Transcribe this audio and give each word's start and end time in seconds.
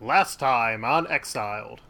Last 0.00 0.38
time 0.38 0.84
on 0.84 1.10
Exiled. 1.10 1.80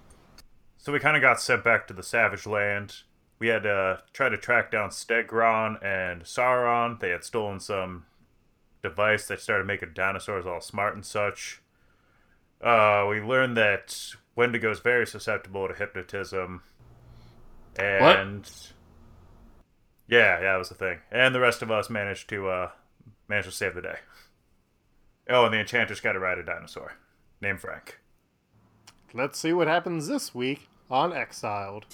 So 0.79 0.93
we 0.93 0.99
kind 0.99 1.15
of 1.15 1.21
got 1.21 1.43
sent 1.43 1.63
back 1.63 1.87
to 1.87 1.93
the 1.93 2.03
Savage 2.03 2.47
Land. 2.47 3.03
We 3.39 3.49
had 3.49 3.65
to 3.65 4.03
try 4.15 4.31
to 4.31 4.39
track 4.39 4.71
down 4.71 4.89
Stegron 4.89 5.77
and 5.85 6.23
Sauron. 6.23 7.01
They 7.01 7.11
had 7.11 7.23
stolen 7.23 7.61
some 7.61 8.07
device 8.83 9.27
that 9.27 9.41
started 9.41 9.67
making 9.67 9.91
dinosaurs 9.93 10.47
all 10.47 10.63
smart 10.63 10.95
and 10.95 11.05
such. 11.05 11.61
Uh, 12.63 13.07
we 13.11 13.21
learned 13.21 13.59
that 13.59 14.15
Wendigo 14.35 14.71
is 14.71 14.81
very 14.81 15.07
susceptible 15.07 15.69
to 15.69 15.75
hypnotism. 15.75 16.63
And 17.77 18.51
yeah, 20.09 20.41
yeah, 20.41 20.53
that 20.53 20.57
was 20.57 20.71
the 20.71 20.75
thing. 20.75 21.01
And 21.13 21.35
the 21.35 21.41
rest 21.41 21.61
of 21.61 21.71
us 21.71 21.91
managed 21.91 22.31
to 22.31 22.49
uh, 22.49 22.71
managed 23.29 23.51
to 23.51 23.55
save 23.55 23.75
the 23.75 23.83
day. 23.83 23.99
Oh, 25.29 25.45
and 25.45 25.53
the 25.53 25.61
Enchantress 25.61 26.01
got 26.01 26.13
to 26.13 26.19
ride 26.19 26.39
a 26.39 26.43
dinosaur 26.43 26.95
named 27.41 27.61
Frank. 27.61 27.99
Let's 29.15 29.39
see 29.39 29.53
what 29.53 29.69
happens 29.69 30.07
this 30.07 30.35
week 30.35 30.69
on 30.91 31.13
Exiled. 31.13 31.87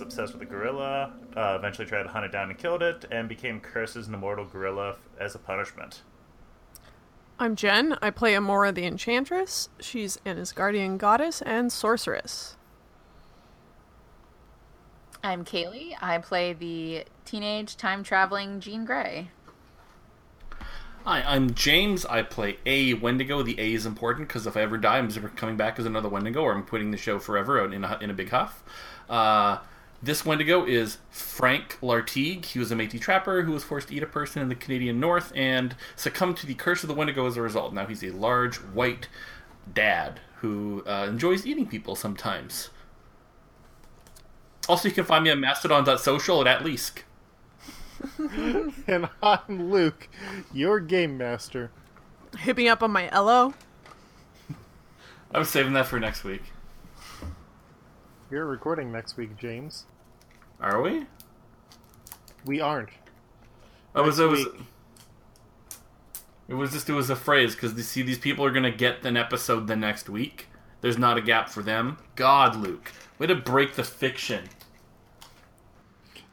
A 0.00 0.04
man 0.04 0.10
who's 0.10 0.18
obsessed 0.18 0.32
with 0.32 0.42
a 0.42 0.50
gorilla, 0.50 1.12
uh, 1.36 1.56
eventually 1.58 1.86
tried 1.86 2.02
to 2.02 2.08
hunt 2.08 2.24
it 2.24 2.32
down 2.32 2.50
and 2.50 2.58
killed 2.58 2.82
it, 2.82 3.04
and 3.10 3.28
became 3.28 3.60
cursed 3.60 3.96
as 3.96 4.08
an 4.08 4.14
immortal 4.14 4.44
gorilla 4.44 4.90
f- 4.90 4.98
as 5.20 5.34
a 5.34 5.38
punishment. 5.38 6.02
I'm 7.38 7.56
Jen. 7.56 7.96
I 8.02 8.10
play 8.10 8.34
Amora 8.34 8.74
the 8.74 8.84
Enchantress. 8.84 9.70
She's 9.80 10.18
an 10.24 10.36
Asgardian 10.36 10.98
goddess 10.98 11.40
and 11.42 11.72
sorceress. 11.72 12.56
I'm 15.22 15.44
Kaylee. 15.44 15.94
I 16.00 16.18
play 16.18 16.52
the 16.52 17.04
teenage 17.24 17.76
time 17.76 18.02
traveling 18.02 18.60
Jean 18.60 18.84
Grey. 18.84 19.30
Hi, 21.04 21.22
I'm 21.22 21.54
James. 21.54 22.04
I 22.04 22.22
play 22.22 22.58
A 22.66 22.92
Wendigo. 22.94 23.42
The 23.42 23.58
A 23.58 23.72
is 23.72 23.86
important 23.86 24.28
because 24.28 24.46
if 24.46 24.54
I 24.54 24.60
ever 24.60 24.76
die, 24.76 24.98
I'm 24.98 25.08
just 25.08 25.36
coming 25.36 25.56
back 25.56 25.78
as 25.78 25.86
another 25.86 26.10
Wendigo, 26.10 26.42
or 26.42 26.52
I'm 26.52 26.62
quitting 26.62 26.90
the 26.90 26.98
show 26.98 27.18
forever 27.18 27.64
in 27.64 27.84
a, 27.84 27.98
in 28.02 28.10
a 28.10 28.14
big 28.14 28.28
huff. 28.28 28.62
Uh, 29.08 29.58
this 30.02 30.24
Wendigo 30.24 30.64
is 30.64 30.98
Frank 31.10 31.78
Lartigue. 31.82 32.46
He 32.46 32.58
was 32.58 32.72
a 32.72 32.74
Métis 32.74 33.00
trapper 33.00 33.42
who 33.42 33.52
was 33.52 33.64
forced 33.64 33.88
to 33.88 33.94
eat 33.94 34.02
a 34.02 34.06
person 34.06 34.40
in 34.40 34.48
the 34.48 34.54
Canadian 34.54 34.98
North 34.98 35.32
and 35.34 35.74
succumbed 35.94 36.38
to 36.38 36.46
the 36.46 36.54
curse 36.54 36.82
of 36.82 36.88
the 36.88 36.94
Wendigo 36.94 37.26
as 37.26 37.36
a 37.36 37.42
result. 37.42 37.74
Now 37.74 37.86
he's 37.86 38.02
a 38.02 38.10
large 38.10 38.56
white 38.56 39.08
dad 39.72 40.20
who 40.36 40.82
uh, 40.86 41.06
enjoys 41.08 41.46
eating 41.46 41.66
people 41.66 41.94
sometimes. 41.94 42.70
Also, 44.68 44.88
you 44.88 44.94
can 44.94 45.04
find 45.04 45.24
me 45.24 45.30
at 45.30 45.38
mastodon.social 45.38 46.46
at 46.46 46.62
Atleast. 46.62 47.02
and 48.86 49.08
I'm 49.22 49.70
Luke, 49.70 50.08
your 50.52 50.80
game 50.80 51.18
master. 51.18 51.70
Hit 52.38 52.56
me 52.56 52.68
up 52.68 52.82
on 52.82 52.90
my 52.90 53.10
Elo. 53.10 53.52
I'm 55.32 55.44
saving 55.44 55.74
that 55.74 55.86
for 55.86 56.00
next 56.00 56.24
week. 56.24 56.42
We're 58.30 58.46
recording 58.46 58.92
next 58.92 59.16
week, 59.16 59.36
James. 59.36 59.86
Are 60.60 60.80
we? 60.80 61.06
We 62.44 62.60
aren't. 62.60 62.90
I 63.92 64.02
was, 64.02 64.20
Next 64.20 64.24
it 64.24 64.30
was, 64.30 64.44
week. 64.44 64.62
it 66.46 66.54
was 66.54 66.70
just, 66.70 66.88
it 66.88 66.92
was 66.92 67.10
a 67.10 67.16
phrase 67.16 67.56
because 67.56 67.74
you 67.74 67.82
see, 67.82 68.02
these 68.02 68.20
people 68.20 68.44
are 68.44 68.52
gonna 68.52 68.70
get 68.70 69.04
an 69.04 69.16
episode 69.16 69.66
the 69.66 69.74
next 69.74 70.08
week. 70.08 70.46
There's 70.80 70.96
not 70.96 71.18
a 71.18 71.20
gap 71.20 71.48
for 71.48 71.64
them. 71.64 71.98
God, 72.14 72.54
Luke, 72.54 72.92
way 73.18 73.26
to 73.26 73.34
break 73.34 73.74
the 73.74 73.82
fiction. 73.82 74.44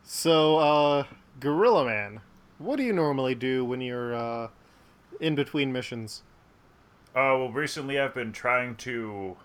So, 0.03 0.57
uh, 0.57 1.03
Gorilla 1.39 1.83
Man, 1.83 2.21
what 2.59 2.75
do 2.75 2.83
you 2.83 2.93
normally 2.93 3.33
do 3.33 3.65
when 3.65 3.81
you're 3.81 4.13
uh, 4.13 4.49
in 5.19 5.33
between 5.33 5.73
missions? 5.73 6.21
Uh, 7.15 7.33
well, 7.33 7.51
recently 7.51 7.99
I've 7.99 8.13
been 8.13 8.31
trying 8.31 8.75
to 8.75 9.35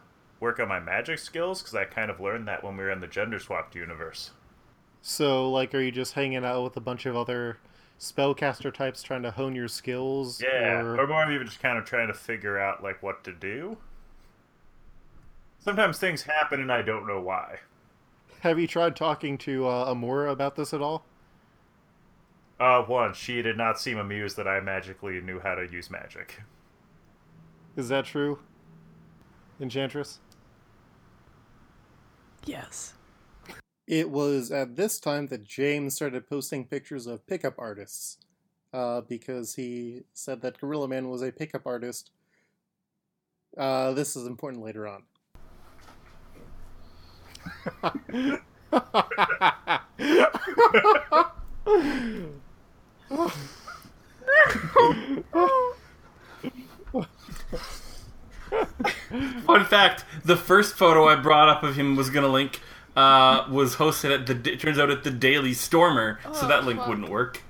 work 0.42 0.58
on 0.58 0.66
my 0.66 0.80
magic 0.80 1.20
skills 1.20 1.62
because 1.62 1.74
I 1.76 1.84
kind 1.84 2.10
of 2.10 2.18
learned 2.20 2.48
that 2.48 2.64
when 2.64 2.76
we 2.76 2.82
were 2.82 2.90
in 2.90 3.00
the 3.00 3.06
gender 3.06 3.38
swapped 3.38 3.76
universe. 3.76 4.32
So, 5.00 5.48
like, 5.48 5.72
are 5.72 5.80
you 5.80 5.92
just 5.92 6.14
hanging 6.14 6.44
out 6.44 6.64
with 6.64 6.76
a 6.76 6.80
bunch 6.80 7.06
of 7.06 7.16
other 7.16 7.58
spellcaster 7.98 8.74
types 8.74 9.04
trying 9.04 9.22
to 9.22 9.30
hone 9.30 9.54
your 9.54 9.68
skills? 9.68 10.42
Yeah, 10.42 10.80
or- 10.80 10.98
or 11.00 11.06
more 11.06 11.30
even 11.30 11.46
just 11.46 11.60
kind 11.60 11.78
of 11.78 11.84
trying 11.84 12.08
to 12.08 12.14
figure 12.14 12.58
out 12.58 12.82
like 12.82 13.02
what 13.04 13.22
to 13.24 13.32
do. 13.32 13.78
Sometimes 15.60 15.98
things 15.98 16.22
happen 16.24 16.60
and 16.60 16.72
I 16.72 16.82
don't 16.82 17.06
know 17.06 17.20
why. 17.20 17.60
Have 18.40 18.58
you 18.58 18.66
tried 18.66 18.96
talking 18.96 19.38
to 19.38 19.68
uh, 19.68 19.94
Amora 19.94 20.32
about 20.32 20.56
this 20.56 20.74
at 20.74 20.82
all? 20.82 21.04
Uh, 22.58 22.84
once 22.88 23.16
she 23.16 23.42
did 23.42 23.56
not 23.56 23.78
seem 23.80 23.96
amused 23.96 24.36
that 24.36 24.48
I 24.48 24.58
magically 24.60 25.20
knew 25.20 25.38
how 25.38 25.54
to 25.54 25.62
use 25.70 25.88
magic. 25.88 26.42
Is 27.76 27.88
that 27.90 28.04
true? 28.06 28.40
Enchantress? 29.60 30.18
Yes. 32.44 32.94
It 33.86 34.10
was 34.10 34.50
at 34.50 34.76
this 34.76 34.98
time 35.00 35.28
that 35.28 35.44
James 35.44 35.94
started 35.94 36.28
posting 36.28 36.64
pictures 36.64 37.06
of 37.06 37.26
pickup 37.26 37.54
artists, 37.58 38.18
uh, 38.72 39.02
because 39.02 39.54
he 39.54 40.02
said 40.14 40.40
that 40.42 40.58
Gorilla 40.58 40.88
Man 40.88 41.08
was 41.08 41.22
a 41.22 41.32
pickup 41.32 41.66
artist. 41.66 42.10
Uh, 43.56 43.92
this 43.92 44.16
is 44.16 44.26
important 44.26 44.62
later 44.62 44.88
on. 44.88 45.02
Fun 59.46 59.64
fact: 59.64 60.04
the 60.24 60.36
first 60.36 60.74
photo 60.74 61.06
I 61.08 61.16
brought 61.16 61.48
up 61.48 61.62
of 61.62 61.76
him 61.76 61.96
was 61.96 62.10
gonna 62.10 62.28
link 62.28 62.60
uh, 62.96 63.46
was 63.50 63.76
hosted 63.76 64.12
at 64.14 64.26
the. 64.26 64.52
It 64.52 64.60
turns 64.60 64.78
out 64.78 64.90
at 64.90 65.04
the 65.04 65.10
Daily 65.10 65.54
Stormer, 65.54 66.18
so 66.24 66.30
Oh, 66.42 66.48
that 66.48 66.64
link 66.64 66.78
fuck. 66.80 66.88
wouldn't 66.88 67.08
work. 67.08 67.40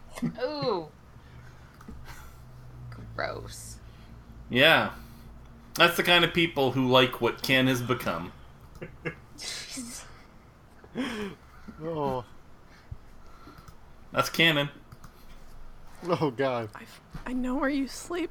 Ooh. 0.43 0.89
Gross. 3.17 3.77
Yeah, 4.49 4.91
that's 5.75 5.97
the 5.97 6.03
kind 6.03 6.25
of 6.25 6.33
people 6.33 6.73
who 6.73 6.89
like 6.89 7.21
what 7.21 7.43
Ken 7.43 7.67
has 7.67 7.81
become. 7.83 8.33
Oh, 11.83 12.25
That's 14.13 14.29
canon. 14.29 14.69
oh 16.07 16.31
God. 16.31 16.69
I, 16.75 16.83
I 17.27 17.33
know 17.33 17.55
where 17.57 17.71
you 17.71 17.89
sleep. 17.89 18.31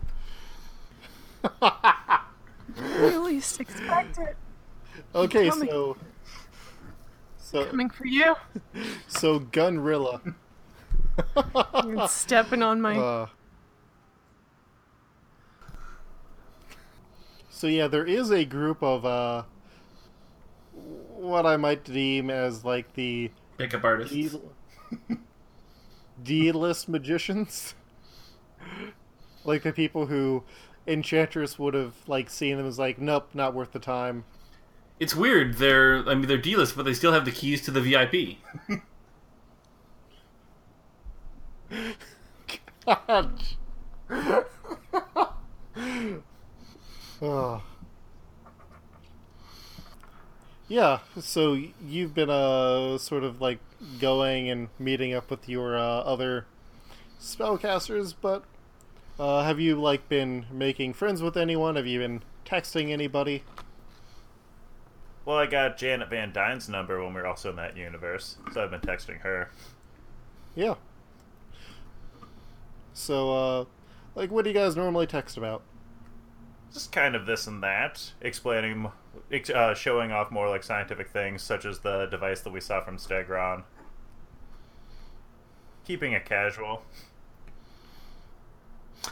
you 3.00 3.24
least 3.24 3.60
expect 3.60 4.18
it. 4.18 4.36
Okay, 5.14 5.50
Coming. 5.50 5.70
so 5.70 5.98
so 7.38 7.66
Coming 7.66 7.90
for 7.90 8.06
you. 8.06 8.36
so 9.08 9.40
Gunrilla. 9.40 10.22
You're 11.86 12.08
stepping 12.08 12.64
on 12.64 12.82
my. 12.82 12.98
Uh, 13.02 13.28
so 17.50 17.68
yeah, 17.68 17.88
there 17.88 18.06
is 18.06 18.32
a 18.32 18.44
group 18.44 18.82
of 18.82 19.06
uh, 19.06 19.44
what 20.74 21.46
I 21.46 21.58
might 21.58 21.84
deem 21.84 22.30
as 22.32 22.66
like 22.66 22.94
the 22.94 23.30
Pickup 23.58 23.84
artist. 23.84 24.14
D- 24.14 24.40
D-list 26.24 26.90
magicians, 26.90 27.76
like 29.44 29.64
the 29.64 29.72
people 29.72 30.08
who 30.08 30.44
Enchantress 30.92 31.58
would 31.58 31.74
have 31.74 31.94
like 32.08 32.30
seen 32.30 32.58
them 32.58 32.66
as 32.68 32.78
like, 32.78 33.00
nope, 33.00 33.30
not 33.34 33.54
worth 33.54 33.72
the 33.72 33.80
time. 33.80 34.26
It's 35.00 35.16
weird. 35.16 35.56
They're 35.56 36.08
I 36.08 36.16
mean 36.16 36.28
they're 36.28 36.38
D-list, 36.38 36.76
but 36.76 36.84
they 36.84 36.94
still 36.94 37.14
have 37.14 37.26
the 37.26 37.32
keys 37.32 37.62
to 37.64 37.72
the 37.72 37.82
VIP. 37.82 38.38
God. 42.86 43.42
oh. 47.22 47.64
Yeah, 50.68 51.00
so 51.20 51.60
you've 51.86 52.14
been 52.14 52.30
uh 52.30 52.98
sort 52.98 53.26
of 53.26 53.42
like 53.42 53.60
going 54.00 54.50
and 54.50 54.70
meeting 54.80 55.14
up 55.14 55.30
with 55.30 55.50
your 55.50 55.78
uh, 55.78 55.82
other 55.82 56.46
spellcasters, 57.20 58.14
but 58.20 58.46
uh, 59.20 59.44
have 59.44 59.60
you 59.60 59.76
like 59.80 60.08
been 60.10 60.46
making 60.52 60.94
friends 60.94 61.22
with 61.22 61.38
anyone? 61.38 61.76
Have 61.76 61.88
you 61.88 62.00
been 62.00 62.24
texting 62.46 62.92
anybody? 62.92 63.44
Well, 65.26 65.38
I 65.38 65.46
got 65.46 65.78
Janet 65.78 66.10
Van 66.10 66.34
Dyne's 66.34 66.68
number 66.68 67.04
when 67.04 67.14
we 67.14 67.22
were 67.22 67.28
also 67.28 67.52
in 67.52 67.56
that 67.58 67.78
universe, 67.78 68.38
so 68.52 68.64
I've 68.64 68.72
been 68.72 68.82
texting 68.82 69.20
her. 69.22 69.52
Yeah. 70.56 70.76
So 72.94 73.32
uh 73.32 73.66
like 74.16 74.32
what 74.32 74.44
do 74.44 74.50
you 74.50 74.56
guys 74.56 74.76
normally 74.76 75.08
text 75.08 75.38
about? 75.38 75.62
Just 76.74 76.92
kind 76.92 77.16
of 77.16 77.26
this 77.26 77.48
and 77.48 77.62
that, 77.64 78.14
explaining, 78.22 78.90
uh, 79.54 79.74
showing 79.74 80.12
off 80.14 80.32
more 80.32 80.48
like 80.48 80.64
scientific 80.64 81.10
things, 81.10 81.42
such 81.42 81.66
as 81.66 81.80
the 81.80 82.06
device 82.06 82.42
that 82.42 82.54
we 82.54 82.62
saw 82.62 82.82
from 82.82 82.96
Stegron. 82.98 83.64
Keeping 85.86 86.14
it 86.14 86.24
casual. 86.24 86.84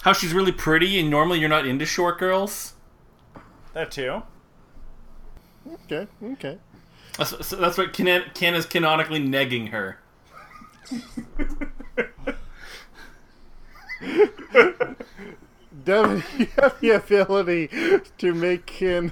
How 0.03 0.13
she's 0.13 0.33
really 0.33 0.51
pretty, 0.51 0.99
and 0.99 1.09
normally 1.09 1.39
you're 1.39 1.49
not 1.49 1.65
into 1.65 1.85
short 1.85 2.19
girls. 2.19 2.73
That 3.73 3.91
too. 3.91 4.23
Okay, 5.85 6.07
okay. 6.23 6.57
That's, 7.17 7.47
so 7.47 7.55
that's 7.57 7.77
what 7.77 7.93
Ken, 7.93 8.23
Ken 8.33 8.55
is 8.55 8.65
canonically 8.65 9.19
negging 9.19 9.69
her. 9.69 9.99
Devin, 15.83 16.23
you 16.37 16.47
have 16.57 16.79
the 16.79 16.91
ability 16.91 17.69
to 18.17 18.33
make 18.33 18.65
Ken 18.65 19.11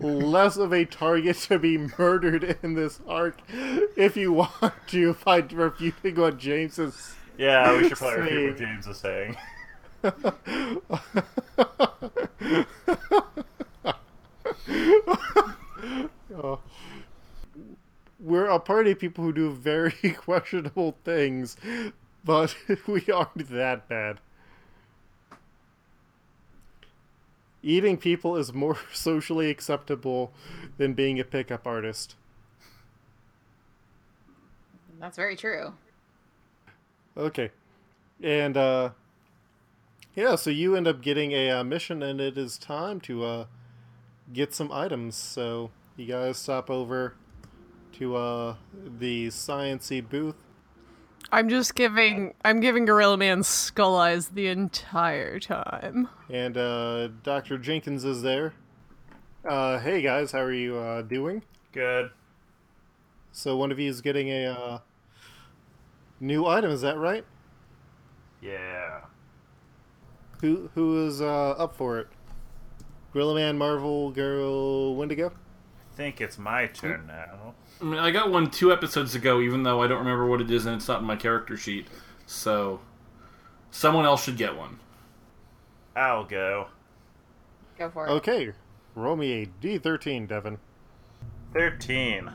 less 0.00 0.56
of 0.56 0.72
a 0.72 0.84
target 0.84 1.36
to 1.36 1.58
be 1.58 1.78
murdered 1.98 2.56
in 2.62 2.74
this 2.74 3.00
arc 3.06 3.38
if 3.48 4.16
you 4.16 4.32
want 4.32 4.74
to 4.88 5.14
by 5.24 5.38
refuting 5.38 6.16
what 6.16 6.38
James 6.38 6.78
is. 6.78 7.14
Yeah, 7.38 7.76
we 7.76 7.88
should 7.88 7.98
probably 7.98 8.34
repeat 8.34 8.48
what 8.48 8.58
James 8.58 8.86
is 8.86 8.98
saying. 8.98 9.36
Oh. 16.34 16.60
We're 18.20 18.46
a 18.46 18.60
party 18.60 18.92
of 18.92 19.00
people 19.00 19.24
who 19.24 19.32
do 19.32 19.50
very 19.50 19.92
questionable 20.16 20.96
things, 21.04 21.56
but 22.24 22.54
we 22.86 23.04
aren't 23.12 23.50
that 23.50 23.88
bad. 23.88 24.20
Eating 27.64 27.96
people 27.96 28.36
is 28.36 28.52
more 28.52 28.78
socially 28.92 29.50
acceptable 29.50 30.32
than 30.78 30.94
being 30.94 31.18
a 31.20 31.24
pickup 31.24 31.66
artist. 31.66 32.16
That's 35.00 35.16
very 35.16 35.36
true. 35.36 35.74
Okay. 37.16 37.50
And, 38.22 38.56
uh, 38.56 38.90
yeah, 40.14 40.34
so 40.36 40.50
you 40.50 40.76
end 40.76 40.86
up 40.86 41.00
getting 41.00 41.32
a 41.32 41.50
uh, 41.50 41.64
mission, 41.64 42.02
and 42.02 42.20
it 42.20 42.36
is 42.36 42.58
time 42.58 43.00
to, 43.02 43.24
uh, 43.24 43.44
get 44.32 44.54
some 44.54 44.70
items. 44.72 45.14
So 45.16 45.70
you 45.96 46.06
guys 46.06 46.38
stop 46.38 46.70
over 46.70 47.14
to, 47.92 48.16
uh, 48.16 48.56
the 48.98 49.28
Sciency 49.28 50.06
booth. 50.06 50.36
I'm 51.30 51.48
just 51.48 51.74
giving 51.74 52.34
I'm 52.44 52.60
giving 52.60 52.84
Gorilla 52.84 53.16
Man 53.16 53.42
skull 53.42 53.96
eyes 53.96 54.28
the 54.28 54.48
entire 54.48 55.38
time. 55.38 56.08
And, 56.28 56.56
uh, 56.58 57.08
Dr. 57.22 57.56
Jenkins 57.56 58.04
is 58.04 58.20
there. 58.22 58.52
Uh, 59.48 59.78
hey 59.78 60.02
guys, 60.02 60.32
how 60.32 60.40
are 60.40 60.52
you, 60.52 60.76
uh, 60.76 61.02
doing? 61.02 61.42
Good. 61.72 62.10
So 63.32 63.56
one 63.56 63.72
of 63.72 63.78
you 63.78 63.88
is 63.88 64.02
getting 64.02 64.28
a, 64.28 64.46
uh, 64.46 64.78
new 66.20 66.46
item, 66.46 66.70
is 66.70 66.82
that 66.82 66.98
right? 66.98 67.24
Yeah. 68.42 69.00
Who, 70.42 70.70
who 70.74 71.06
is, 71.06 71.22
uh, 71.22 71.50
up 71.52 71.76
for 71.76 72.00
it? 72.00 72.08
Gorilla 73.12 73.36
Man, 73.36 73.56
Marvel, 73.56 74.10
Girl, 74.10 74.96
Wendigo? 74.96 75.28
I 75.28 75.96
think 75.96 76.20
it's 76.20 76.36
my 76.36 76.66
turn 76.66 77.06
now. 77.06 77.54
I 77.80 77.84
mean, 77.84 78.00
I 78.00 78.10
got 78.10 78.30
one 78.30 78.50
two 78.50 78.72
episodes 78.72 79.14
ago, 79.14 79.40
even 79.40 79.62
though 79.62 79.80
I 79.82 79.86
don't 79.86 79.98
remember 79.98 80.26
what 80.26 80.40
it 80.40 80.50
is 80.50 80.66
and 80.66 80.74
it's 80.74 80.88
not 80.88 81.00
in 81.00 81.06
my 81.06 81.14
character 81.14 81.56
sheet. 81.56 81.86
So, 82.26 82.80
someone 83.70 84.04
else 84.04 84.24
should 84.24 84.36
get 84.36 84.56
one. 84.56 84.80
I'll 85.94 86.24
go. 86.24 86.66
Go 87.78 87.90
for 87.90 88.08
it. 88.08 88.10
Okay, 88.10 88.52
roll 88.96 89.14
me 89.14 89.42
a 89.42 89.46
D13, 89.46 90.26
Devin. 90.26 90.58
13. 91.52 92.30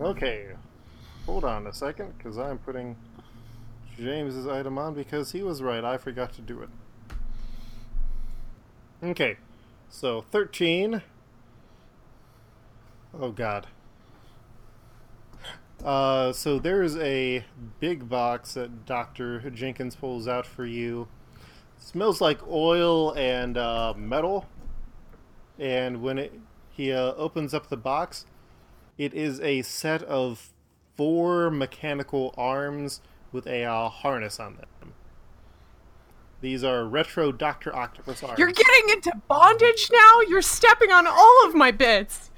Okay, 0.00 0.46
hold 1.26 1.44
on 1.44 1.66
a 1.66 1.72
second, 1.74 2.16
because 2.16 2.38
I'm 2.38 2.56
putting 2.58 2.96
James's 3.98 4.46
item 4.46 4.78
on 4.78 4.94
because 4.94 5.32
he 5.32 5.42
was 5.42 5.60
right. 5.60 5.84
I 5.84 5.98
forgot 5.98 6.32
to 6.34 6.40
do 6.40 6.62
it. 6.62 6.68
Okay, 9.02 9.36
so 9.88 10.22
13. 10.30 11.02
Oh, 13.18 13.30
God. 13.30 13.66
Uh, 15.84 16.32
so 16.32 16.58
there's 16.58 16.96
a 16.96 17.44
big 17.78 18.08
box 18.08 18.54
that 18.54 18.86
Dr. 18.86 19.50
Jenkins 19.50 19.94
pulls 19.94 20.26
out 20.26 20.46
for 20.46 20.66
you. 20.66 21.08
smells 21.76 22.20
like 22.20 22.40
oil 22.48 23.12
and 23.12 23.56
uh, 23.56 23.94
metal. 23.96 24.46
And 25.58 26.02
when 26.02 26.18
it, 26.18 26.32
he 26.70 26.92
uh, 26.92 27.14
opens 27.14 27.54
up 27.54 27.68
the 27.68 27.76
box, 27.76 28.26
it 28.96 29.14
is 29.14 29.40
a 29.40 29.62
set 29.62 30.02
of 30.02 30.52
four 30.96 31.50
mechanical 31.50 32.34
arms 32.36 33.00
with 33.32 33.46
a 33.46 33.64
uh, 33.64 33.88
harness 33.88 34.40
on 34.40 34.56
them. 34.56 34.94
These 36.40 36.62
are 36.62 36.84
retro 36.84 37.32
Doctor 37.32 37.74
Octopus 37.74 38.22
arms. 38.22 38.38
You're 38.38 38.52
getting 38.52 38.90
into 38.90 39.12
bondage 39.26 39.88
now? 39.92 40.20
You're 40.28 40.42
stepping 40.42 40.92
on 40.92 41.06
all 41.06 41.46
of 41.46 41.54
my 41.54 41.70
bits. 41.72 42.30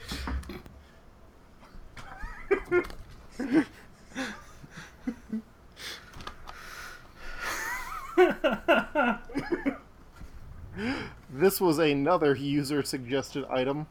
This 11.32 11.60
was 11.60 11.78
another 11.78 12.34
user 12.34 12.82
suggested 12.82 13.44
item. 13.50 13.86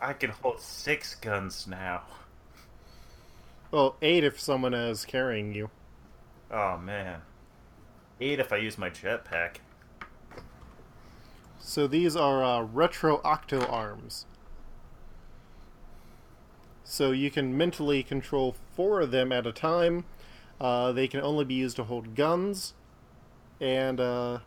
I 0.00 0.12
can 0.12 0.30
hold 0.30 0.60
six 0.60 1.14
guns 1.14 1.66
now. 1.66 2.02
Well, 3.70 3.96
eight 4.00 4.24
if 4.24 4.40
someone 4.40 4.74
is 4.74 5.04
carrying 5.04 5.54
you. 5.54 5.70
Oh 6.50 6.78
man. 6.78 7.20
Eight 8.20 8.40
if 8.40 8.52
I 8.52 8.56
use 8.56 8.78
my 8.78 8.90
jetpack. 8.90 9.56
So 11.58 11.86
these 11.86 12.16
are 12.16 12.42
uh, 12.42 12.62
retro 12.62 13.20
octo 13.24 13.64
arms. 13.66 14.26
So 16.82 17.10
you 17.10 17.30
can 17.30 17.56
mentally 17.56 18.02
control 18.02 18.56
four 18.74 19.02
of 19.02 19.10
them 19.10 19.30
at 19.30 19.46
a 19.46 19.52
time. 19.52 20.04
Uh, 20.58 20.92
they 20.92 21.06
can 21.06 21.20
only 21.20 21.44
be 21.44 21.54
used 21.54 21.76
to 21.76 21.84
hold 21.84 22.14
guns, 22.14 22.72
and 23.60 24.00
uh, 24.00 24.38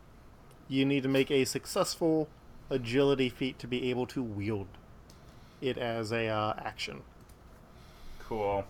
you 0.67 0.83
need 0.83 1.03
to 1.03 1.09
make 1.09 1.29
a 1.29 1.45
successful 1.45 2.27
agility 2.71 3.29
feat 3.29 3.59
to 3.59 3.67
be 3.67 3.89
able 3.91 4.07
to 4.07 4.23
wield 4.23 4.67
it 5.61 5.77
as 5.77 6.11
a 6.11 6.27
uh, 6.27 6.53
action. 6.57 7.03
Cool. 8.19 8.65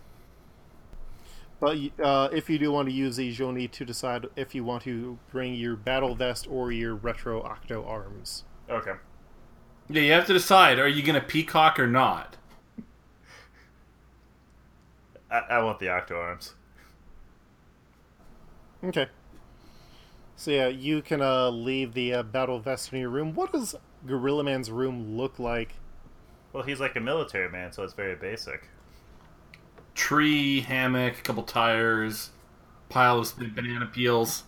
But 1.62 1.78
uh, 2.04 2.30
if 2.34 2.50
you 2.50 2.58
do 2.58 2.72
want 2.72 2.90
to 2.90 2.94
use 2.94 3.18
these, 3.18 3.38
you'll 3.38 3.52
need 3.52 3.72
to 3.74 3.86
decide 3.86 4.26
if 4.36 4.56
you 4.56 4.64
want 4.64 4.82
to 4.84 5.20
bring 5.30 5.54
your 5.54 5.76
battle 5.76 6.16
vest 6.16 6.48
or 6.50 6.72
your 6.72 6.96
retro 6.96 7.44
octo 7.44 7.86
arms. 7.86 8.46
Okay. 8.68 8.94
Yeah, 9.88 10.02
you 10.02 10.12
have 10.12 10.26
to 10.26 10.34
decide: 10.34 10.80
are 10.80 10.88
you 10.88 11.04
going 11.04 11.22
to 11.22 11.26
peacock 11.26 11.80
or 11.80 11.86
not? 11.86 12.36
I, 15.30 15.38
I 15.38 15.64
want 15.64 15.78
the 15.78 15.90
octo 15.90 16.20
arms. 16.20 16.56
Okay. 18.84 19.06
So 20.36 20.50
yeah, 20.50 20.68
you 20.68 21.04
can 21.04 21.22
uh, 21.22 21.52
leave 21.52 21.94
the 21.94 22.12
uh, 22.16 22.24
battle 22.24 22.60
vest 22.60 22.92
in 22.92 23.00
your 23.00 23.10
room. 23.12 23.36
What 23.36 23.52
does 23.52 23.76
Gorilla 24.08 24.44
Man's 24.44 24.72
room 24.72 25.16
look 25.16 25.38
like? 25.38 25.76
Well, 26.54 26.64
he's 26.64 26.80
like 26.80 26.96
a 26.96 27.00
military 27.00 27.50
man, 27.52 27.72
so 27.72 27.84
it's 27.84 27.94
very 27.94 28.16
basic. 28.16 28.68
Tree, 30.02 30.62
hammock, 30.62 31.20
a 31.20 31.22
couple 31.22 31.44
tires, 31.44 32.32
pile 32.90 33.20
of 33.20 33.28
split 33.28 33.54
banana 33.54 33.86
peels. 33.86 34.46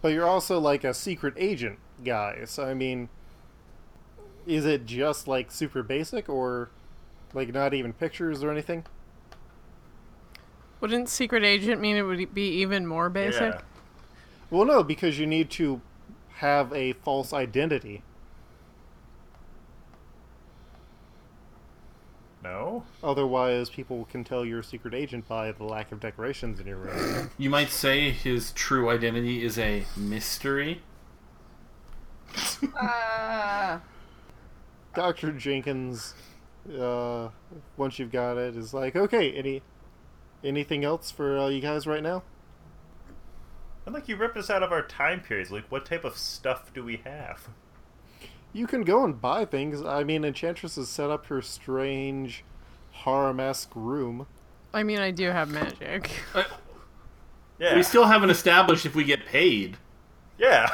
But 0.00 0.12
you're 0.12 0.28
also 0.28 0.60
like 0.60 0.84
a 0.84 0.94
secret 0.94 1.34
agent 1.36 1.80
guy. 2.04 2.44
So 2.44 2.64
I 2.64 2.72
mean, 2.72 3.08
is 4.46 4.64
it 4.64 4.86
just 4.86 5.26
like 5.26 5.50
super 5.50 5.82
basic, 5.82 6.28
or 6.28 6.70
like 7.34 7.52
not 7.52 7.74
even 7.74 7.92
pictures 7.92 8.44
or 8.44 8.52
anything? 8.52 8.86
Wouldn't 10.80 11.08
secret 11.08 11.42
agent 11.42 11.80
mean 11.80 11.96
it 11.96 12.02
would 12.02 12.32
be 12.32 12.48
even 12.60 12.86
more 12.86 13.10
basic? 13.10 13.54
Yeah. 13.54 13.60
Well, 14.50 14.64
no, 14.64 14.84
because 14.84 15.18
you 15.18 15.26
need 15.26 15.50
to 15.50 15.80
have 16.34 16.72
a 16.72 16.92
false 16.92 17.32
identity. 17.32 18.04
No? 22.42 22.84
Otherwise, 23.02 23.68
people 23.68 24.06
can 24.10 24.24
tell 24.24 24.44
you're 24.44 24.60
a 24.60 24.64
secret 24.64 24.94
agent 24.94 25.28
by 25.28 25.52
the 25.52 25.64
lack 25.64 25.92
of 25.92 26.00
decorations 26.00 26.58
in 26.58 26.66
your 26.66 26.78
room. 26.78 27.30
You 27.36 27.50
might 27.50 27.68
say 27.70 28.10
his 28.10 28.52
true 28.52 28.88
identity 28.88 29.44
is 29.44 29.58
a 29.58 29.84
mystery. 29.96 30.82
Ah. 32.76 33.80
Dr. 34.94 35.32
Jenkins, 35.32 36.14
uh, 36.78 37.28
once 37.76 37.98
you've 37.98 38.12
got 38.12 38.36
it, 38.36 38.56
is 38.56 38.74
like, 38.74 38.96
okay, 38.96 39.32
any 39.32 39.62
anything 40.42 40.84
else 40.84 41.10
for 41.10 41.38
uh, 41.38 41.48
you 41.48 41.60
guys 41.60 41.86
right 41.86 42.02
now? 42.02 42.22
And 43.86 43.94
like 43.94 44.08
you 44.08 44.16
ripped 44.16 44.36
us 44.36 44.50
out 44.50 44.62
of 44.62 44.72
our 44.72 44.82
time 44.82 45.20
periods. 45.20 45.50
Like, 45.50 45.70
what 45.70 45.86
type 45.86 46.04
of 46.04 46.16
stuff 46.16 46.72
do 46.74 46.84
we 46.84 46.98
have? 47.04 47.48
You 48.52 48.66
can 48.66 48.82
go 48.82 49.04
and 49.04 49.20
buy 49.20 49.44
things. 49.44 49.82
I 49.82 50.02
mean, 50.04 50.24
Enchantress 50.24 50.76
has 50.76 50.88
set 50.88 51.10
up 51.10 51.26
her 51.26 51.40
strange 51.40 52.44
harem-esque 52.90 53.70
room. 53.74 54.26
I 54.74 54.82
mean, 54.82 54.98
I 54.98 55.10
do 55.10 55.30
have 55.30 55.48
magic. 55.50 56.10
Uh, 56.34 56.44
Yeah. 57.58 57.76
We 57.76 57.82
still 57.82 58.06
haven't 58.06 58.30
established 58.30 58.86
if 58.86 58.94
we 58.94 59.04
get 59.04 59.26
paid. 59.26 59.76
Yeah. 60.38 60.68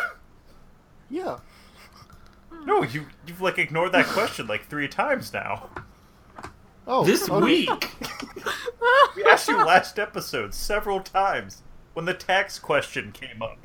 Yeah. 1.11 1.39
No, 2.65 2.83
you 2.85 3.07
you've 3.27 3.41
like 3.41 3.59
ignored 3.59 3.91
that 3.93 4.07
question 4.07 4.47
like 4.47 4.67
three 4.69 4.87
times 4.89 5.33
now. 5.33 5.69
Oh, 6.87 7.05
This 7.05 7.29
oh, 7.29 7.41
week. 7.41 7.91
We 9.17 9.25
asked 9.25 9.49
you 9.49 9.57
last 9.65 9.99
episode 9.99 10.55
several 10.55 11.01
times 11.01 11.63
when 11.95 12.05
the 12.05 12.15
tax 12.15 12.59
question 12.61 13.11
came 13.11 13.43
up. 13.43 13.59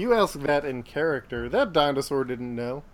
You 0.00 0.14
asked 0.14 0.40
that 0.44 0.64
in 0.64 0.82
character. 0.82 1.46
That 1.50 1.74
dinosaur 1.74 2.24
didn't 2.24 2.56
know. 2.56 2.84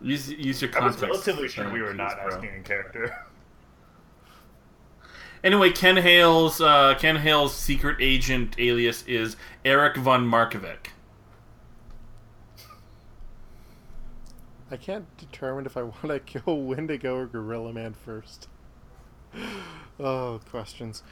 Use, 0.00 0.30
use 0.30 0.62
your 0.62 0.70
I 0.74 0.86
was 0.86 0.98
relatively 1.02 1.46
sure 1.46 1.70
we 1.70 1.82
were 1.82 1.92
not 1.92 2.16
bro. 2.16 2.28
asking 2.28 2.54
in 2.54 2.62
character. 2.62 3.26
Anyway, 5.44 5.72
Ken 5.72 5.98
Hale's 5.98 6.58
uh, 6.58 6.94
Ken 6.98 7.16
Hale's 7.16 7.54
secret 7.54 7.98
agent 8.00 8.56
alias 8.58 9.04
is 9.06 9.36
Eric 9.62 9.98
von 9.98 10.26
Markovic. 10.26 10.88
I 14.70 14.78
can't 14.78 15.14
determine 15.18 15.66
if 15.66 15.76
I 15.76 15.82
want 15.82 16.08
to 16.08 16.18
kill 16.40 16.62
Wendigo 16.62 17.14
or 17.14 17.26
Gorilla 17.26 17.74
Man 17.74 17.92
first. 17.92 18.48
Oh, 19.98 20.40
questions. 20.50 21.02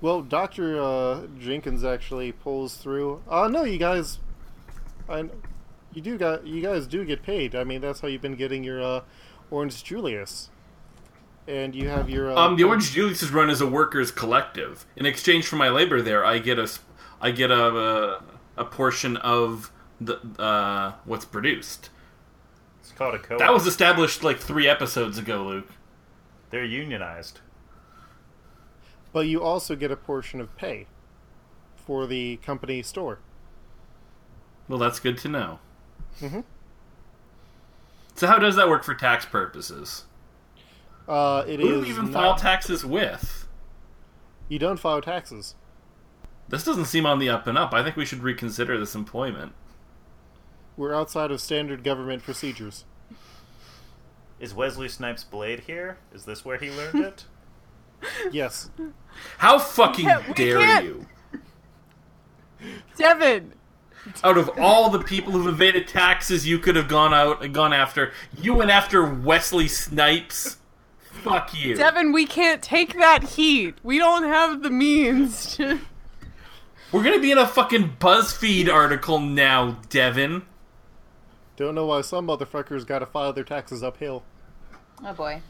Well, 0.00 0.22
Doctor 0.22 0.80
uh, 0.80 1.26
Jenkins 1.38 1.82
actually 1.84 2.32
pulls 2.32 2.76
through. 2.76 3.22
Uh 3.28 3.48
no, 3.48 3.64
you 3.64 3.78
guys, 3.78 4.18
I, 5.08 5.24
you 5.92 6.02
do 6.02 6.18
got 6.18 6.46
you 6.46 6.60
guys 6.60 6.86
do 6.86 7.04
get 7.04 7.22
paid. 7.22 7.54
I 7.54 7.64
mean, 7.64 7.80
that's 7.80 8.00
how 8.00 8.08
you've 8.08 8.22
been 8.22 8.36
getting 8.36 8.64
your 8.64 8.82
uh, 8.82 9.00
Orange 9.50 9.82
Julius, 9.82 10.50
and 11.48 11.74
you 11.74 11.88
have 11.88 12.10
your 12.10 12.30
uh, 12.30 12.36
Um, 12.36 12.56
the 12.56 12.64
Orange 12.64 12.90
Julius 12.92 13.22
is 13.22 13.30
run 13.30 13.48
as 13.48 13.60
a 13.60 13.66
workers' 13.66 14.10
collective. 14.10 14.84
In 14.96 15.06
exchange 15.06 15.46
for 15.46 15.56
my 15.56 15.68
labor 15.70 16.02
there, 16.02 16.24
I 16.24 16.38
get 16.38 16.58
a 16.58 16.62
s- 16.64 16.80
I 17.20 17.30
get 17.30 17.50
a 17.50 17.64
a, 17.76 18.22
a 18.58 18.64
portion 18.66 19.16
of 19.18 19.70
the 20.00 20.18
uh, 20.38 20.92
what's 21.06 21.24
produced. 21.24 21.88
It's 22.80 22.92
called 22.92 23.14
a 23.14 23.18
co 23.18 23.38
That 23.38 23.54
was 23.54 23.66
established 23.66 24.22
like 24.22 24.38
three 24.38 24.68
episodes 24.68 25.16
ago, 25.16 25.44
Luke. 25.44 25.68
They're 26.50 26.64
unionized. 26.64 27.40
But 29.14 29.26
you 29.28 29.40
also 29.42 29.74
get 29.76 29.90
a 29.90 29.96
portion 29.96 30.40
of 30.40 30.54
pay 30.56 30.86
for 31.76 32.06
the 32.06 32.36
company 32.38 32.82
store. 32.82 33.20
Well, 34.68 34.78
that's 34.78 34.98
good 35.00 35.16
to 35.18 35.28
know. 35.28 35.60
Mhm. 36.20 36.44
So 38.16 38.26
how 38.26 38.38
does 38.38 38.56
that 38.56 38.68
work 38.68 38.82
for 38.84 38.94
tax 38.94 39.24
purposes? 39.24 40.04
Uh, 41.08 41.44
it 41.46 41.60
Who 41.60 41.68
do 41.68 41.74
is 41.80 41.84
we 41.84 41.90
even 41.90 42.04
not- 42.06 42.12
file 42.12 42.34
taxes 42.36 42.84
with? 42.84 43.46
You 44.48 44.58
don't 44.58 44.78
file 44.78 45.00
taxes. 45.00 45.54
This 46.48 46.64
doesn't 46.64 46.86
seem 46.86 47.06
on 47.06 47.18
the 47.18 47.28
up 47.28 47.46
and 47.46 47.56
up. 47.56 47.72
I 47.72 47.82
think 47.82 47.96
we 47.96 48.04
should 48.04 48.22
reconsider 48.22 48.78
this 48.78 48.94
employment. 48.94 49.52
We're 50.76 50.94
outside 50.94 51.30
of 51.30 51.40
standard 51.40 51.84
government 51.84 52.22
procedures. 52.24 52.84
Is 54.40 54.52
Wesley 54.54 54.88
Snipes' 54.88 55.24
blade 55.24 55.60
here? 55.60 55.98
Is 56.12 56.24
this 56.24 56.44
where 56.44 56.58
he 56.58 56.70
learned 56.70 56.94
it? 57.04 57.24
Yes. 58.32 58.70
How 59.38 59.58
fucking 59.58 60.06
can't- 60.06 60.28
we 60.28 60.34
dare 60.34 60.58
can't- 60.58 60.84
you? 60.84 61.06
Devin! 62.96 63.52
Out 64.22 64.36
of 64.36 64.50
all 64.60 64.90
the 64.90 64.98
people 65.00 65.32
who've 65.32 65.46
evaded 65.46 65.88
taxes 65.88 66.46
you 66.46 66.58
could 66.58 66.76
have 66.76 66.88
gone 66.88 67.14
out 67.14 67.42
and 67.42 67.54
gone 67.54 67.72
after, 67.72 68.12
you 68.38 68.54
went 68.54 68.70
after 68.70 69.04
Wesley 69.04 69.66
Snipes. 69.68 70.58
Fuck 71.22 71.54
you. 71.54 71.74
Devin, 71.74 72.12
we 72.12 72.26
can't 72.26 72.62
take 72.62 72.98
that 72.98 73.22
heat. 73.22 73.76
We 73.82 73.98
don't 73.98 74.24
have 74.24 74.62
the 74.62 74.70
means 74.70 75.56
to. 75.56 75.80
We're 76.92 77.02
gonna 77.02 77.18
be 77.20 77.32
in 77.32 77.38
a 77.38 77.46
fucking 77.46 77.96
BuzzFeed 77.98 78.68
article 78.72 79.18
now, 79.18 79.78
Devin. 79.88 80.42
Don't 81.56 81.74
know 81.74 81.86
why 81.86 82.02
some 82.02 82.26
motherfuckers 82.26 82.86
gotta 82.86 83.06
file 83.06 83.32
their 83.32 83.44
taxes 83.44 83.82
uphill. 83.82 84.22
Oh 85.02 85.12
boy. 85.14 85.40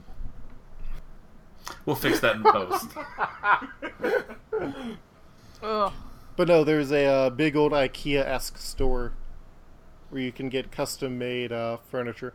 We'll 1.86 1.96
fix 1.96 2.20
that 2.20 2.36
in 2.36 2.42
post. 2.44 2.88
Ugh. 5.62 5.92
But 6.36 6.48
no, 6.48 6.64
there's 6.64 6.90
a 6.92 7.04
uh, 7.06 7.30
big 7.30 7.56
old 7.56 7.72
IKEA 7.72 8.24
esque 8.24 8.58
store 8.58 9.12
where 10.10 10.20
you 10.20 10.32
can 10.32 10.48
get 10.48 10.70
custom 10.72 11.18
made 11.18 11.52
uh, 11.52 11.78
furniture. 11.90 12.34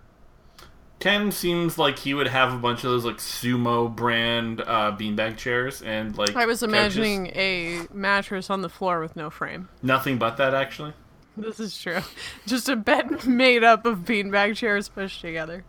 Ken 0.99 1.31
seems 1.31 1.77
like 1.77 1.99
he 1.99 2.13
would 2.13 2.27
have 2.27 2.53
a 2.53 2.57
bunch 2.57 2.83
of 2.83 2.91
those 2.91 3.05
like 3.05 3.17
sumo 3.17 3.93
brand 3.93 4.59
uh, 4.61 4.95
beanbag 4.97 5.37
chairs 5.37 5.81
and 5.81 6.17
like 6.17 6.35
I 6.35 6.45
was 6.45 6.59
couches. 6.59 6.63
imagining 6.63 7.27
a 7.27 7.87
mattress 7.93 8.49
on 8.49 8.61
the 8.61 8.69
floor 8.69 8.99
with 8.99 9.15
no 9.15 9.29
frame. 9.29 9.69
nothing 9.81 10.17
but 10.17 10.35
that 10.37 10.53
actually. 10.53 10.93
This 11.37 11.57
is 11.59 11.77
true. 11.81 11.99
Just 12.45 12.67
a 12.67 12.75
bed 12.75 13.25
made 13.27 13.63
up 13.63 13.85
of 13.85 13.99
beanbag 13.99 14.57
chairs 14.57 14.89
pushed 14.89 15.21
together. 15.21 15.63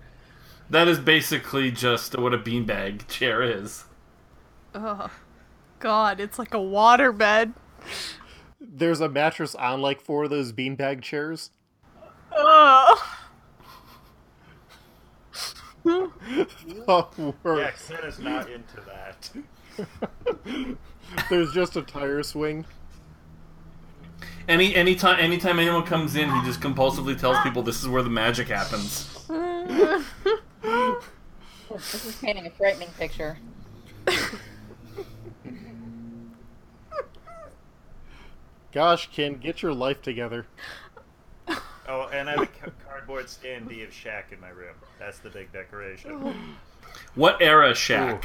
That 0.70 0.86
is 0.86 1.00
basically 1.00 1.72
just 1.72 2.16
what 2.16 2.32
a 2.32 2.38
beanbag 2.38 3.08
chair 3.08 3.42
is. 3.42 3.84
Oh, 4.72 5.10
God, 5.80 6.20
it's 6.20 6.38
like 6.38 6.54
a 6.54 6.58
waterbed. 6.58 7.54
There's 8.60 9.00
a 9.00 9.08
mattress 9.08 9.56
on 9.56 9.82
like 9.82 10.00
four 10.00 10.24
of 10.24 10.30
those 10.30 10.52
beanbag 10.52 11.02
chairs. 11.02 11.50
Ugh. 12.36 12.98
Oh, 15.86 16.12
yeah, 17.16 17.32
works. 17.42 17.88
Ken 17.88 18.04
is 18.04 18.18
not 18.18 18.50
into 18.50 18.76
that. 18.86 19.30
There's 21.30 21.52
just 21.52 21.74
a 21.76 21.80
tire 21.80 22.22
swing. 22.22 22.66
Any 24.46 24.74
anytime 24.74 25.18
anytime 25.18 25.58
anyone 25.58 25.84
comes 25.84 26.16
in, 26.16 26.30
he 26.30 26.44
just 26.44 26.60
compulsively 26.60 27.18
tells 27.18 27.38
people 27.40 27.62
this 27.62 27.80
is 27.80 27.88
where 27.88 28.02
the 28.02 28.10
magic 28.10 28.48
happens. 28.48 29.08
This 30.62 32.06
is 32.06 32.16
painting 32.16 32.46
a 32.46 32.50
frightening 32.50 32.88
picture. 32.98 33.38
Gosh, 38.72 39.10
Ken, 39.12 39.34
get 39.34 39.62
your 39.62 39.72
life 39.74 40.00
together. 40.02 40.46
Oh, 41.88 42.08
and 42.12 42.28
I 42.28 42.32
have 42.32 42.42
a 42.42 42.46
ca- 42.46 42.70
cardboard 42.86 43.26
standee 43.26 43.82
of 43.82 43.90
Shaq 43.90 44.32
in 44.32 44.40
my 44.40 44.50
room. 44.50 44.76
That's 44.98 45.18
the 45.18 45.30
big 45.30 45.52
decoration. 45.52 46.56
What 47.16 47.42
era 47.42 47.72
Shaq? 47.72 48.24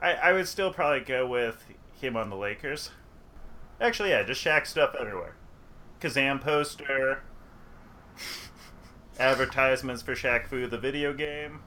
I, 0.00 0.12
I 0.12 0.32
would 0.32 0.46
still 0.46 0.72
probably 0.72 1.00
go 1.00 1.26
with 1.26 1.64
him 2.00 2.16
on 2.16 2.30
the 2.30 2.36
Lakers. 2.36 2.90
Actually, 3.80 4.10
yeah, 4.10 4.22
just 4.22 4.44
Shaq 4.44 4.66
stuff 4.66 4.94
everywhere. 4.98 5.34
Kazam 6.00 6.40
poster, 6.40 7.22
advertisements 9.18 10.02
for 10.02 10.14
Shaq 10.14 10.46
Fu, 10.46 10.66
the 10.66 10.78
video 10.78 11.12
game. 11.12 11.60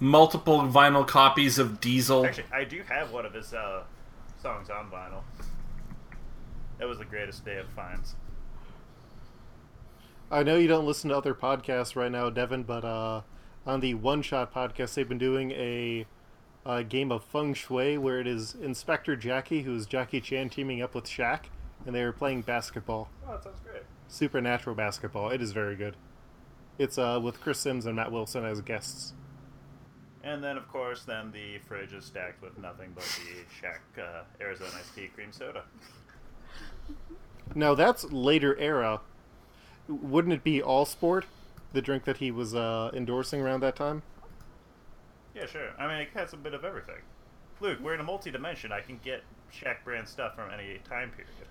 Multiple 0.00 0.60
vinyl 0.62 1.06
copies 1.06 1.58
of 1.58 1.80
Diesel. 1.80 2.26
Actually, 2.26 2.44
I 2.52 2.64
do 2.64 2.82
have 2.88 3.12
one 3.12 3.26
of 3.26 3.34
his 3.34 3.52
uh, 3.52 3.82
songs 4.40 4.70
on 4.70 4.90
vinyl. 4.90 5.22
That 6.78 6.86
was 6.88 6.98
the 6.98 7.04
greatest 7.04 7.44
day 7.44 7.58
of 7.58 7.68
finds. 7.70 8.14
I 10.30 10.42
know 10.42 10.56
you 10.56 10.68
don't 10.68 10.86
listen 10.86 11.10
to 11.10 11.16
other 11.16 11.34
podcasts 11.34 11.96
right 11.96 12.12
now, 12.12 12.30
Devin, 12.30 12.62
but 12.64 12.84
uh, 12.84 13.22
on 13.66 13.80
the 13.80 13.94
One 13.94 14.22
Shot 14.22 14.52
podcast, 14.54 14.94
they've 14.94 15.08
been 15.08 15.18
doing 15.18 15.50
a, 15.52 16.06
a 16.66 16.84
game 16.84 17.10
of 17.10 17.24
feng 17.24 17.54
shui 17.54 17.98
where 17.98 18.20
it 18.20 18.26
is 18.26 18.54
Inspector 18.54 19.14
Jackie, 19.16 19.62
who's 19.62 19.86
Jackie 19.86 20.20
Chan 20.20 20.50
teaming 20.50 20.82
up 20.82 20.94
with 20.94 21.06
Shaq, 21.06 21.44
and 21.86 21.94
they 21.94 22.02
are 22.02 22.12
playing 22.12 22.42
basketball, 22.42 23.08
Oh, 23.26 23.32
that 23.32 23.42
sounds 23.42 23.58
great. 23.64 23.82
Supernatural 24.08 24.74
basketball. 24.74 25.30
It 25.30 25.40
is 25.40 25.52
very 25.52 25.76
good. 25.76 25.96
It's 26.78 26.98
uh, 26.98 27.20
with 27.22 27.40
Chris 27.40 27.60
Sims 27.60 27.86
and 27.86 27.94
Matt 27.96 28.10
Wilson 28.10 28.44
as 28.44 28.60
guests. 28.60 29.12
And 30.22 30.42
then, 30.42 30.56
of 30.56 30.68
course, 30.68 31.04
then 31.04 31.30
the 31.32 31.58
fridge 31.66 31.92
is 31.92 32.04
stacked 32.04 32.42
with 32.42 32.58
nothing 32.58 32.92
but 32.94 33.04
the 33.04 33.66
Shaq 33.66 34.02
uh, 34.02 34.24
Arizona 34.40 34.70
iced 34.78 34.94
tea 34.94 35.08
cream 35.14 35.32
soda. 35.32 35.62
Now 37.54 37.74
that's 37.74 38.04
later 38.04 38.56
era. 38.58 39.00
wouldn't 39.88 40.34
it 40.34 40.44
be 40.44 40.60
All 40.60 40.84
Sport, 40.84 41.24
the 41.72 41.80
drink 41.80 42.04
that 42.04 42.18
he 42.18 42.30
was 42.30 42.54
uh, 42.54 42.90
endorsing 42.92 43.40
around 43.40 43.60
that 43.60 43.76
time? 43.76 44.02
Yeah, 45.34 45.46
sure. 45.46 45.70
I 45.78 45.86
mean, 45.86 45.98
it 45.98 46.08
has 46.14 46.32
a 46.32 46.36
bit 46.36 46.54
of 46.54 46.64
everything. 46.64 47.02
Luke, 47.60 47.78
we're 47.80 47.94
in 47.94 48.00
a 48.00 48.04
multi-dimension. 48.04 48.72
I 48.72 48.80
can 48.80 49.00
get 49.02 49.22
Shaq 49.52 49.84
brand 49.84 50.08
stuff 50.08 50.34
from 50.34 50.50
any 50.50 50.78
time 50.88 51.10
period. 51.10 51.48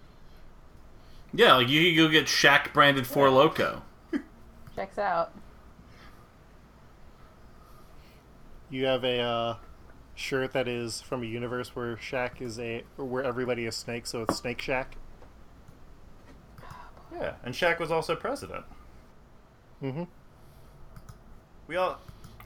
Yeah, 1.34 1.56
like 1.56 1.70
you 1.70 1.92
could 1.92 1.98
go 1.98 2.12
get 2.12 2.26
Shaq 2.26 2.74
branded 2.74 3.06
Four 3.06 3.30
Loco. 3.30 3.84
Checks 4.76 4.98
out. 4.98 5.34
You 8.70 8.86
have 8.86 9.04
a 9.04 9.20
uh, 9.20 9.56
shirt 10.16 10.52
that 10.54 10.68
is 10.68 11.02
from 11.02 11.24
a 11.24 11.26
universe 11.26 11.76
where 11.76 11.96
Shaq 11.98 12.42
is 12.42 12.60
a 12.60 12.84
where 12.98 13.24
everybody 13.24 13.66
is 13.66 13.76
Snake, 13.76 14.08
so 14.08 14.24
it's 14.24 14.38
Snake 14.38 14.62
Shack. 14.62 14.98
Yeah, 17.14 17.36
and 17.44 17.54
Shaq 17.54 17.80
was 17.80 17.92
also 17.92 18.16
president. 18.16 18.66
Mm-hmm. 19.82 20.04
We 21.68 21.76
all. 21.76 22.00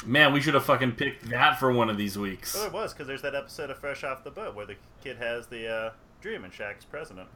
Man, 0.05 0.33
we 0.33 0.41
should 0.41 0.55
have 0.55 0.65
fucking 0.65 0.93
picked 0.93 1.29
that 1.29 1.59
for 1.59 1.71
one 1.71 1.89
of 1.89 1.97
these 1.97 2.17
weeks. 2.17 2.55
Well, 2.55 2.65
it 2.65 2.73
was 2.73 2.91
because 2.91 3.07
there's 3.07 3.21
that 3.21 3.35
episode 3.35 3.69
of 3.69 3.77
Fresh 3.77 4.03
Off 4.03 4.23
the 4.23 4.31
Boat 4.31 4.55
where 4.55 4.65
the 4.65 4.75
kid 5.03 5.17
has 5.17 5.47
the 5.47 5.67
uh, 5.67 5.91
dream 6.21 6.43
and 6.43 6.51
Shaq's 6.51 6.85
president. 6.85 7.29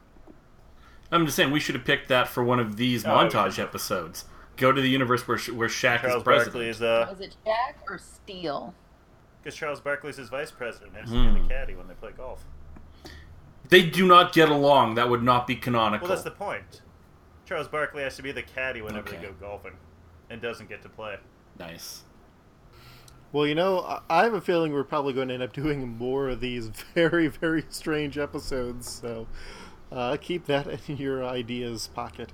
I'm 1.12 1.26
just 1.26 1.36
saying 1.38 1.52
we 1.52 1.60
should 1.60 1.76
have 1.76 1.86
picked 1.86 2.10
that 2.10 2.28
for 2.28 2.44
one 2.44 2.60
of 2.60 2.78
these 2.78 3.06
Oh, 3.06 3.10
montage 3.10 3.58
yeah. 3.58 3.64
episodes. 3.66 4.26
Go 4.58 4.72
to 4.72 4.82
the 4.82 4.90
universe 4.90 5.28
where 5.28 5.38
Sh- 5.38 5.50
where 5.50 5.68
Shaq 5.68 6.02
Charles 6.02 6.18
is 6.18 6.24
president. 6.24 6.54
Barkley 6.54 6.70
is 6.70 6.82
uh, 6.82 7.08
Was 7.10 7.20
it 7.20 7.36
Jack 7.46 7.78
or 7.90 7.98
Steel? 7.98 8.74
because 9.44 9.58
Charles 9.58 9.80
Barkley's 9.82 10.18
his 10.18 10.30
vice 10.30 10.50
president 10.52 10.94
and 10.98 11.08
Hmm. 11.08 11.44
the 11.44 11.48
caddy 11.50 11.76
when 11.76 11.88
they 11.88 11.94
play 11.94 12.12
golf. 12.16 12.44
They 13.70 13.84
do 13.88 14.08
not 14.08 14.34
get 14.34 14.50
along. 14.50 14.96
That 14.96 15.10
would 15.10 15.24
not 15.24 15.46
be 15.48 15.56
canonical. 15.56 16.08
Well, 16.08 16.16
that's 16.16 16.24
the 16.24 16.32
point. 16.32 16.82
Charles 17.46 17.68
Barkley 17.68 18.02
has 18.04 18.16
to 18.16 18.24
be 18.24 18.32
the 18.32 18.42
caddy 18.42 18.82
whenever 18.82 19.08
Okay. 19.10 19.18
they 19.18 19.24
go 19.28 19.34
golfing, 19.40 19.74
and 20.30 20.42
doesn't 20.42 20.68
get 20.70 20.82
to 20.84 20.90
play. 20.90 21.18
Nice. 21.60 22.04
Well, 23.32 23.46
you 23.46 23.54
know, 23.56 23.82
I- 23.82 24.02
I 24.10 24.24
have 24.24 24.34
a 24.34 24.42
feeling 24.42 24.72
we're 24.72 24.84
probably 24.84 25.14
going 25.14 25.28
to 25.28 25.34
end 25.36 25.44
up 25.44 25.54
doing 25.62 25.88
more 25.98 26.30
of 26.30 26.40
these 26.40 26.68
very, 26.96 27.28
very 27.28 27.66
strange 27.70 28.18
episodes. 28.18 28.90
So 28.90 29.28
uh, 29.92 30.18
keep 30.20 30.46
that 30.46 30.68
in 30.90 30.98
your 30.98 31.24
ideas 31.24 31.90
pocket. 31.94 32.32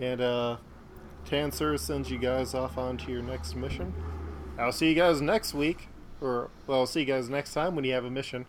And 0.00 0.20
uh, 0.20 0.56
Tansur 1.24 1.78
sends 1.78 2.10
you 2.10 2.18
guys 2.18 2.54
off 2.54 2.78
on 2.78 2.96
to 2.98 3.12
your 3.12 3.22
next 3.22 3.54
mission. 3.54 3.92
I'll 4.58 4.72
see 4.72 4.88
you 4.88 4.94
guys 4.94 5.20
next 5.20 5.54
week, 5.54 5.88
or 6.20 6.50
well, 6.66 6.80
I'll 6.80 6.86
see 6.86 7.00
you 7.00 7.06
guys 7.06 7.28
next 7.28 7.52
time 7.54 7.74
when 7.74 7.84
you 7.84 7.92
have 7.92 8.04
a 8.04 8.10
mission. 8.10 8.46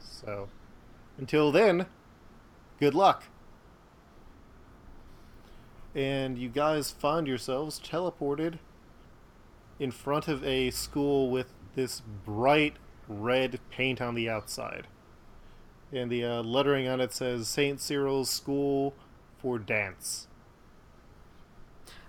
So 0.00 0.48
until 1.16 1.52
then, 1.52 1.86
good 2.80 2.94
luck. 2.94 3.24
And 5.94 6.38
you 6.38 6.48
guys 6.48 6.90
find 6.90 7.26
yourselves 7.26 7.80
teleported 7.80 8.58
in 9.78 9.90
front 9.90 10.28
of 10.28 10.44
a 10.44 10.70
school 10.70 11.30
with 11.30 11.52
this 11.74 12.02
bright 12.24 12.76
red 13.08 13.60
paint 13.70 14.00
on 14.00 14.14
the 14.14 14.28
outside. 14.28 14.86
And 15.92 16.10
the 16.10 16.24
uh, 16.24 16.42
lettering 16.42 16.86
on 16.86 17.00
it 17.00 17.12
says 17.12 17.48
St. 17.48 17.80
Cyril's 17.80 18.28
School 18.28 18.94
for 19.38 19.58
Dance. 19.58 20.26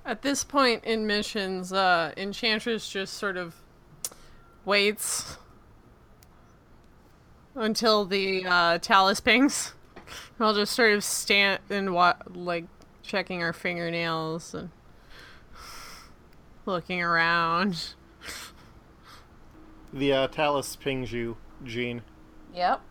At 0.05 0.21
this 0.21 0.43
point 0.43 0.83
in 0.83 1.05
missions, 1.05 1.71
uh, 1.71 2.11
Enchantress 2.17 2.89
just 2.89 3.13
sort 3.13 3.37
of 3.37 3.55
waits 4.65 5.37
until 7.55 8.05
the 8.05 8.45
uh, 8.45 8.77
Tallus 8.79 9.19
pings. 9.19 9.73
I'll 10.39 10.53
just 10.53 10.73
sort 10.73 10.93
of 10.93 11.03
stand 11.03 11.59
and 11.69 11.93
wa- 11.93 12.15
like 12.33 12.65
checking 13.03 13.43
our 13.43 13.53
fingernails 13.53 14.53
and 14.53 14.69
looking 16.65 17.01
around. 17.01 17.93
The 19.91 20.13
uh, 20.13 20.27
Tallus 20.27 20.75
pings 20.75 21.11
you, 21.11 21.37
Jean. 21.63 22.03
Yep. 22.53 22.81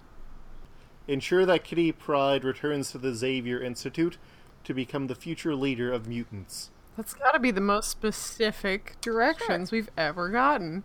Ensure 1.09 1.47
that 1.47 1.65
Kitty 1.65 1.91
Pryde 1.91 2.45
returns 2.45 2.93
to 2.93 2.99
the 2.99 3.15
Xavier 3.15 3.61
Institute 3.61 4.19
to 4.65 4.75
become 4.75 5.07
the 5.07 5.15
future 5.15 5.55
leader 5.55 5.91
of 5.91 6.07
mutants. 6.07 6.71
That's 6.97 7.15
got 7.15 7.33
to 7.33 7.39
be 7.39 7.51
the 7.51 7.61
most 7.63 7.89
specific 7.89 8.97
directions 9.01 9.73
we've 9.73 9.89
ever 9.97 10.29
gotten. 10.29 10.85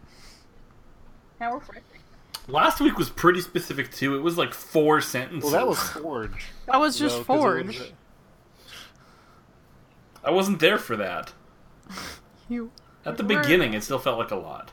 Now 1.40 1.54
we're 1.56 1.60
friends. 1.60 1.86
Last 2.48 2.80
week 2.82 2.98
was 2.98 3.10
pretty 3.10 3.42
specific 3.42 3.92
too. 3.92 4.16
It 4.16 4.20
was 4.22 4.38
like 4.38 4.54
four 4.54 5.02
sentences. 5.02 5.52
Well, 5.52 5.60
that 5.60 5.68
was 5.68 5.80
Forge. 5.80 6.46
That 6.68 6.80
was 6.80 6.98
just 6.98 7.16
though, 7.18 7.24
'cause 7.24 7.58
it 7.60 7.66
was- 7.68 7.76
Forge. 7.78 7.94
I 10.24 10.32
wasn't 10.32 10.60
there 10.60 10.78
for 10.78 10.96
that. 10.98 11.34
You 12.50 12.72
At 13.06 13.16
the 13.18 13.24
Where- 13.24 13.42
beginning, 13.42 13.74
it 13.74 13.84
still 13.84 14.00
felt 14.00 14.20
like 14.20 14.32
a 14.32 14.36
lot. 14.36 14.72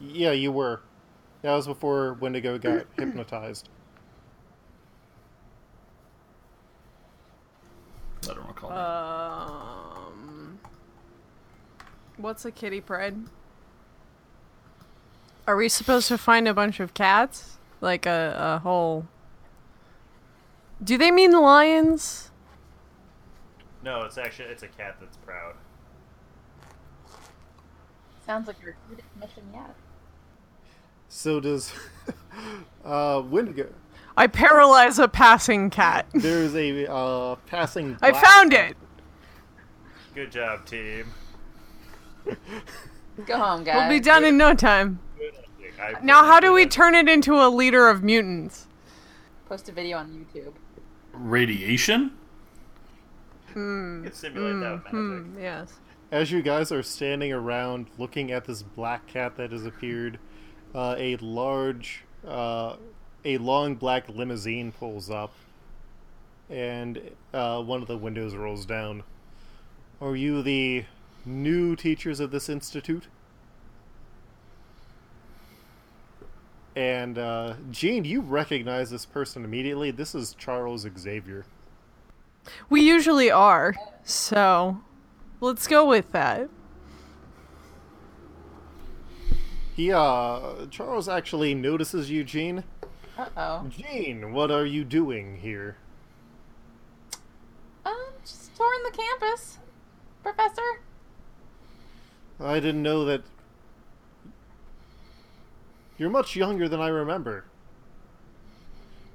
Yeah, 0.00 0.32
you 0.32 0.50
were. 0.52 0.80
That 1.42 1.54
was 1.54 1.66
before 1.66 2.14
Wendigo 2.14 2.58
got 2.58 2.86
hypnotized. 2.98 3.68
I 8.28 8.34
don't 8.34 8.46
recall. 8.46 8.72
Um, 8.72 10.58
what's 12.16 12.44
a 12.44 12.50
kitty 12.50 12.80
pride? 12.80 13.16
Are 15.46 15.56
we 15.56 15.68
supposed 15.68 16.08
to 16.08 16.18
find 16.18 16.46
a 16.46 16.54
bunch 16.54 16.80
of 16.80 16.94
cats? 16.94 17.58
Like 17.80 18.06
a, 18.06 18.36
a 18.38 18.58
whole. 18.58 19.06
Do 20.82 20.98
they 20.98 21.10
mean 21.10 21.32
lions? 21.32 22.30
No, 23.82 24.02
it's 24.02 24.18
actually 24.18 24.48
it's 24.48 24.62
a 24.62 24.68
cat 24.68 24.96
that's 25.00 25.16
proud. 25.18 25.54
Sounds 28.26 28.46
like 28.46 28.62
your 28.62 28.76
cutest 28.86 29.08
mission 29.18 29.44
yet. 29.52 29.74
So 31.08 31.40
does 31.40 31.72
uh, 32.84 33.22
Wendigo. 33.28 33.72
I 34.20 34.26
paralyze 34.26 34.98
a 34.98 35.08
passing 35.08 35.70
cat. 35.70 36.04
There's 36.14 36.54
a 36.54 36.92
uh, 36.92 37.36
passing. 37.46 37.96
I 38.02 38.10
black 38.10 38.22
found 38.22 38.50
cat. 38.50 38.70
it. 38.72 38.76
Good 40.14 40.30
job, 40.30 40.66
team. 40.66 41.06
Go 43.24 43.38
home, 43.38 43.64
guys. 43.64 43.76
We'll 43.76 43.88
be 43.88 43.98
done 43.98 44.24
in 44.24 44.36
no 44.36 44.52
time. 44.52 45.00
I 45.80 45.94
Now, 46.02 46.22
how 46.22 46.38
do 46.38 46.52
we 46.52 46.66
turn 46.66 46.94
it 46.94 47.08
into 47.08 47.34
a 47.36 47.48
leader 47.48 47.88
of 47.88 48.02
mutants? 48.02 48.66
Post 49.48 49.70
a 49.70 49.72
video 49.72 49.96
on 49.96 50.10
YouTube. 50.10 50.52
Radiation? 51.14 52.12
You 53.48 53.54
can 53.54 54.10
simulate 54.12 54.60
that 54.60 54.72
with 54.72 54.84
magic. 54.84 54.90
Hmm, 54.90 55.40
yes. 55.40 55.78
As 56.12 56.30
you 56.30 56.42
guys 56.42 56.70
are 56.70 56.82
standing 56.82 57.32
around 57.32 57.86
looking 57.96 58.32
at 58.32 58.44
this 58.44 58.62
black 58.62 59.06
cat 59.06 59.36
that 59.38 59.50
has 59.52 59.64
appeared, 59.64 60.18
uh, 60.74 60.94
a 60.98 61.16
large, 61.16 62.02
uh, 62.28 62.76
a 63.24 63.38
long 63.38 63.74
black 63.74 64.08
limousine 64.08 64.72
pulls 64.72 65.10
up, 65.10 65.32
and 66.48 67.00
uh, 67.32 67.62
one 67.62 67.82
of 67.82 67.88
the 67.88 67.96
windows 67.96 68.34
rolls 68.34 68.66
down. 68.66 69.02
Are 70.00 70.16
you 70.16 70.42
the 70.42 70.84
new 71.24 71.76
teachers 71.76 72.20
of 72.20 72.30
this 72.30 72.48
institute? 72.48 73.08
And 76.74 77.18
uh, 77.18 77.54
Jean, 77.70 78.04
you 78.04 78.20
recognize 78.20 78.90
this 78.90 79.04
person 79.04 79.44
immediately. 79.44 79.90
This 79.90 80.14
is 80.14 80.34
Charles 80.38 80.86
Xavier. 80.98 81.44
We 82.70 82.80
usually 82.80 83.30
are, 83.30 83.74
so 84.02 84.80
let's 85.40 85.66
go 85.66 85.84
with 85.84 86.10
that. 86.12 86.48
He, 89.76 89.92
uh, 89.92 90.66
Charles 90.70 91.08
actually 91.08 91.54
notices 91.54 92.10
you, 92.10 92.24
Uh 93.20 93.28
oh. 93.36 93.66
Jean, 93.68 94.32
what 94.32 94.50
are 94.50 94.64
you 94.64 94.82
doing 94.82 95.36
here? 95.36 95.76
Um, 97.84 97.94
just 98.24 98.56
touring 98.56 98.80
the 98.82 98.96
campus, 98.96 99.58
Professor. 100.22 100.80
I 102.40 102.60
didn't 102.60 102.82
know 102.82 103.04
that. 103.04 103.22
You're 105.98 106.08
much 106.08 106.34
younger 106.34 106.66
than 106.66 106.80
I 106.80 106.88
remember. 106.88 107.44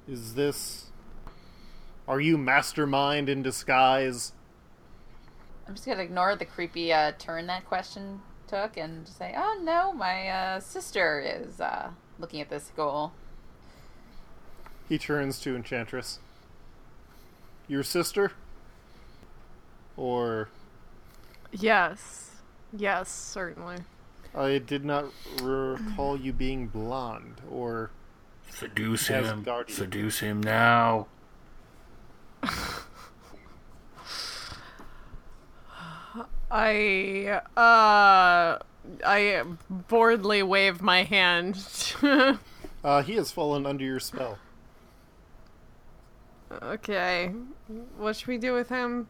Is 0.08 0.34
this. 0.34 0.92
Are 2.06 2.20
you 2.20 2.38
mastermind 2.38 3.28
in 3.28 3.42
disguise? 3.42 4.34
I'm 5.66 5.74
just 5.74 5.84
gonna 5.84 6.04
ignore 6.04 6.36
the 6.36 6.44
creepy 6.44 6.92
uh, 6.92 7.10
turn 7.18 7.48
that 7.48 7.64
question 7.64 8.20
took 8.46 8.76
and 8.76 9.08
say, 9.08 9.34
"Oh 9.36 9.60
no, 9.60 9.92
my 9.92 10.28
uh, 10.28 10.60
sister 10.60 11.18
is 11.18 11.60
uh, 11.60 11.90
looking 12.20 12.40
at 12.40 12.50
this 12.50 12.70
goal." 12.76 13.10
He 14.88 14.98
turns 14.98 15.40
to 15.40 15.56
Enchantress. 15.56 16.18
Your 17.68 17.82
sister? 17.82 18.32
Or. 19.96 20.48
Yes. 21.52 22.30
Yes, 22.72 23.08
certainly. 23.08 23.78
I 24.34 24.58
did 24.58 24.84
not 24.84 25.06
recall 25.42 26.18
you 26.20 26.32
being 26.32 26.66
blonde, 26.68 27.40
or. 27.50 27.90
Seduce 28.50 29.08
him. 29.08 29.42
guardian. 29.42 29.76
Seduce 29.76 30.20
him 30.20 30.42
now. 30.42 31.08
I 36.50 37.40
uh 37.56 38.58
I 39.04 39.42
boredly 39.68 40.42
wave 40.42 40.80
my 40.82 41.02
hand. 41.02 41.58
Uh, 42.84 43.02
he 43.02 43.16
has 43.16 43.32
fallen 43.32 43.66
under 43.66 43.82
your 43.82 43.98
spell. 43.98 44.38
Okay. 46.50 47.32
What 47.98 48.16
should 48.16 48.28
we 48.28 48.38
do 48.38 48.52
with 48.54 48.68
him? 48.68 49.08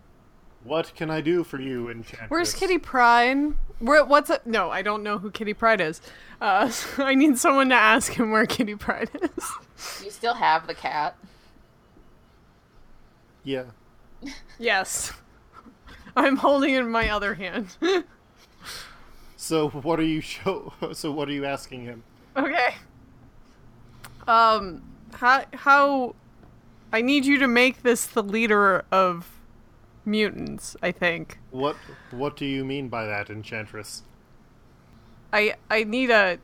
What 0.65 0.93
can 0.97 1.11
I 1.11 1.21
do 1.21 1.45
for 1.45 1.61
you, 1.61 1.91
Enchantress? 1.91 2.31
Where's 2.31 2.55
Kitty 2.55 2.79
Pryde? 2.79 3.55
Where 3.79 4.05
what's 4.05 4.31
up? 4.31 4.47
No, 4.47 4.71
I 4.71 4.83
don't 4.83 5.03
know 5.03 5.19
who 5.19 5.31
Kitty 5.31 5.55
Pryde 5.55 5.81
is. 5.81 6.01
Uh 6.41 6.73
I 6.99 7.15
need 7.15 7.39
someone 7.39 7.69
to 7.69 7.75
ask 7.75 8.13
him 8.13 8.31
where 8.31 8.47
Kitty 8.47 8.75
Pryde 8.75 9.11
is. 9.23 9.51
You 10.05 10.11
still 10.11 10.35
have 10.35 10.67
the 10.67 10.75
cat. 10.75 11.17
Yeah. 13.45 13.67
yes. 14.59 15.13
I'm 16.17 16.37
holding 16.37 16.75
it 16.75 16.81
in 16.81 16.91
my 16.91 17.11
other 17.11 17.35
hand. 17.35 17.77
So 19.39 19.69
what 19.69 20.01
are 20.01 20.05
you 20.05 20.21
show? 20.21 20.73
So 20.93 21.13
what 21.13 21.29
are 21.29 21.33
you 21.33 21.45
asking 21.45 21.85
him? 21.85 22.03
Okay. 22.37 22.75
Um, 24.27 24.83
how 25.13 25.45
how? 25.55 26.17
I 26.93 27.01
need 27.03 27.27
you 27.27 27.39
to 27.39 27.49
make 27.49 27.83
this 27.83 28.07
the 28.07 28.23
leader 28.23 28.85
of 28.91 29.31
mutants. 30.05 30.77
I 30.83 30.93
think 30.93 31.39
What 31.51 31.77
What 32.11 32.37
do 32.37 32.45
you 32.45 32.65
mean 32.65 32.89
by 32.89 33.07
that, 33.07 33.29
Enchantress? 33.29 34.03
I 35.33 35.57
I 35.71 35.85
need 35.85 36.11
a 36.11 36.39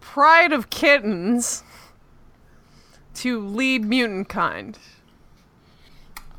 pride 0.00 0.52
of 0.52 0.70
kittens 0.70 1.62
to 3.14 3.40
lead 3.40 3.84
mutant 3.84 4.28
kind. 4.28 4.78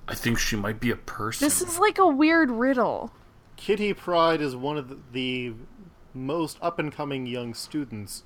I 0.08 0.16
think 0.16 0.38
she 0.38 0.56
might 0.56 0.80
be 0.80 0.92
a 0.92 0.96
person. 0.96 1.46
This 1.46 1.62
is 1.62 1.80
like 1.80 1.98
a 1.98 2.08
weird 2.08 2.52
riddle. 2.52 3.14
Kitty 3.56 3.94
Pryde 3.94 4.42
is 4.42 4.56
one 4.56 4.78
of 4.78 4.90
the, 4.90 4.98
the 5.14 5.54
most 6.14 6.58
up 6.62 6.80
and 6.80 6.92
coming 6.92 7.26
young 7.26 7.54
students, 7.54 8.24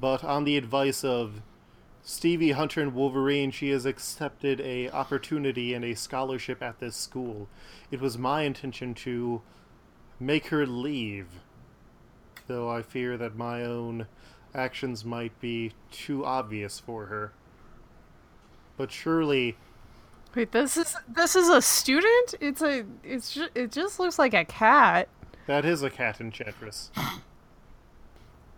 but 0.00 0.24
on 0.24 0.44
the 0.44 0.56
advice 0.56 1.04
of 1.04 1.42
Stevie 2.02 2.52
Hunter 2.52 2.80
and 2.80 2.94
Wolverine, 2.94 3.50
she 3.50 3.70
has 3.70 3.84
accepted 3.84 4.60
a 4.60 4.88
opportunity 4.90 5.74
and 5.74 5.84
a 5.84 5.94
scholarship 5.94 6.62
at 6.62 6.80
this 6.80 6.96
school. 6.96 7.48
It 7.90 8.00
was 8.00 8.16
my 8.16 8.42
intention 8.42 8.94
to 8.94 9.42
make 10.18 10.46
her 10.48 10.66
leave, 10.66 11.28
though 12.46 12.70
I 12.70 12.82
fear 12.82 13.16
that 13.18 13.36
my 13.36 13.62
own 13.64 14.06
actions 14.54 15.04
might 15.04 15.38
be 15.40 15.72
too 15.90 16.24
obvious 16.24 16.80
for 16.80 17.06
her. 17.06 17.32
But 18.76 18.90
surely 18.90 19.56
Wait, 20.34 20.52
this 20.52 20.76
is 20.76 20.96
this 21.08 21.34
is 21.34 21.48
a 21.48 21.60
student? 21.60 22.34
It's 22.40 22.62
a 22.62 22.84
it's 23.02 23.34
just 23.34 23.50
it 23.54 23.72
just 23.72 23.98
looks 23.98 24.18
like 24.18 24.32
a 24.32 24.44
cat. 24.44 25.08
that 25.46 25.64
is 25.64 25.82
a 25.82 25.90
cat 25.90 26.20
enchantress. 26.20 26.90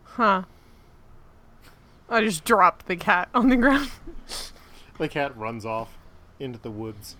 Huh. 0.04 0.42
I 2.08 2.22
just 2.22 2.44
dropped 2.44 2.86
the 2.86 2.96
cat 2.96 3.28
on 3.34 3.48
the 3.48 3.56
ground. 3.56 3.90
The 4.98 5.08
cat 5.08 5.36
runs 5.36 5.64
off 5.64 5.98
into 6.38 6.58
the 6.58 6.70
woods. 6.70 7.16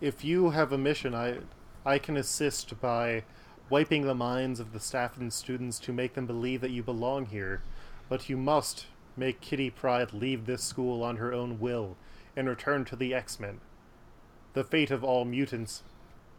If 0.00 0.24
you 0.24 0.50
have 0.50 0.72
a 0.72 0.78
mission, 0.78 1.14
I 1.14 1.38
I 1.84 1.98
can 1.98 2.16
assist 2.16 2.80
by 2.80 3.24
wiping 3.68 4.02
the 4.02 4.14
minds 4.14 4.60
of 4.60 4.72
the 4.72 4.80
staff 4.80 5.18
and 5.18 5.32
students 5.32 5.78
to 5.80 5.92
make 5.92 6.14
them 6.14 6.26
believe 6.26 6.60
that 6.60 6.70
you 6.70 6.82
belong 6.82 7.26
here. 7.26 7.62
But 8.08 8.28
you 8.28 8.36
must 8.36 8.86
make 9.16 9.40
Kitty 9.40 9.70
Pryde 9.70 10.12
leave 10.12 10.46
this 10.46 10.62
school 10.62 11.02
on 11.02 11.16
her 11.16 11.32
own 11.32 11.58
will 11.58 11.96
and 12.36 12.48
return 12.48 12.84
to 12.86 12.96
the 12.96 13.12
X-Men. 13.12 13.60
The 14.54 14.64
fate 14.64 14.90
of 14.90 15.02
all 15.02 15.24
mutants 15.24 15.82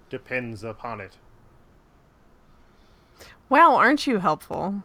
depends 0.10 0.63
upon 0.63 1.02
it. 1.02 1.17
Wow, 3.50 3.76
aren't 3.76 4.08
you 4.08 4.19
helpful 4.19 4.84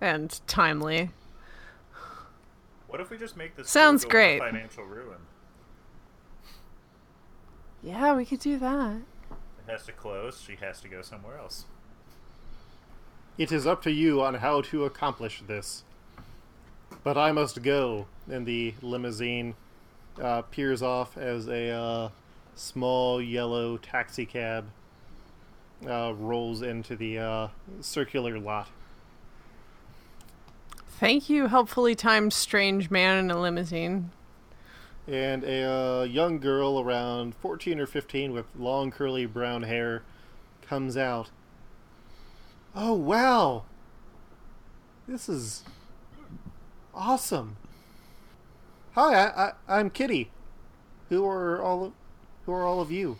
and 0.00 0.40
timely? 0.46 1.10
What 2.94 3.00
if 3.00 3.10
we 3.10 3.18
just 3.18 3.36
make 3.36 3.56
this 3.56 3.68
Sounds 3.68 4.02
school 4.02 4.12
go 4.12 4.20
into 4.20 4.38
great. 4.38 4.52
financial 4.52 4.84
ruin? 4.84 5.18
Yeah, 7.82 8.14
we 8.14 8.24
could 8.24 8.38
do 8.38 8.56
that. 8.60 8.98
It 9.32 9.68
has 9.72 9.84
to 9.86 9.92
close. 9.92 10.40
She 10.40 10.54
has 10.60 10.80
to 10.82 10.86
go 10.86 11.02
somewhere 11.02 11.36
else. 11.36 11.64
It 13.36 13.50
is 13.50 13.66
up 13.66 13.82
to 13.82 13.90
you 13.90 14.22
on 14.22 14.34
how 14.34 14.60
to 14.60 14.84
accomplish 14.84 15.42
this. 15.44 15.82
But 17.02 17.18
I 17.18 17.32
must 17.32 17.64
go. 17.64 18.06
And 18.30 18.46
the 18.46 18.74
limousine 18.80 19.56
uh, 20.22 20.42
peers 20.42 20.80
off 20.80 21.18
as 21.18 21.48
a 21.48 21.70
uh, 21.70 22.08
small 22.54 23.20
yellow 23.20 23.76
taxi 23.76 24.24
cab 24.24 24.66
uh, 25.84 26.14
rolls 26.16 26.62
into 26.62 26.94
the 26.94 27.18
uh, 27.18 27.48
circular 27.80 28.38
lot. 28.38 28.68
Thank 31.04 31.28
you, 31.28 31.48
helpfully 31.48 31.94
timed 31.94 32.32
strange 32.32 32.90
man 32.90 33.18
in 33.18 33.30
a 33.30 33.38
limousine. 33.38 34.10
And 35.06 35.44
a 35.44 35.70
uh, 35.70 36.02
young 36.04 36.38
girl 36.38 36.80
around 36.80 37.34
14 37.34 37.78
or 37.78 37.86
15 37.86 38.32
with 38.32 38.46
long 38.58 38.90
curly 38.90 39.26
brown 39.26 39.64
hair 39.64 40.02
comes 40.66 40.96
out. 40.96 41.28
Oh, 42.74 42.94
wow! 42.94 43.64
This 45.06 45.28
is 45.28 45.64
awesome. 46.94 47.58
Hi, 48.94 49.26
I, 49.26 49.48
I, 49.48 49.52
I'm 49.68 49.90
Kitty. 49.90 50.30
Who 51.10 51.26
are 51.26 51.60
all 51.60 51.84
of, 51.84 51.92
who 52.46 52.52
are 52.52 52.64
all 52.64 52.80
of 52.80 52.90
you? 52.90 53.18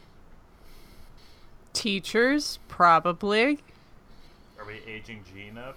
Teachers, 1.74 2.60
probably. 2.66 3.58
Are 4.58 4.64
we 4.64 4.80
aging 4.90 5.22
Jean 5.30 5.58
up? 5.58 5.76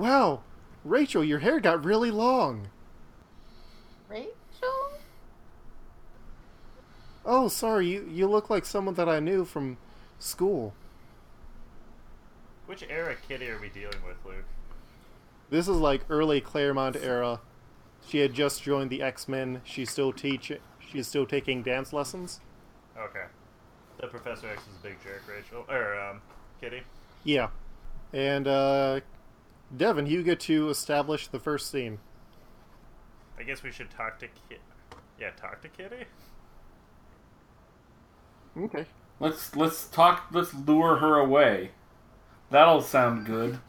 Wow, 0.00 0.40
Rachel, 0.82 1.22
your 1.22 1.40
hair 1.40 1.60
got 1.60 1.84
really 1.84 2.10
long. 2.10 2.70
Rachel? 4.08 4.30
Oh, 7.22 7.48
sorry, 7.48 7.88
you, 7.88 8.08
you 8.10 8.26
look 8.26 8.48
like 8.48 8.64
someone 8.64 8.94
that 8.94 9.10
I 9.10 9.20
knew 9.20 9.44
from 9.44 9.76
school. 10.18 10.72
Which 12.64 12.82
era 12.88 13.14
kitty 13.28 13.50
are 13.50 13.60
we 13.60 13.68
dealing 13.68 14.02
with, 14.06 14.16
Luke? 14.24 14.46
This 15.50 15.68
is 15.68 15.76
like 15.76 16.00
early 16.08 16.40
Claremont 16.40 16.96
era. 16.96 17.40
She 18.08 18.20
had 18.20 18.32
just 18.32 18.62
joined 18.62 18.88
the 18.88 19.02
X 19.02 19.28
Men. 19.28 19.60
She's 19.64 19.90
still 19.90 20.14
teach. 20.14 20.50
She's 20.78 21.08
still 21.08 21.26
taking 21.26 21.62
dance 21.62 21.92
lessons. 21.92 22.40
Okay. 22.96 23.26
The 24.00 24.06
Professor 24.06 24.48
X 24.48 24.62
is 24.62 24.78
a 24.80 24.82
big 24.82 24.96
jerk, 25.04 25.24
Rachel. 25.28 25.66
Or, 25.68 26.00
um, 26.00 26.22
Kitty. 26.58 26.84
Yeah, 27.22 27.48
and 28.14 28.48
uh, 28.48 29.00
Devin, 29.76 30.06
you 30.06 30.22
get 30.22 30.40
to 30.40 30.68
establish 30.68 31.28
the 31.28 31.38
first 31.38 31.70
scene. 31.70 31.98
I 33.38 33.42
guess 33.42 33.62
we 33.62 33.70
should 33.70 33.90
talk 33.90 34.18
to 34.18 34.26
Kit. 34.48 34.60
Yeah, 35.18 35.30
talk 35.30 35.62
to 35.62 35.68
Kitty? 35.68 36.04
Okay. 38.58 38.86
Let's 39.20 39.54
let's 39.54 39.86
talk. 39.86 40.26
Let's 40.32 40.52
lure 40.54 40.96
her 40.96 41.16
away. 41.16 41.70
That'll 42.50 42.82
sound 42.82 43.26
good. 43.26 43.60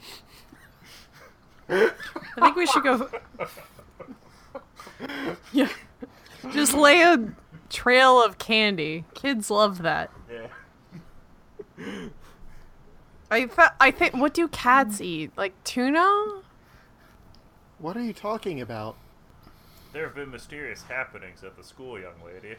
I 1.70 1.92
think 2.40 2.56
we 2.56 2.66
should 2.66 2.84
go. 2.84 3.10
yeah. 5.54 5.70
Just 6.52 6.74
lay 6.74 7.02
a 7.02 7.34
trail 7.70 8.24
of 8.24 8.38
candy. 8.38 9.06
Kids 9.14 9.52
love 9.52 9.84
that. 9.84 10.10
Yeah. 10.30 12.08
I 13.32 13.48
fa- 13.48 13.76
I 13.80 13.92
think. 13.92 14.14
What 14.16 14.34
do 14.34 14.48
cats 14.50 15.00
eat? 15.02 15.32
Like 15.38 15.54
tuna? 15.64 16.42
What 17.80 17.98
are 17.98 18.04
you 18.04 18.14
talking 18.14 18.62
about? 18.62 18.96
There 19.94 20.06
have 20.06 20.14
been 20.14 20.30
mysterious 20.30 20.84
happenings 20.84 21.44
at 21.44 21.58
the 21.58 21.64
school, 21.64 22.00
young 22.00 22.14
lady. 22.26 22.56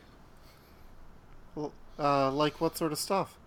Well, 1.55 1.73
uh, 1.99 2.31
like 2.33 2.61
what 2.61 2.77
sort 2.77 2.93
of 2.93 2.99
stuff? 2.99 3.39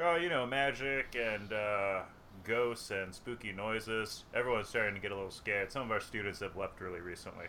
Oh, 0.00 0.16
you 0.16 0.28
know, 0.28 0.46
magic 0.46 1.16
and 1.16 1.52
uh, 1.52 2.02
ghosts 2.44 2.90
and 2.90 3.14
spooky 3.14 3.52
noises. 3.52 4.24
Everyone's 4.34 4.68
starting 4.68 4.94
to 4.94 5.00
get 5.00 5.12
a 5.12 5.14
little 5.14 5.30
scared. 5.30 5.70
Some 5.70 5.82
of 5.82 5.90
our 5.90 6.00
students 6.00 6.40
have 6.40 6.56
left 6.56 6.80
really 6.80 7.00
recently. 7.00 7.46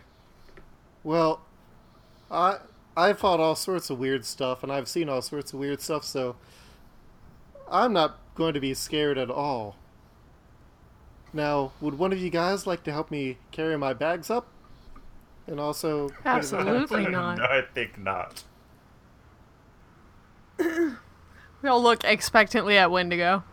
Well, 1.04 1.42
I 2.32 2.58
I've 2.98 3.20
fought 3.20 3.40
all 3.40 3.56
sorts 3.56 3.90
of 3.90 4.00
weird 4.00 4.26
stuff, 4.26 4.64
and 4.64 4.72
I've 4.72 4.88
seen 4.88 5.08
all 5.08 5.22
sorts 5.22 5.54
of 5.54 5.60
weird 5.60 5.82
stuff, 5.82 6.04
so 6.04 6.36
I'm 7.70 7.94
not 7.94 8.20
going 8.36 8.54
to 8.54 8.60
be 8.60 8.74
scared 8.74 9.18
at 9.18 9.30
all. 9.30 9.78
Now, 11.34 11.72
would 11.82 11.98
one 11.98 12.14
of 12.14 12.20
you 12.20 12.30
guys 12.30 12.68
like 12.68 12.84
to 12.84 12.92
help 12.92 13.12
me 13.12 13.38
carry 13.52 13.78
my 13.78 13.94
bags 13.94 14.30
up? 14.30 14.48
And 15.48 15.60
also, 15.60 16.10
Absolutely 16.24 17.08
not. 17.10 17.38
no, 17.38 17.44
I 17.44 17.62
think 17.74 17.98
not. 17.98 18.44
We 21.66 21.70
all 21.70 21.82
look 21.82 22.04
expectantly 22.04 22.78
at 22.78 22.92
Wendigo. 22.92 23.44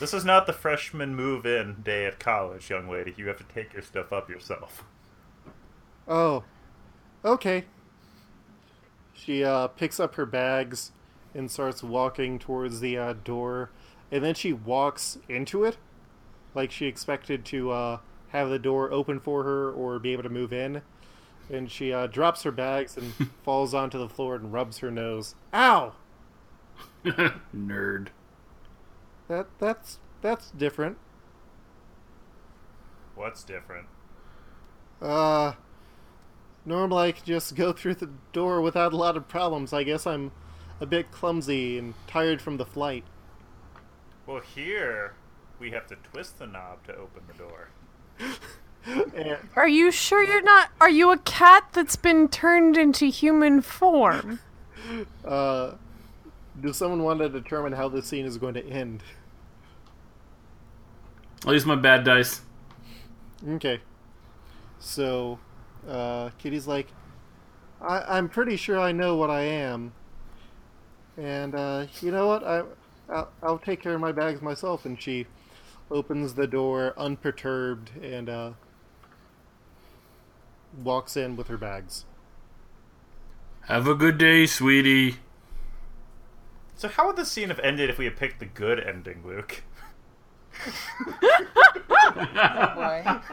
This 0.00 0.14
is 0.14 0.24
not 0.24 0.46
the 0.46 0.54
freshman 0.54 1.14
move-in 1.14 1.82
day 1.84 2.06
at 2.06 2.18
college, 2.18 2.70
young 2.70 2.88
lady. 2.88 3.12
You 3.18 3.28
have 3.28 3.36
to 3.36 3.44
take 3.54 3.74
your 3.74 3.82
stuff 3.82 4.10
up 4.10 4.30
yourself. 4.30 4.82
Oh, 6.08 6.44
okay. 7.22 7.66
She 9.12 9.44
uh, 9.44 9.66
picks 9.66 10.00
up 10.00 10.14
her 10.14 10.24
bags 10.24 10.92
and 11.36 11.50
starts 11.50 11.82
walking 11.82 12.38
towards 12.38 12.80
the 12.80 12.96
uh, 12.96 13.14
door, 13.24 13.70
and 14.10 14.24
then 14.24 14.34
she 14.34 14.52
walks 14.52 15.18
into 15.28 15.64
it, 15.64 15.76
like 16.54 16.70
she 16.70 16.86
expected 16.86 17.44
to 17.46 17.70
uh, 17.70 17.98
have 18.28 18.48
the 18.48 18.58
door 18.58 18.90
open 18.90 19.20
for 19.20 19.44
her 19.44 19.70
or 19.70 19.98
be 19.98 20.12
able 20.12 20.22
to 20.22 20.28
move 20.28 20.52
in. 20.52 20.82
And 21.48 21.70
she 21.70 21.92
uh, 21.92 22.08
drops 22.08 22.42
her 22.42 22.50
bags 22.50 22.96
and 22.96 23.12
falls 23.44 23.72
onto 23.72 23.98
the 23.98 24.08
floor 24.08 24.34
and 24.34 24.52
rubs 24.52 24.78
her 24.78 24.90
nose. 24.90 25.34
Ow! 25.54 25.94
Nerd. 27.04 28.08
That 29.28 29.46
that's 29.58 29.98
that's 30.22 30.50
different. 30.50 30.98
What's 33.14 33.44
different? 33.44 33.86
Uh, 35.00 35.52
normally 36.64 37.08
I 37.08 37.12
could 37.12 37.24
just 37.24 37.54
go 37.54 37.72
through 37.72 37.94
the 37.94 38.10
door 38.32 38.60
without 38.60 38.92
a 38.92 38.96
lot 38.96 39.16
of 39.16 39.28
problems. 39.28 39.72
I 39.72 39.84
guess 39.84 40.06
I'm 40.06 40.32
a 40.80 40.86
bit 40.86 41.10
clumsy 41.10 41.78
and 41.78 41.94
tired 42.06 42.40
from 42.40 42.56
the 42.56 42.66
flight. 42.66 43.04
Well, 44.26 44.40
here 44.40 45.14
we 45.58 45.70
have 45.70 45.86
to 45.88 45.96
twist 45.96 46.38
the 46.38 46.46
knob 46.46 46.84
to 46.86 46.94
open 46.96 47.22
the 47.28 47.34
door. 47.34 47.68
And, 49.14 49.38
Are 49.56 49.68
you 49.68 49.90
sure 49.90 50.22
you're 50.22 50.42
not? 50.42 50.70
Are 50.80 50.90
you 50.90 51.10
a 51.12 51.18
cat 51.18 51.68
that's 51.72 51.96
been 51.96 52.28
turned 52.28 52.76
into 52.76 53.06
human 53.06 53.60
form? 53.62 54.40
uh, 55.24 55.72
does 56.60 56.76
someone 56.76 57.02
want 57.02 57.20
to 57.20 57.28
determine 57.28 57.72
how 57.72 57.88
this 57.88 58.06
scene 58.06 58.26
is 58.26 58.38
going 58.38 58.54
to 58.54 58.66
end? 58.66 59.02
I'll 61.44 61.52
use 61.52 61.66
my 61.66 61.76
bad 61.76 62.04
dice. 62.04 62.40
Okay. 63.48 63.80
So, 64.78 65.38
uh, 65.88 66.30
Kitty's 66.38 66.66
like, 66.66 66.88
I- 67.80 68.16
I'm 68.16 68.28
pretty 68.28 68.56
sure 68.56 68.78
I 68.78 68.92
know 68.92 69.16
what 69.16 69.30
I 69.30 69.42
am. 69.42 69.92
And, 71.16 71.54
uh, 71.54 71.86
you 72.00 72.10
know 72.10 72.26
what? 72.26 72.44
I- 72.44 72.64
I'll-, 73.08 73.32
I'll 73.42 73.58
take 73.58 73.82
care 73.82 73.94
of 73.94 74.00
my 74.00 74.12
bags 74.12 74.42
myself. 74.42 74.84
And 74.84 75.00
she 75.00 75.26
opens 75.90 76.34
the 76.34 76.46
door 76.46 76.92
unperturbed 76.96 77.90
and, 78.02 78.28
uh, 78.28 78.50
walks 80.82 81.16
in 81.16 81.36
with 81.36 81.48
her 81.48 81.56
bags. 81.56 82.04
Have 83.62 83.86
a 83.88 83.94
good 83.94 84.18
day, 84.18 84.46
sweetie. 84.46 85.16
So 86.76 86.88
how 86.88 87.06
would 87.06 87.16
this 87.16 87.32
scene 87.32 87.48
have 87.48 87.58
ended 87.60 87.88
if 87.88 87.98
we 87.98 88.04
had 88.04 88.16
picked 88.16 88.38
the 88.38 88.46
good 88.46 88.78
ending, 88.78 89.22
Luke? 89.24 89.62
Oh. 92.18 93.22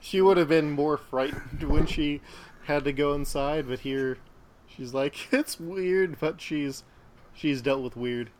She 0.00 0.22
would 0.22 0.38
have 0.38 0.48
been 0.48 0.70
more 0.70 0.96
frightened 0.96 1.64
when 1.64 1.84
she 1.84 2.22
had 2.64 2.84
to 2.84 2.92
go 2.94 3.12
inside, 3.12 3.68
but 3.68 3.80
here 3.80 4.16
she's 4.78 4.94
like, 4.94 5.14
it's 5.32 5.60
weird, 5.60 6.18
but 6.18 6.40
she's 6.40 6.84
she's 7.34 7.60
dealt 7.60 7.82
with 7.82 7.96
weird. 7.96 8.30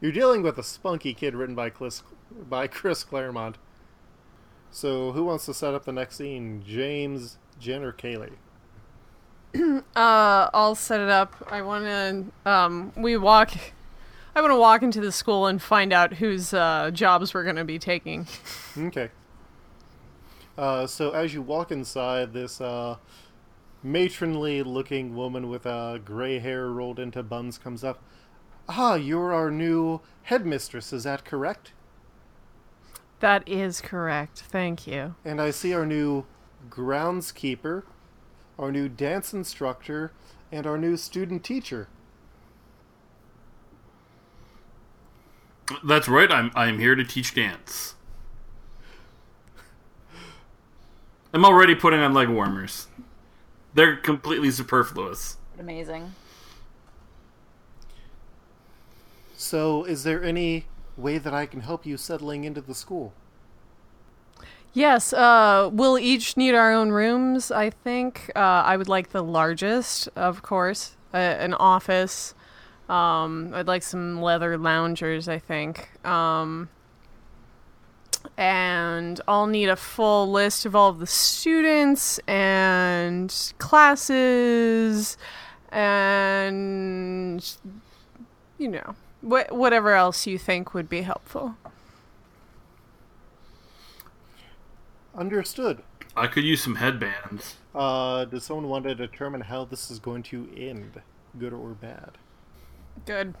You're 0.00 0.12
dealing 0.12 0.42
with 0.42 0.56
a 0.56 0.62
spunky 0.62 1.12
kid 1.12 1.34
written 1.34 1.54
by 1.54 1.68
Chris, 1.68 2.02
by 2.48 2.66
Chris 2.66 3.04
Claremont. 3.04 3.58
So 4.70 5.12
who 5.12 5.24
wants 5.24 5.44
to 5.46 5.52
set 5.54 5.74
up 5.74 5.84
the 5.84 5.92
next 5.92 6.16
scene? 6.16 6.62
James, 6.66 7.36
Jen, 7.58 7.82
or 7.82 7.92
Kaylee? 7.92 8.36
Uh, 9.96 10.48
I'll 10.54 10.76
set 10.76 11.00
it 11.00 11.08
up. 11.08 11.34
I 11.50 11.62
want 11.62 11.84
to. 11.84 12.50
Um, 12.50 12.92
we 12.96 13.16
walk. 13.16 13.50
I 14.34 14.40
want 14.40 14.52
to 14.52 14.58
walk 14.58 14.82
into 14.82 15.00
the 15.00 15.10
school 15.10 15.48
and 15.48 15.60
find 15.60 15.92
out 15.92 16.14
whose 16.14 16.54
uh, 16.54 16.92
jobs 16.92 17.34
we're 17.34 17.42
going 17.42 17.56
to 17.56 17.64
be 17.64 17.78
taking. 17.78 18.28
Okay. 18.78 19.10
Uh, 20.56 20.86
so 20.86 21.10
as 21.10 21.34
you 21.34 21.42
walk 21.42 21.72
inside, 21.72 22.32
this 22.32 22.60
uh, 22.60 22.96
matronly-looking 23.82 25.14
woman 25.14 25.48
with 25.48 25.66
uh, 25.66 25.98
gray 25.98 26.38
hair 26.38 26.68
rolled 26.68 26.98
into 26.98 27.22
buns 27.22 27.58
comes 27.58 27.82
up. 27.82 28.02
Ah, 28.68 28.94
you're 28.94 29.32
our 29.32 29.50
new 29.50 30.00
headmistress. 30.24 30.92
Is 30.92 31.04
that 31.04 31.24
correct? 31.24 31.72
That 33.20 33.46
is 33.48 33.80
correct. 33.80 34.40
Thank 34.40 34.86
you. 34.86 35.14
And 35.24 35.40
I 35.40 35.50
see 35.50 35.74
our 35.74 35.86
new 35.86 36.26
groundskeeper, 36.68 37.82
our 38.58 38.70
new 38.72 38.88
dance 38.88 39.32
instructor, 39.32 40.12
and 40.52 40.66
our 40.66 40.78
new 40.78 40.96
student 40.96 41.44
teacher. 41.44 41.88
That's 45.84 46.08
right. 46.08 46.30
I'm 46.30 46.50
I'm 46.54 46.78
here 46.78 46.94
to 46.94 47.04
teach 47.04 47.34
dance. 47.34 47.94
I'm 51.32 51.44
already 51.44 51.76
putting 51.76 52.00
on 52.00 52.12
leg 52.12 52.28
warmers. 52.28 52.88
They're 53.74 53.96
completely 53.96 54.50
superfluous. 54.50 55.36
Amazing. 55.58 56.14
So, 59.36 59.84
is 59.84 60.04
there 60.04 60.22
any 60.22 60.66
way 60.96 61.18
that 61.18 61.32
I 61.32 61.46
can 61.46 61.60
help 61.60 61.86
you 61.86 61.96
settling 61.96 62.44
into 62.44 62.60
the 62.60 62.74
school? 62.74 63.14
Yes, 64.72 65.12
uh, 65.12 65.68
we'll 65.72 65.98
each 65.98 66.36
need 66.36 66.54
our 66.54 66.72
own 66.72 66.90
rooms, 66.90 67.50
I 67.50 67.70
think. 67.70 68.30
Uh, 68.36 68.38
I 68.38 68.76
would 68.76 68.88
like 68.88 69.10
the 69.10 69.22
largest, 69.22 70.08
of 70.14 70.42
course, 70.42 70.96
uh, 71.12 71.16
an 71.16 71.54
office. 71.54 72.34
Um, 72.88 73.52
I'd 73.54 73.66
like 73.66 73.82
some 73.82 74.22
leather 74.22 74.56
loungers, 74.56 75.28
I 75.28 75.38
think. 75.38 75.88
Um, 76.06 76.68
and 78.40 79.20
I'll 79.28 79.46
need 79.46 79.68
a 79.68 79.76
full 79.76 80.32
list 80.32 80.64
of 80.64 80.74
all 80.74 80.88
of 80.88 80.98
the 80.98 81.06
students 81.06 82.18
and 82.26 83.52
classes 83.58 85.18
and, 85.70 87.56
you 88.56 88.68
know, 88.68 88.94
wh- 89.20 89.52
whatever 89.52 89.92
else 89.92 90.26
you 90.26 90.38
think 90.38 90.72
would 90.72 90.88
be 90.88 91.02
helpful. 91.02 91.56
Understood. 95.14 95.82
I 96.16 96.26
could 96.26 96.44
use 96.44 96.62
some 96.62 96.76
headbands. 96.76 97.56
Uh, 97.74 98.24
does 98.24 98.44
someone 98.44 98.68
want 98.68 98.84
to 98.84 98.94
determine 98.94 99.42
how 99.42 99.66
this 99.66 99.90
is 99.90 99.98
going 99.98 100.22
to 100.24 100.48
end, 100.56 101.02
good 101.38 101.52
or 101.52 101.72
bad? 101.72 102.12
Good. 103.04 103.34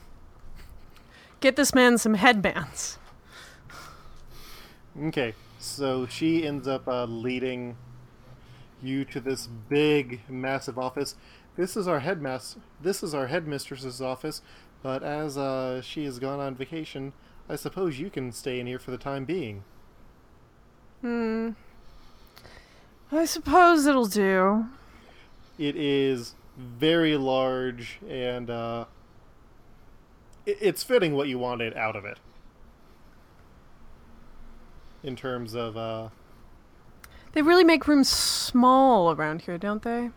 Get 1.40 1.56
this 1.56 1.74
man 1.74 1.96
some 1.96 2.14
headbands. 2.14 2.98
Okay, 4.98 5.34
so 5.58 6.06
she 6.06 6.46
ends 6.46 6.66
up 6.66 6.88
uh, 6.88 7.04
leading 7.04 7.76
you 8.82 9.04
to 9.04 9.20
this 9.20 9.46
big, 9.46 10.20
massive 10.28 10.78
office. 10.78 11.14
This 11.56 11.76
is 11.76 11.86
our 11.86 12.00
headmaster. 12.00 12.60
This 12.80 13.02
is 13.02 13.14
our 13.14 13.28
headmistress's 13.28 14.00
office. 14.00 14.42
But 14.82 15.02
as 15.02 15.36
uh, 15.36 15.82
she 15.82 16.04
has 16.06 16.18
gone 16.18 16.40
on 16.40 16.54
vacation, 16.54 17.12
I 17.48 17.56
suppose 17.56 18.00
you 18.00 18.10
can 18.10 18.32
stay 18.32 18.58
in 18.58 18.66
here 18.66 18.78
for 18.78 18.90
the 18.90 18.98
time 18.98 19.24
being. 19.24 19.62
Hmm. 21.02 21.50
I 23.12 23.24
suppose 23.26 23.86
it'll 23.86 24.06
do. 24.06 24.66
It 25.58 25.76
is 25.76 26.34
very 26.56 27.16
large, 27.16 27.98
and 28.08 28.48
uh, 28.48 28.84
it's 30.46 30.82
fitting 30.82 31.14
what 31.14 31.28
you 31.28 31.38
wanted 31.38 31.76
out 31.76 31.96
of 31.96 32.04
it. 32.04 32.18
In 35.02 35.16
terms 35.16 35.54
of 35.54 35.76
uh, 35.76 36.08
They 37.32 37.42
really 37.42 37.64
make 37.64 37.88
rooms 37.88 38.08
small 38.08 39.12
around 39.12 39.42
here, 39.42 39.56
don't 39.58 39.82
they? 39.82 40.10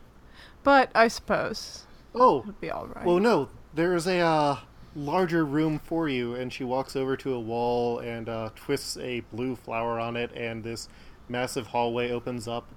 But 0.64 0.92
I 0.96 1.08
suppose 1.08 1.86
oh, 2.16 2.40
it'll 2.42 2.52
be 2.54 2.70
all 2.72 2.88
right. 2.88 3.06
Well, 3.06 3.20
no, 3.20 3.50
there's 3.74 4.08
a 4.08 4.20
uh, 4.20 4.58
larger 4.96 5.46
room 5.46 5.80
for 5.80 6.08
you, 6.10 6.36
and 6.36 6.52
she 6.52 6.64
walks 6.64 6.96
over 6.96 7.16
to 7.18 7.34
a 7.34 7.40
wall 7.40 8.00
and 8.00 8.28
uh, 8.30 8.50
twists 8.56 8.98
a 8.98 9.22
blue 9.32 9.56
flower 9.56 10.00
on 10.00 10.16
it, 10.18 10.32
and 10.34 10.64
this 10.64 10.90
massive 11.30 11.68
hallway 11.68 12.12
opens 12.12 12.48
up. 12.48 12.68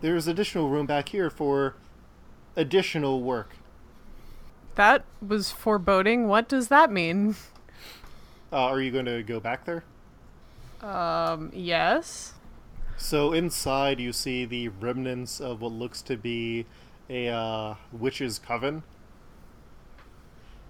There's 0.00 0.26
additional 0.26 0.68
room 0.68 0.86
back 0.86 1.10
here 1.10 1.30
for 1.30 1.74
additional 2.56 3.22
work. 3.22 3.56
that 4.76 5.04
was 5.26 5.50
foreboding. 5.50 6.26
What 6.26 6.48
does 6.48 6.68
that 6.68 6.90
mean? 6.90 7.36
Uh, 8.52 8.56
are 8.64 8.80
you 8.80 8.90
going 8.90 9.04
to 9.06 9.22
go 9.22 9.38
back 9.40 9.64
there? 9.64 9.84
Um, 10.82 11.50
yes. 11.54 12.34
So 12.96 13.32
inside, 13.32 14.00
you 14.00 14.12
see 14.12 14.44
the 14.44 14.68
remnants 14.68 15.40
of 15.40 15.60
what 15.60 15.72
looks 15.72 16.02
to 16.02 16.16
be 16.16 16.66
a 17.08 17.28
uh, 17.28 17.74
witch's 17.92 18.38
coven. 18.38 18.82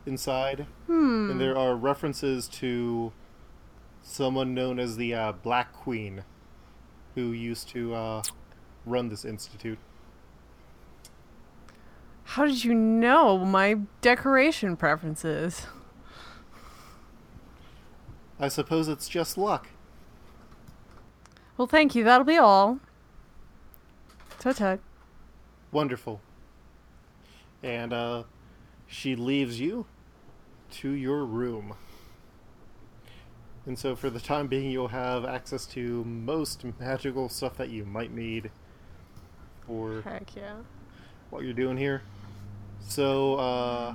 Inside, 0.07 0.67
Hmm. 0.87 1.31
and 1.31 1.41
there 1.41 1.57
are 1.57 1.77
references 1.77 2.49
to 2.49 3.13
someone 4.03 4.55
known 4.55 4.79
as 4.81 4.97
the 4.97 5.13
uh, 5.15 5.33
Black 5.33 5.73
Queen, 5.75 6.25
who 7.15 7.33
used 7.33 7.69
to 7.71 7.95
uh, 7.95 8.23
run 8.87 9.11
this 9.11 9.25
institute. 9.27 9.79
How 12.25 12.47
did 12.47 12.65
you 12.65 12.75
know 12.75 13.45
my 13.45 13.75
decoration 14.01 14.77
preferences? 14.77 15.67
I 18.41 18.49
suppose 18.49 18.89
it's 18.89 19.09
just 19.09 19.37
luck. 19.39 19.69
Well, 21.57 21.67
thank 21.69 21.95
you. 21.95 22.03
That'll 22.05 22.25
be 22.25 22.39
all. 22.39 22.81
Tut 24.39 24.57
tut. 24.57 24.81
Wonderful. 25.73 26.21
and 27.63 27.93
uh, 27.93 28.23
she 28.87 29.15
leaves 29.15 29.61
you 29.61 29.85
to 30.71 30.91
your 30.91 31.25
room. 31.25 31.75
And 33.67 33.79
so, 33.79 33.95
for 33.95 34.09
the 34.09 34.19
time 34.21 34.47
being, 34.47 34.71
you'll 34.71 34.89
have 34.89 35.27
access 35.27 35.67
to 35.67 36.03
most 36.05 36.65
magical 36.81 37.29
stuff 37.29 37.59
that 37.59 37.69
you 37.69 37.85
might 37.85 38.11
need 38.11 38.51
for 39.67 40.01
Heck 40.01 40.35
yeah. 40.35 40.55
what 41.29 41.45
you're 41.45 41.53
doing 41.53 41.77
here. 41.77 42.03
So, 42.81 43.35
uh, 43.35 43.95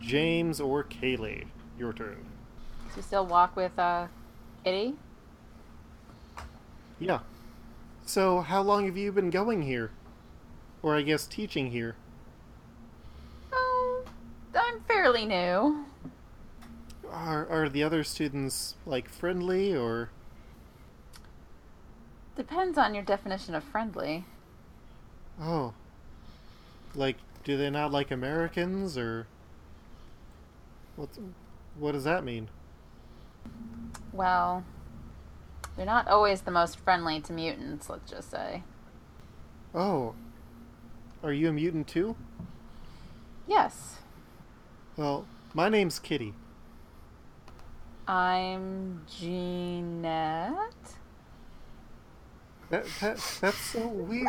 James 0.00 0.60
or 0.60 0.82
Kaylee, 0.82 1.46
your 1.78 1.92
turn. 1.92 2.26
You 2.96 3.02
still 3.02 3.26
walk 3.26 3.56
with 3.56 3.76
uh, 3.78 4.06
Kitty? 4.64 4.94
Yeah. 7.00 7.20
So, 8.06 8.40
how 8.40 8.62
long 8.62 8.84
have 8.84 8.96
you 8.96 9.10
been 9.10 9.30
going 9.30 9.62
here? 9.62 9.90
Or, 10.82 10.94
I 10.96 11.02
guess, 11.02 11.26
teaching 11.26 11.70
here? 11.70 11.96
Oh, 13.52 14.04
I'm 14.54 14.80
fairly 14.82 15.24
new. 15.24 15.86
Are, 17.10 17.46
are 17.48 17.68
the 17.68 17.82
other 17.82 18.04
students, 18.04 18.74
like, 18.86 19.08
friendly, 19.08 19.74
or. 19.74 20.10
Depends 22.36 22.78
on 22.78 22.94
your 22.94 23.04
definition 23.04 23.54
of 23.54 23.64
friendly. 23.64 24.24
Oh. 25.40 25.72
Like, 26.94 27.16
do 27.42 27.56
they 27.56 27.70
not 27.70 27.90
like 27.90 28.10
Americans, 28.10 28.96
or. 28.96 29.26
What's, 30.96 31.18
what 31.76 31.92
does 31.92 32.04
that 32.04 32.22
mean? 32.22 32.48
Well, 34.12 34.64
they're 35.76 35.86
not 35.86 36.06
always 36.08 36.42
the 36.42 36.50
most 36.50 36.78
friendly 36.78 37.20
to 37.20 37.32
mutants, 37.32 37.88
let's 37.90 38.10
just 38.10 38.30
say. 38.30 38.62
Oh. 39.74 40.14
Are 41.22 41.32
you 41.32 41.48
a 41.48 41.52
mutant 41.52 41.88
too? 41.88 42.16
Yes, 43.46 43.96
Well, 44.96 45.26
my 45.52 45.68
name's 45.68 45.98
Kitty. 45.98 46.34
I'm 48.06 49.02
Jeanette. 49.06 50.62
That, 52.70 52.86
that 53.00 53.38
that's 53.40 53.60
so 53.60 53.86
weird. 53.86 54.26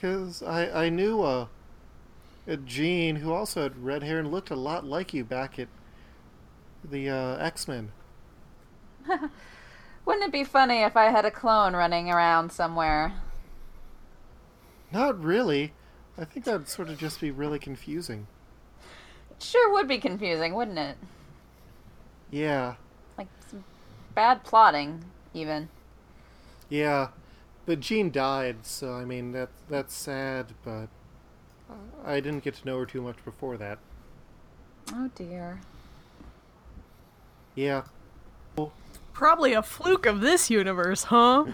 Cause 0.00 0.42
I 0.42 0.86
I 0.86 0.88
knew 0.90 1.22
a 1.22 1.48
a 2.46 2.56
Jean 2.56 3.16
who 3.16 3.32
also 3.32 3.62
had 3.62 3.82
red 3.84 4.02
hair 4.02 4.18
and 4.18 4.30
looked 4.30 4.50
a 4.50 4.56
lot 4.56 4.84
like 4.84 5.14
you 5.14 5.24
back 5.24 5.58
at 5.58 5.68
the 6.84 7.08
uh, 7.08 7.36
X 7.38 7.66
Men. 7.66 7.92
Wouldn't 10.04 10.24
it 10.26 10.32
be 10.32 10.44
funny 10.44 10.82
if 10.82 10.96
I 10.96 11.06
had 11.06 11.24
a 11.24 11.30
clone 11.30 11.74
running 11.74 12.10
around 12.10 12.52
somewhere? 12.52 13.12
Not 14.90 15.22
really. 15.22 15.74
I 16.16 16.24
think 16.24 16.46
that'd 16.46 16.68
sort 16.68 16.88
of 16.88 16.96
just 16.98 17.20
be 17.20 17.30
really 17.30 17.58
confusing. 17.58 18.28
It 19.30 19.42
sure 19.42 19.70
would 19.72 19.86
be 19.86 19.98
confusing, 19.98 20.54
wouldn't 20.54 20.78
it? 20.78 20.96
Yeah, 22.30 22.76
Like 23.18 23.28
some 23.48 23.64
bad 24.14 24.44
plotting, 24.44 25.04
even. 25.32 25.68
yeah. 26.68 27.08
But 27.66 27.80
Jean 27.80 28.10
died, 28.10 28.66
so 28.66 28.92
I 28.94 29.04
mean 29.06 29.32
that 29.32 29.48
that's 29.68 29.94
sad. 29.94 30.54
But 30.64 30.88
I 32.04 32.20
didn't 32.20 32.44
get 32.44 32.54
to 32.54 32.66
know 32.66 32.78
her 32.78 32.86
too 32.86 33.02
much 33.02 33.24
before 33.24 33.56
that. 33.58 33.78
Oh 34.92 35.10
dear. 35.14 35.60
Yeah. 37.54 37.84
Probably 39.14 39.54
a 39.54 39.62
fluke 39.62 40.04
of 40.04 40.20
this 40.20 40.50
universe, 40.50 41.04
huh? 41.04 41.46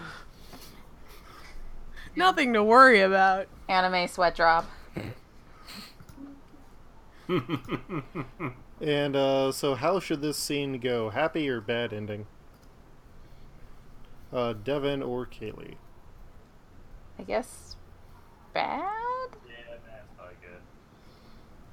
Nothing 2.16 2.52
to 2.54 2.64
worry 2.64 3.00
about. 3.00 3.46
Anime 3.68 4.08
sweat 4.08 4.34
drop. 4.34 4.68
And 8.80 9.14
uh, 9.14 9.52
so, 9.52 9.74
how 9.74 10.00
should 10.00 10.22
this 10.22 10.38
scene 10.38 10.78
go? 10.78 11.10
Happy 11.10 11.48
or 11.50 11.60
bad 11.60 11.92
ending? 11.92 12.26
Uh, 14.32 14.54
Devin 14.54 15.02
or 15.02 15.26
Kaylee? 15.26 15.74
I 17.18 17.22
guess 17.24 17.76
bad? 18.54 18.80
Yeah, 19.46 19.76
that's 19.84 20.06
probably 20.16 20.36
good. 20.40 20.62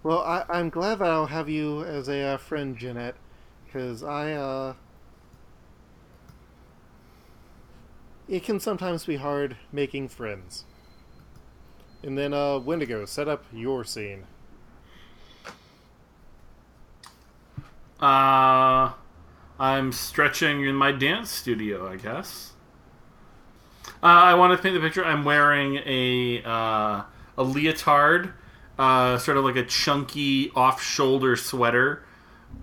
Well, 0.04 0.20
I, 0.20 0.44
I'm 0.50 0.70
glad 0.70 1.00
that 1.00 1.10
I'll 1.10 1.28
have 1.28 1.48
you 1.48 1.86
as 1.86 2.10
a 2.10 2.22
uh, 2.22 2.38
friend, 2.38 2.78
Jeanette, 2.78 3.16
because 3.66 4.04
I, 4.04 4.34
uh. 4.34 4.74
It 8.28 8.44
can 8.44 8.60
sometimes 8.60 9.06
be 9.06 9.16
hard 9.16 9.56
making 9.72 10.10
friends. 10.10 10.66
And 12.04 12.18
then, 12.18 12.34
uh, 12.34 12.60
Wendigo, 12.60 13.06
set 13.06 13.28
up 13.28 13.46
your 13.54 13.84
scene. 13.84 14.26
Uh, 18.00 18.92
I'm 19.60 19.92
stretching 19.92 20.66
in 20.66 20.76
my 20.76 20.92
dance 20.92 21.32
studio, 21.32 21.90
I 21.90 21.96
guess. 21.96 22.54
Uh, 24.04 24.06
I 24.06 24.34
want 24.36 24.56
to 24.56 24.62
paint 24.62 24.76
the 24.76 24.82
picture. 24.82 25.04
I'm 25.04 25.24
wearing 25.24 25.78
a 25.78 26.44
uh, 26.44 27.04
a 27.38 27.44
leotard, 27.44 28.34
uh, 28.78 29.18
sort 29.18 29.38
of 29.38 29.46
like 29.46 29.56
a 29.56 29.66
chunky 29.66 30.52
off-shoulder 30.56 31.36
sweater, 31.36 32.04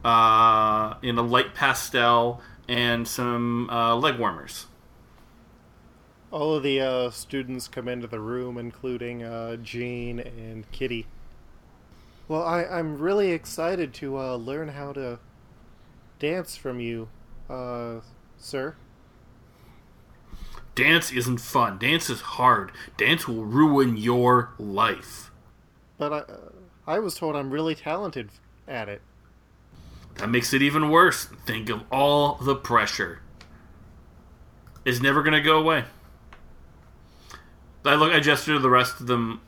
uh, 0.05 0.94
in 1.03 1.18
a 1.18 1.22
light 1.22 1.55
pastel, 1.55 2.40
and 2.68 3.09
some 3.09 3.68
uh, 3.70 3.96
leg 3.96 4.18
warmers. 4.18 4.66
All 6.35 6.57
of 6.57 6.64
the 6.64 6.81
uh, 6.81 7.11
students 7.11 7.68
come 7.68 7.87
into 7.87 8.09
the 8.09 8.18
room, 8.18 8.59
including 8.59 9.23
uh, 9.23 9.55
Jean 9.55 10.18
and 10.18 10.68
Kitty. 10.73 11.07
Well, 12.27 12.42
I, 12.42 12.64
I'm 12.64 12.99
really 12.99 13.31
excited 13.31 13.94
to 13.94 14.18
uh, 14.18 14.35
learn 14.35 14.70
how 14.70 14.92
to 14.94 15.20
dance 16.18 16.57
from 16.57 16.81
you, 16.81 17.09
uh, 17.49 18.01
sir. 18.37 18.75
Dance 20.75 21.12
isn't 21.12 21.38
fun. 21.38 21.79
Dance 21.79 22.11
is 22.11 22.20
hard. 22.20 22.73
Dance 22.97 23.29
will 23.29 23.44
ruin 23.44 23.97
your 23.97 24.55
life. 24.59 25.31
But 25.99 26.12
I, 26.12 26.18
uh, 26.18 26.38
I 26.85 26.99
was 26.99 27.14
told 27.14 27.37
I'm 27.37 27.53
really 27.53 27.77
talented 27.77 28.31
at 28.66 28.88
it. 28.88 29.03
That 30.16 30.31
makes 30.31 30.53
it 30.53 30.62
even 30.62 30.90
worse. 30.90 31.27
Think 31.47 31.68
of 31.68 31.85
all 31.92 32.35
the 32.42 32.57
pressure. 32.57 33.20
It's 34.85 35.01
never 35.01 35.23
going 35.23 35.35
to 35.35 35.40
go 35.40 35.61
away. 35.61 35.85
I 37.85 37.94
look. 37.97 38.12
I 38.12 38.20
gesture 38.20 38.55
to 38.55 38.59
the 38.59 38.70
rest 38.70 39.01
of 39.01 39.07
them. 39.07 39.40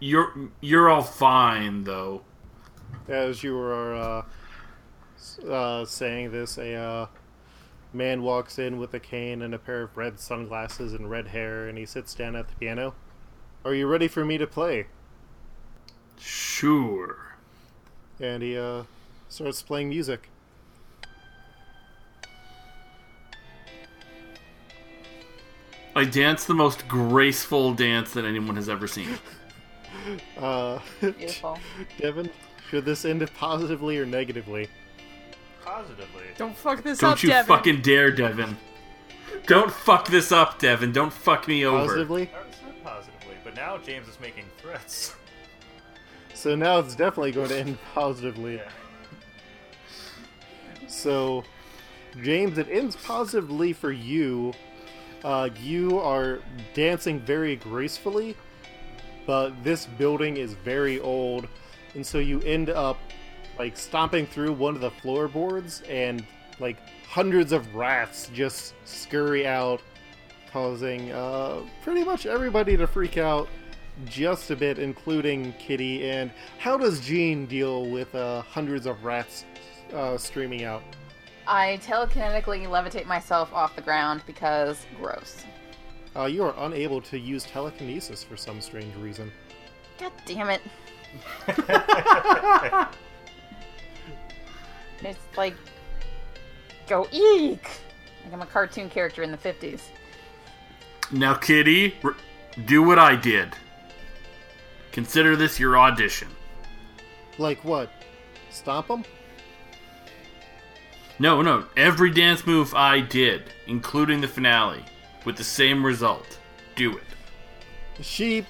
You're 0.00 0.50
you're 0.60 0.88
all 0.88 1.02
fine 1.02 1.84
though. 1.84 2.22
As 3.06 3.42
you 3.42 3.56
were 3.56 3.94
uh, 3.94 5.46
uh, 5.46 5.84
saying 5.84 6.30
this, 6.30 6.58
a 6.58 6.74
uh, 6.74 7.06
man 7.92 8.22
walks 8.22 8.58
in 8.58 8.78
with 8.78 8.94
a 8.94 9.00
cane 9.00 9.42
and 9.42 9.54
a 9.54 9.58
pair 9.58 9.82
of 9.82 9.96
red 9.96 10.18
sunglasses 10.20 10.92
and 10.92 11.10
red 11.10 11.28
hair, 11.28 11.68
and 11.68 11.76
he 11.78 11.86
sits 11.86 12.14
down 12.14 12.36
at 12.36 12.48
the 12.48 12.54
piano. 12.54 12.94
Are 13.64 13.74
you 13.74 13.86
ready 13.86 14.08
for 14.08 14.24
me 14.24 14.38
to 14.38 14.46
play? 14.46 14.86
Sure. 16.18 17.36
And 18.20 18.42
he 18.42 18.56
uh, 18.56 18.84
starts 19.28 19.62
playing 19.62 19.90
music. 19.90 20.28
I 25.98 26.04
dance 26.04 26.44
the 26.44 26.54
most 26.54 26.86
graceful 26.86 27.74
dance 27.74 28.12
that 28.12 28.24
anyone 28.24 28.54
has 28.54 28.68
ever 28.68 28.86
seen. 28.86 29.08
Uh, 30.38 30.78
Beautiful. 31.00 31.58
Devin, 31.98 32.30
should 32.70 32.84
this 32.84 33.04
end 33.04 33.28
positively 33.34 33.98
or 33.98 34.06
negatively? 34.06 34.68
Positively. 35.64 36.22
Don't 36.36 36.56
fuck 36.56 36.84
this 36.84 36.98
up. 36.98 37.00
Don't 37.00 37.12
up, 37.12 37.22
you 37.24 37.28
Devin. 37.30 37.46
fucking 37.48 37.82
dare, 37.82 38.12
Devin. 38.12 38.56
Don't 39.48 39.72
fuck 39.72 40.06
this 40.06 40.30
up, 40.30 40.60
Devin. 40.60 40.92
Don't 40.92 41.12
fuck 41.12 41.48
me 41.48 41.64
over. 41.66 41.80
Positively? 41.86 42.30
I 42.32 42.50
said 42.52 42.84
positively, 42.84 43.34
but 43.42 43.56
now 43.56 43.76
James 43.78 44.06
is 44.08 44.20
making 44.20 44.44
threats. 44.58 45.14
So 46.34 46.54
now 46.54 46.78
it's 46.78 46.94
definitely 46.94 47.32
going 47.32 47.48
to 47.48 47.58
end 47.58 47.78
positively. 47.94 48.58
Yeah. 48.58 48.70
So, 50.86 51.42
James, 52.22 52.58
it 52.58 52.68
ends 52.70 52.94
positively 52.94 53.72
for 53.72 53.90
you. 53.90 54.52
Uh, 55.24 55.48
you 55.60 55.98
are 55.98 56.40
dancing 56.74 57.18
very 57.20 57.56
gracefully, 57.56 58.36
but 59.26 59.52
this 59.64 59.86
building 59.86 60.36
is 60.36 60.54
very 60.54 61.00
old, 61.00 61.48
and 61.94 62.06
so 62.06 62.18
you 62.18 62.40
end 62.42 62.70
up 62.70 62.98
like 63.58 63.76
stomping 63.76 64.26
through 64.26 64.52
one 64.52 64.74
of 64.74 64.80
the 64.80 64.90
floorboards, 64.90 65.82
and 65.88 66.24
like 66.60 66.76
hundreds 67.08 67.52
of 67.52 67.74
rats 67.74 68.30
just 68.32 68.74
scurry 68.84 69.46
out, 69.46 69.80
causing 70.52 71.10
uh, 71.10 71.60
pretty 71.82 72.04
much 72.04 72.26
everybody 72.26 72.76
to 72.76 72.86
freak 72.86 73.18
out 73.18 73.48
just 74.06 74.50
a 74.50 74.56
bit, 74.56 74.78
including 74.78 75.52
Kitty. 75.54 76.08
And 76.08 76.30
how 76.58 76.78
does 76.78 77.00
Jean 77.00 77.46
deal 77.46 77.90
with 77.90 78.14
uh, 78.14 78.42
hundreds 78.42 78.86
of 78.86 79.04
rats 79.04 79.44
uh, 79.92 80.16
streaming 80.16 80.64
out? 80.64 80.82
I 81.48 81.80
telekinetically 81.82 82.66
levitate 82.66 83.06
myself 83.06 83.52
off 83.52 83.74
the 83.74 83.82
ground 83.82 84.22
because 84.26 84.86
gross. 85.00 85.44
Uh, 86.14 86.26
you 86.26 86.44
are 86.44 86.54
unable 86.58 87.00
to 87.02 87.18
use 87.18 87.44
telekinesis 87.44 88.22
for 88.22 88.36
some 88.36 88.60
strange 88.60 88.94
reason. 88.96 89.32
God 89.98 90.12
damn 90.26 90.50
it. 90.50 90.60
It's 95.02 95.18
like 95.36 95.54
go 96.88 97.06
eek. 97.12 97.68
Like 98.24 98.32
I'm 98.32 98.42
a 98.42 98.46
cartoon 98.46 98.90
character 98.90 99.22
in 99.22 99.30
the 99.30 99.38
50s. 99.38 99.80
Now, 101.10 101.34
Kitty, 101.34 101.94
r- 102.04 102.16
do 102.66 102.82
what 102.82 102.98
I 102.98 103.16
did. 103.16 103.54
Consider 104.92 105.36
this 105.36 105.58
your 105.58 105.78
audition. 105.78 106.28
Like 107.38 107.62
what? 107.64 107.90
Stomp 108.50 108.88
him? 108.88 109.04
No, 111.20 111.42
no, 111.42 111.64
every 111.76 112.12
dance 112.12 112.46
move 112.46 112.74
I 112.74 113.00
did, 113.00 113.42
including 113.66 114.20
the 114.20 114.28
finale, 114.28 114.84
with 115.24 115.36
the 115.36 115.44
same 115.44 115.84
result. 115.84 116.38
Do 116.76 116.96
it. 116.96 117.02
She 118.00 118.46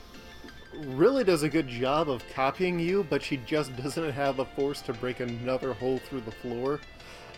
really 0.75 1.25
does 1.25 1.43
a 1.43 1.49
good 1.49 1.67
job 1.67 2.11
of 2.11 2.23
copying 2.35 2.79
you, 2.79 3.07
but 3.09 3.23
she 3.23 3.39
just 3.39 3.75
doesn't 3.83 4.13
have 4.13 4.37
the 4.37 4.45
force 4.45 4.83
to 4.83 4.93
break 4.93 5.21
another 5.21 5.73
hole 5.73 5.99
through 5.99 6.21
the 6.21 6.31
floor. 6.31 6.81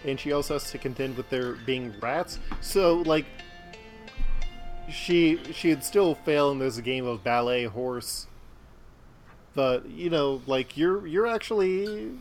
And 0.04 0.18
she 0.18 0.32
also 0.32 0.54
has 0.54 0.70
to 0.72 0.78
contend 0.78 1.16
with 1.16 1.28
there 1.30 1.52
being 1.52 1.94
rats. 2.00 2.38
So, 2.60 2.96
like, 3.02 3.26
she 4.90 5.38
she'd 5.52 5.84
still 5.84 6.14
fail 6.14 6.50
in 6.50 6.58
this 6.58 6.78
game 6.80 7.06
of 7.06 7.22
ballet 7.22 7.64
horse. 7.64 8.26
But 9.54 9.88
you 9.90 10.10
know, 10.10 10.42
like 10.46 10.76
you're 10.76 11.06
you're 11.06 11.26
actually 11.26 12.12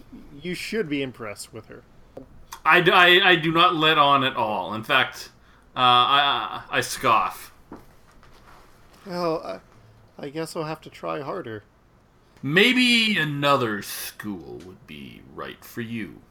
you 0.41 0.53
should 0.53 0.89
be 0.89 1.01
impressed 1.01 1.53
with 1.53 1.67
her. 1.67 1.83
I, 2.65 2.81
d- 2.81 2.91
I- 2.91 3.31
I 3.31 3.35
do 3.35 3.51
not 3.51 3.75
let 3.75 3.97
on 3.97 4.23
at 4.23 4.35
all. 4.35 4.73
In 4.73 4.83
fact, 4.83 5.29
uh, 5.75 5.79
I, 5.79 6.63
I 6.71 6.77
I 6.77 6.81
scoff. 6.81 7.51
Well, 9.05 9.41
I, 9.43 9.59
I 10.25 10.29
guess 10.29 10.55
I'll 10.55 10.63
have 10.63 10.81
to 10.81 10.89
try 10.89 11.21
harder. 11.21 11.63
Maybe 12.41 13.17
another 13.17 13.81
school 13.81 14.59
would 14.65 14.87
be 14.87 15.21
right 15.33 15.63
for 15.63 15.81
you. 15.81 16.21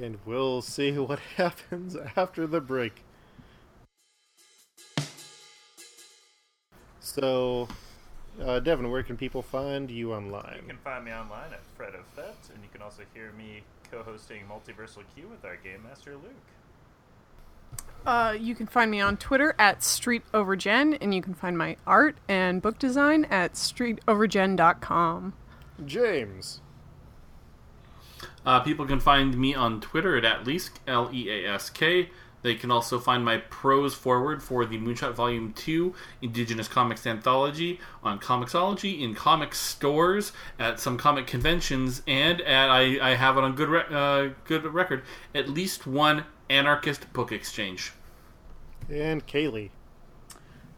And 0.00 0.18
we'll 0.24 0.62
see 0.62 0.92
what 0.92 1.18
happens 1.36 1.96
after 2.16 2.46
the 2.46 2.60
break. 2.60 3.04
So, 7.00 7.68
uh, 8.40 8.60
Devin, 8.60 8.90
where 8.90 9.02
can 9.02 9.16
people 9.16 9.42
find 9.42 9.90
you 9.90 10.12
online? 10.12 10.60
You 10.62 10.68
can 10.68 10.78
find 10.78 11.04
me 11.04 11.12
online 11.12 11.52
at 11.52 11.64
Fred 11.76 11.94
of 11.94 12.04
Fet, 12.14 12.36
and 12.54 12.62
you 12.62 12.68
can 12.72 12.82
also 12.82 13.02
hear 13.14 13.32
me 13.32 13.62
co-hosting 13.90 14.42
Multiversal 14.48 15.02
Q 15.14 15.28
with 15.28 15.44
our 15.44 15.56
Game 15.56 15.82
Master 15.82 16.12
Luke. 16.12 16.32
Uh, 18.06 18.34
you 18.38 18.54
can 18.54 18.66
find 18.66 18.90
me 18.90 19.00
on 19.00 19.16
Twitter 19.16 19.54
at 19.58 19.80
StreetOverGen, 19.80 20.98
and 21.00 21.14
you 21.14 21.20
can 21.20 21.34
find 21.34 21.58
my 21.58 21.76
art 21.86 22.16
and 22.28 22.62
book 22.62 22.78
design 22.78 23.24
at 23.26 23.54
StreetOverGen.com. 23.54 25.34
James. 25.84 26.60
Uh, 28.46 28.60
people 28.60 28.86
can 28.86 29.00
find 29.00 29.36
me 29.36 29.54
on 29.54 29.80
Twitter 29.80 30.16
at 30.16 30.24
at 30.24 30.46
least 30.46 30.80
L 30.86 31.10
E 31.12 31.28
A 31.30 31.54
S 31.54 31.70
K. 31.70 32.10
They 32.42 32.54
can 32.54 32.70
also 32.70 32.98
find 32.98 33.24
my 33.24 33.38
prose 33.38 33.94
forward 33.94 34.42
for 34.42 34.64
the 34.64 34.78
Moonshot 34.78 35.14
Volume 35.14 35.52
2 35.52 35.94
Indigenous 36.22 36.68
Comics 36.68 37.06
Anthology 37.06 37.80
on 38.02 38.18
Comixology, 38.18 39.00
in 39.02 39.14
comic 39.14 39.54
stores, 39.54 40.32
at 40.58 40.78
some 40.80 40.96
comic 40.96 41.26
conventions, 41.26 42.02
and 42.06 42.40
at 42.42 42.70
I, 42.70 43.10
I 43.10 43.14
have 43.14 43.36
it 43.36 43.44
on 43.44 43.54
good, 43.54 43.68
re- 43.68 43.82
uh, 43.90 44.28
good 44.44 44.64
record, 44.64 45.02
at 45.34 45.48
least 45.48 45.86
one 45.86 46.24
anarchist 46.48 47.12
book 47.12 47.32
exchange. 47.32 47.92
And 48.90 49.26
Kaylee. 49.26 49.70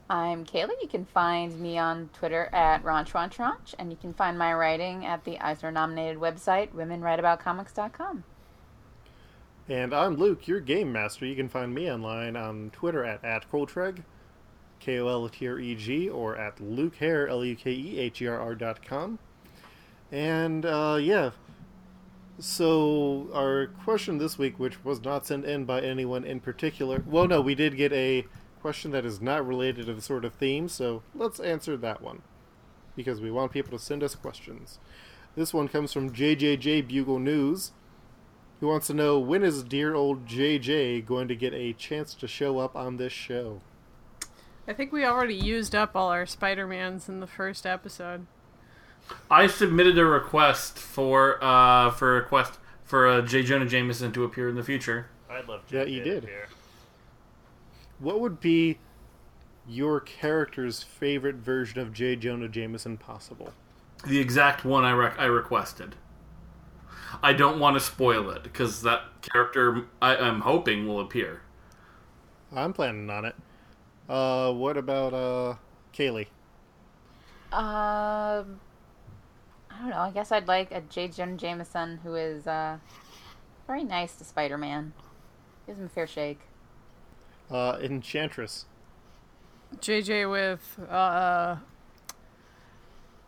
I'm 0.08 0.44
Kaylee. 0.44 0.82
You 0.82 0.88
can 0.88 1.04
find 1.04 1.60
me 1.60 1.78
on 1.78 2.10
Twitter 2.12 2.48
at 2.52 2.82
Ranch 2.82 3.14
Ranch 3.14 3.38
Ranch, 3.38 3.76
and 3.78 3.92
you 3.92 3.96
can 3.96 4.12
find 4.12 4.36
my 4.36 4.52
writing 4.52 5.06
at 5.06 5.24
the 5.24 5.38
Eisner 5.38 5.70
nominated 5.70 6.18
website, 6.18 6.72
womenwriteaboutcomics.com. 6.72 8.24
And 9.70 9.94
I'm 9.94 10.16
Luke, 10.16 10.48
your 10.48 10.58
game 10.58 10.90
master. 10.90 11.24
You 11.24 11.36
can 11.36 11.48
find 11.48 11.72
me 11.72 11.88
online 11.88 12.34
on 12.34 12.70
Twitter 12.70 13.04
at, 13.04 13.24
at 13.24 13.48
Koltreg, 13.52 14.02
K 14.80 14.98
O 14.98 15.06
L 15.06 15.28
T 15.28 15.46
R 15.46 15.60
E 15.60 15.76
G, 15.76 16.08
or 16.08 16.36
at 16.36 16.60
Luke 16.60 16.96
Herr, 16.96 17.28
L 17.28 17.44
U 17.44 17.54
K 17.54 17.70
E 17.70 18.00
H 18.00 18.20
E 18.20 18.26
R 18.26 18.36
R 18.36 18.56
dot 18.56 18.84
com. 18.84 19.20
And 20.10 20.66
uh, 20.66 20.98
yeah, 21.00 21.30
so 22.40 23.28
our 23.32 23.68
question 23.84 24.18
this 24.18 24.36
week, 24.36 24.58
which 24.58 24.84
was 24.84 25.04
not 25.04 25.24
sent 25.24 25.44
in 25.44 25.66
by 25.66 25.82
anyone 25.82 26.24
in 26.24 26.40
particular, 26.40 27.04
well, 27.06 27.28
no, 27.28 27.40
we 27.40 27.54
did 27.54 27.76
get 27.76 27.92
a 27.92 28.26
question 28.60 28.90
that 28.90 29.04
is 29.04 29.20
not 29.20 29.46
related 29.46 29.86
to 29.86 29.94
the 29.94 30.02
sort 30.02 30.24
of 30.24 30.34
theme, 30.34 30.68
so 30.68 31.04
let's 31.14 31.38
answer 31.38 31.76
that 31.76 32.02
one 32.02 32.22
because 32.96 33.20
we 33.20 33.30
want 33.30 33.52
people 33.52 33.78
to 33.78 33.84
send 33.84 34.02
us 34.02 34.16
questions. 34.16 34.80
This 35.36 35.54
one 35.54 35.68
comes 35.68 35.92
from 35.92 36.12
JJJ 36.12 36.88
Bugle 36.88 37.20
News 37.20 37.70
who 38.60 38.68
wants 38.68 38.86
to 38.88 38.94
know 38.94 39.18
when 39.18 39.42
is 39.42 39.62
dear 39.62 39.94
old 39.94 40.26
JJ 40.26 41.06
going 41.06 41.28
to 41.28 41.34
get 41.34 41.54
a 41.54 41.72
chance 41.72 42.14
to 42.14 42.28
show 42.28 42.58
up 42.58 42.76
on 42.76 42.98
this 42.98 43.12
show? 43.12 43.60
I 44.68 44.72
think 44.74 44.92
we 44.92 45.04
already 45.04 45.34
used 45.34 45.74
up 45.74 45.96
all 45.96 46.08
our 46.08 46.26
Spider-Mans 46.26 47.08
in 47.08 47.20
the 47.20 47.26
first 47.26 47.66
episode. 47.66 48.26
I 49.30 49.46
submitted 49.46 49.98
a 49.98 50.04
request 50.04 50.78
for 50.78 51.42
uh, 51.42 51.90
for 51.90 52.16
a 52.16 52.20
request 52.20 52.58
for 52.84 53.08
uh, 53.08 53.22
J. 53.22 53.42
Jonah 53.42 53.66
Jameson 53.66 54.12
to 54.12 54.24
appear 54.24 54.48
in 54.48 54.54
the 54.54 54.62
future. 54.62 55.06
I'd 55.28 55.48
love 55.48 55.66
to. 55.68 55.76
Yeah, 55.78 55.84
you 55.84 56.02
did. 56.02 56.28
What 57.98 58.20
would 58.20 58.40
be 58.40 58.78
your 59.66 60.00
character's 60.00 60.82
favorite 60.82 61.36
version 61.36 61.80
of 61.80 61.92
J. 61.92 62.14
Jonah 62.14 62.48
Jameson 62.48 62.98
possible? 62.98 63.52
The 64.06 64.20
exact 64.20 64.64
one 64.64 64.84
I 64.84 64.92
rec- 64.92 65.18
I 65.18 65.24
requested. 65.24 65.96
I 67.22 67.32
don't 67.32 67.58
want 67.58 67.74
to 67.74 67.80
spoil 67.80 68.30
it 68.30 68.42
because 68.42 68.82
that 68.82 69.02
character 69.22 69.86
I- 70.00 70.16
I'm 70.16 70.40
hoping 70.40 70.86
will 70.86 71.00
appear. 71.00 71.42
I'm 72.54 72.72
planning 72.72 73.08
on 73.10 73.24
it. 73.24 73.36
Uh, 74.08 74.52
what 74.52 74.76
about 74.76 75.14
uh, 75.14 75.54
Kaylee? 75.94 76.26
Um, 77.52 78.60
I 79.70 79.78
don't 79.80 79.90
know. 79.90 79.98
I 79.98 80.10
guess 80.12 80.32
I'd 80.32 80.48
like 80.48 80.72
a 80.72 80.80
J. 80.80 81.08
Jonah 81.08 81.36
Jameson 81.36 81.98
who 82.02 82.14
is 82.14 82.46
uh, 82.46 82.78
very 83.66 83.84
nice 83.84 84.14
to 84.16 84.24
Spider 84.24 84.58
Man. 84.58 84.92
Gives 85.66 85.78
him 85.78 85.86
a 85.86 85.88
fair 85.88 86.06
shake. 86.06 86.40
Uh, 87.50 87.78
Enchantress. 87.80 88.66
JJ 89.76 90.30
with 90.30 90.78
uh, 90.88 91.56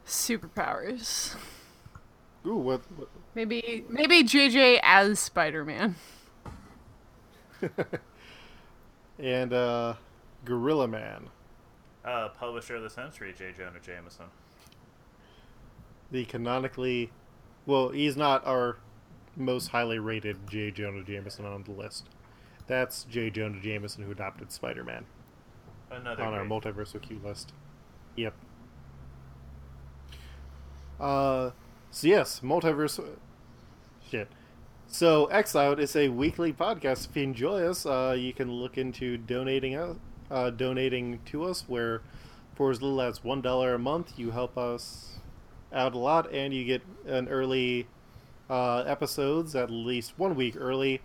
superpowers. 0.07 1.37
Ooh, 2.47 2.57
what? 2.57 2.83
what 2.97 3.09
Maybe 3.35 3.85
maybe 3.89 4.23
JJ 4.25 4.81
as 4.83 5.19
Spider-Man. 5.19 5.97
and 9.19 9.53
uh, 9.53 9.95
Gorilla 10.45 10.89
Man. 10.89 11.29
Uh, 12.05 12.29
publisher 12.31 12.77
of 12.77 12.83
the 12.83 12.91
century, 12.91 13.33
J. 13.37 13.53
Jonah 13.57 13.79
Jameson. 13.81 14.27
The 16.11 16.25
canonically, 16.25 17.13
well, 17.65 17.91
he's 17.91 18.17
not 18.17 18.45
our 18.45 18.79
most 19.37 19.69
highly 19.69 19.99
rated 19.99 20.37
J. 20.49 20.71
Jonah 20.71 21.05
Jameson 21.05 21.47
on 21.47 21.63
the 21.63 21.71
list. 21.71 22.09
That's 22.67 23.05
J. 23.05 23.31
Jonah 23.31 23.61
Jameson 23.61 24.05
who 24.05 24.11
adopted 24.11 24.51
Spider-Man. 24.53 25.05
Another 25.91 26.23
on 26.25 26.35
our 26.35 26.45
great- 26.45 26.63
multiversal 26.63 27.01
Q 27.01 27.21
list. 27.25 27.53
Yep. 28.17 28.35
Uh, 31.01 31.51
so 31.93 32.09
yes, 32.09 32.41
multiverse. 32.41 32.99
Shit. 34.11 34.29
So 34.89 35.27
Exiled 35.27 35.79
is 35.79 35.95
a 35.95 36.09
weekly 36.09 36.53
podcast. 36.53 37.11
If 37.11 37.17
you 37.17 37.23
enjoy 37.23 37.65
us, 37.65 37.85
uh, 37.85 38.17
you 38.19 38.33
can 38.33 38.51
look 38.51 38.79
into 38.79 39.19
donating 39.19 39.77
us, 39.77 39.97
uh, 40.31 40.51
donating 40.51 41.21
to 41.27 41.45
us. 41.45 41.65
Where 41.69 42.01
for 42.55 42.71
as 42.71 42.81
little 42.81 43.03
as 43.03 43.23
one 43.23 43.43
dollar 43.43 43.75
a 43.75 43.79
month, 43.79 44.19
you 44.19 44.31
help 44.31 44.57
us 44.57 45.19
out 45.71 45.95
a 45.95 45.99
lot, 45.99 46.33
and 46.33 46.55
you 46.55 46.65
get 46.65 46.83
an 47.07 47.29
early 47.29 47.87
uh, 48.49 48.85
episodes 48.87 49.55
at 49.55 49.71
least 49.71 50.15
one 50.17 50.35
week 50.35 50.57
early. 50.59 51.03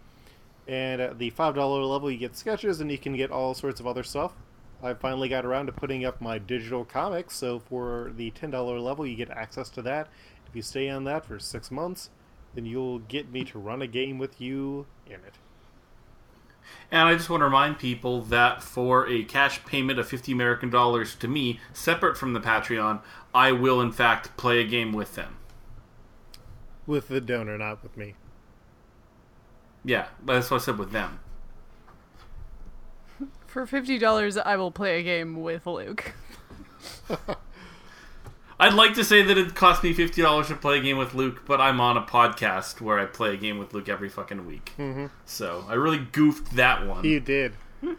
And 0.70 1.02
at 1.02 1.20
the 1.20 1.32
five 1.32 1.56
dollar 1.56 1.84
level, 1.84 2.10
you 2.10 2.18
get 2.18 2.38
sketches, 2.38 2.80
and 2.80 2.90
you 2.90 2.98
can 2.98 3.14
get 3.14 3.30
all 3.30 3.54
sorts 3.54 3.82
of 3.82 3.88
other 3.88 4.04
stuff. 4.04 4.32
I 4.82 4.94
finally 4.94 5.28
got 5.28 5.46
around 5.46 5.66
to 5.66 5.72
putting 5.72 6.06
up 6.06 6.22
my 6.22 6.38
digital 6.38 6.86
comics, 6.86 7.36
so 7.36 7.60
for 7.60 8.12
the 8.16 8.30
$10 8.32 8.84
level, 8.84 9.08
you 9.08 9.16
get 9.16 9.32
access 9.32 9.70
to 9.72 9.82
that. 9.84 10.08
If 10.48 10.56
you 10.56 10.62
stay 10.62 10.90
on 10.90 11.04
that 11.06 11.26
for 11.26 11.40
six 11.40 11.70
months, 11.70 12.10
then 12.56 12.66
you'll 12.66 13.00
get 13.00 13.32
me 13.32 13.44
to 13.46 13.60
run 13.60 13.82
a 13.82 13.88
game 13.88 14.18
with 14.18 14.40
you 14.40 14.86
in 15.06 15.16
it. 15.16 15.36
And 16.92 17.02
I 17.02 17.16
just 17.16 17.30
want 17.30 17.42
to 17.42 17.46
remind 17.46 17.80
people 17.80 18.22
that 18.24 18.64
for 18.64 19.08
a 19.08 19.24
cash 19.24 19.64
payment 19.66 20.00
of 20.00 20.08
50 20.08 20.32
American 20.32 20.70
dollars 20.70 21.16
to 21.16 21.28
me, 21.28 21.60
separate 21.74 22.18
from 22.18 22.34
the 22.34 22.40
Patreon, 22.40 23.02
I 23.34 23.52
will 23.52 23.82
in 23.82 23.92
fact 23.92 24.36
play 24.38 24.60
a 24.60 24.64
game 24.64 24.94
with 24.94 25.16
them. 25.16 25.38
With 26.86 27.10
the 27.10 27.20
donor, 27.20 27.58
not 27.58 27.84
with 27.84 27.98
me. 27.98 28.16
Yeah, 29.84 30.08
that's 30.26 30.50
what 30.50 30.62
I 30.62 30.66
said 30.66 30.78
with 30.78 30.92
them. 30.92 31.20
For 33.46 33.66
fifty 33.66 33.98
dollars, 33.98 34.38
I 34.38 34.56
will 34.58 34.72
play 34.72 35.00
a 35.00 35.04
game 35.04 35.42
with 35.42 35.66
Luke. 35.66 36.14
I'd 38.60 38.74
like 38.74 38.96
to 38.96 39.04
say 39.04 39.22
that 39.22 39.38
it 39.38 39.54
cost 39.54 39.84
me 39.84 39.94
fifty 39.94 40.24
dollars 40.24 40.48
to 40.48 40.56
play 40.56 40.80
a 40.80 40.82
game 40.82 40.98
with 40.98 41.14
Luke, 41.14 41.44
but 41.46 41.62
I'm 41.62 41.80
on 41.80 41.96
a 41.96 42.02
podcast 42.02 42.82
where 42.82 43.00
I 43.00 43.06
play 43.06 43.36
a 43.36 43.38
game 43.38 43.60
with 43.60 43.72
Luke 43.74 43.88
every 43.88 44.10
fucking 44.10 44.48
week. 44.48 44.72
Mm-hmm. 44.80 45.06
So 45.26 45.66
I 45.70 45.76
really 45.76 46.00
goofed 46.00 46.56
that 46.56 46.88
one. 46.88 47.04
You 47.04 47.20
did. 47.20 47.54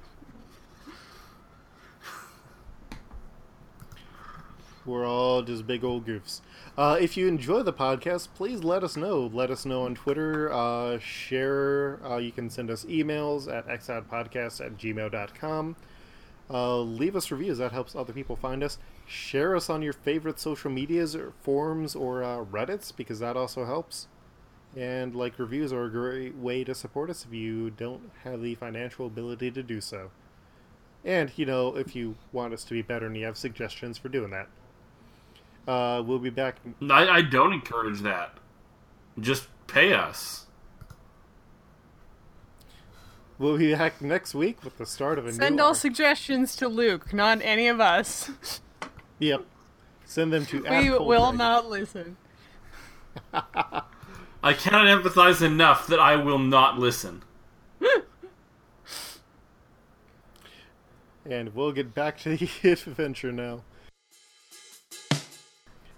We're 4.85 5.07
all 5.07 5.43
just 5.43 5.65
big 5.67 5.85
old 5.85 6.07
goofs. 6.07 6.41
Uh, 6.77 6.97
if 7.01 7.17
you 7.17 7.29
enjoy 7.29 7.63
the 7.63 7.73
podcast, 7.73 8.29
please 8.35 8.65
let 8.65 8.83
us 8.83 8.97
know. 8.97 9.31
Let 9.33 9.51
us 9.51 9.65
know 9.67 9.83
on 9.83 9.95
Twitter. 9.95 10.53
Uh, 10.53 10.99
share. 10.99 12.01
Uh, 12.05 12.17
you 12.17 12.33
can 12.33 12.51
send 12.51 12.71
us 12.71 12.85
emails 12.85 13.53
at 13.53 13.67
xoutpodcast 13.67 14.65
at 14.65 14.77
gmail.com. 14.77 15.77
Uh, 16.51 16.79
leave 16.79 17.15
us 17.15 17.31
reviews. 17.31 17.59
That 17.59 17.73
helps 17.73 17.95
other 17.95 18.13
people 18.13 18.35
find 18.37 18.63
us. 18.63 18.79
Share 19.09 19.57
us 19.57 19.71
on 19.71 19.81
your 19.81 19.95
favorite 19.95 20.39
social 20.39 20.71
medias, 20.71 21.17
or 21.17 21.33
forums, 21.41 21.97
or 21.97 22.23
uh, 22.23 22.45
Reddits, 22.45 22.95
because 22.95 23.21
that 23.21 23.39
also 23.39 23.65
helps. 23.65 24.07
And 24.77 25.15
like 25.15 25.39
reviews 25.39 25.73
are 25.73 25.85
a 25.85 25.91
great 25.91 26.35
way 26.37 26.63
to 26.65 26.75
support 26.75 27.09
us 27.09 27.25
if 27.25 27.33
you 27.33 27.71
don't 27.71 28.11
have 28.25 28.43
the 28.43 28.55
financial 28.55 29.07
ability 29.07 29.51
to 29.53 29.63
do 29.63 29.81
so. 29.81 30.11
And, 31.05 31.33
you 31.37 31.47
know, 31.47 31.75
if 31.75 31.97
you 31.97 32.17
want 32.33 32.53
us 32.53 32.65
to 32.65 32.75
be 32.75 32.83
better 32.83 33.07
and 33.07 33.17
you 33.17 33.25
have 33.25 33.39
suggestions 33.39 33.97
for 33.97 34.11
doing 34.11 34.31
that. 34.31 34.49
Uh, 35.67 36.03
we'll 36.03 36.19
be 36.19 36.29
back. 36.29 36.57
I, 36.83 37.09
I 37.09 37.23
don't 37.23 37.55
encourage 37.55 38.01
that. 38.01 38.37
Just 39.19 39.49
pay 39.69 39.95
us. 39.95 40.47
We'll 43.39 43.57
be 43.57 43.75
back 43.75 44.03
next 44.03 44.35
week 44.35 44.63
with 44.65 44.77
the 44.77 44.85
start 44.87 45.19
of 45.19 45.25
a 45.25 45.29
Send 45.31 45.39
new 45.39 45.45
Send 45.47 45.61
all 45.61 45.69
arc. 45.69 45.77
suggestions 45.77 46.57
to 46.57 46.69
Luke, 46.69 47.15
not 47.15 47.41
any 47.43 47.69
of 47.69 47.81
us. 47.81 48.31
Yep. 49.19 49.45
Send 50.05 50.33
them 50.33 50.47
to 50.47 50.61
We 50.63 50.67
at 50.95 51.05
will 51.05 51.27
Red. 51.31 51.39
not 51.39 51.69
listen. 51.69 52.17
I 54.43 54.53
cannot 54.55 54.87
emphasize 54.87 55.43
enough 55.43 55.87
that 55.89 55.99
I 56.01 56.17
will 56.17 56.39
not 56.39 56.79
listen. 56.79 57.23
And 61.25 61.55
we'll 61.55 61.73
get 61.73 61.95
back 61.95 62.17
to 62.21 62.37
the 62.39 62.49
adventure 62.71 63.31
now. 63.33 63.63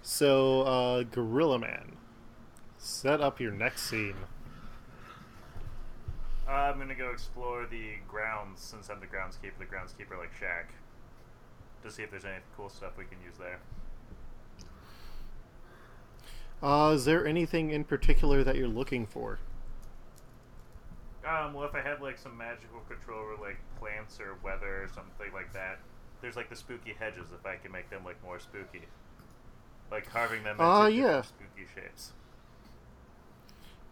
So, 0.02 0.62
uh, 0.62 1.02
Gorilla 1.04 1.60
Man, 1.60 1.96
set 2.78 3.20
up 3.20 3.38
your 3.38 3.52
next 3.52 3.82
scene. 3.82 4.16
I'm 6.48 6.78
gonna 6.78 6.96
go 6.96 7.10
explore 7.10 7.66
the 7.70 7.92
grounds 8.08 8.60
since 8.60 8.90
I'm 8.90 8.98
the 8.98 9.06
groundskeeper. 9.06 9.56
The 9.60 9.66
groundskeeper 9.66 10.18
like 10.18 10.32
Shack, 10.34 10.72
to 11.82 11.90
see 11.90 12.02
if 12.02 12.10
there's 12.10 12.24
any 12.24 12.38
cool 12.56 12.68
stuff 12.68 12.92
we 12.96 13.04
can 13.04 13.18
use 13.24 13.36
there. 13.38 13.58
Uh, 16.62 16.92
is 16.94 17.04
there 17.04 17.26
anything 17.26 17.70
in 17.70 17.84
particular 17.84 18.44
that 18.44 18.56
you're 18.56 18.68
looking 18.68 19.06
for? 19.06 19.38
Um, 21.26 21.54
well, 21.54 21.64
if 21.64 21.74
I 21.74 21.80
had 21.80 22.00
like 22.00 22.18
some 22.18 22.36
magical 22.36 22.80
control 22.88 23.20
over 23.20 23.40
like 23.40 23.58
plants 23.78 24.18
or 24.20 24.36
weather 24.42 24.82
or 24.82 24.88
something 24.88 25.32
like 25.32 25.52
that, 25.52 25.78
there's 26.20 26.36
like 26.36 26.50
the 26.50 26.56
spooky 26.56 26.94
hedges. 26.98 27.28
If 27.32 27.46
I 27.46 27.56
can 27.56 27.72
make 27.72 27.88
them 27.90 28.04
like 28.04 28.22
more 28.24 28.38
spooky, 28.38 28.82
like 29.90 30.10
carving 30.10 30.42
them 30.42 30.56
into 30.60 30.64
different 30.64 30.94
yeah. 30.94 31.22
spooky 31.22 31.66
shapes. 31.74 32.12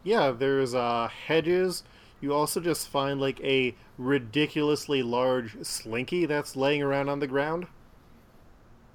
Yeah, 0.03 0.30
there's 0.30 0.74
uh, 0.74 1.09
hedges. 1.26 1.84
You 2.20 2.34
also 2.34 2.61
just 2.61 2.89
find 2.89 3.20
like 3.20 3.41
a 3.41 3.74
ridiculously 3.97 5.03
large 5.03 5.64
slinky 5.64 6.26
that's 6.26 6.57
laying 6.57 6.82
around 6.82 7.09
on 7.09 7.20
the 7.20 7.26
ground. 7.26 7.66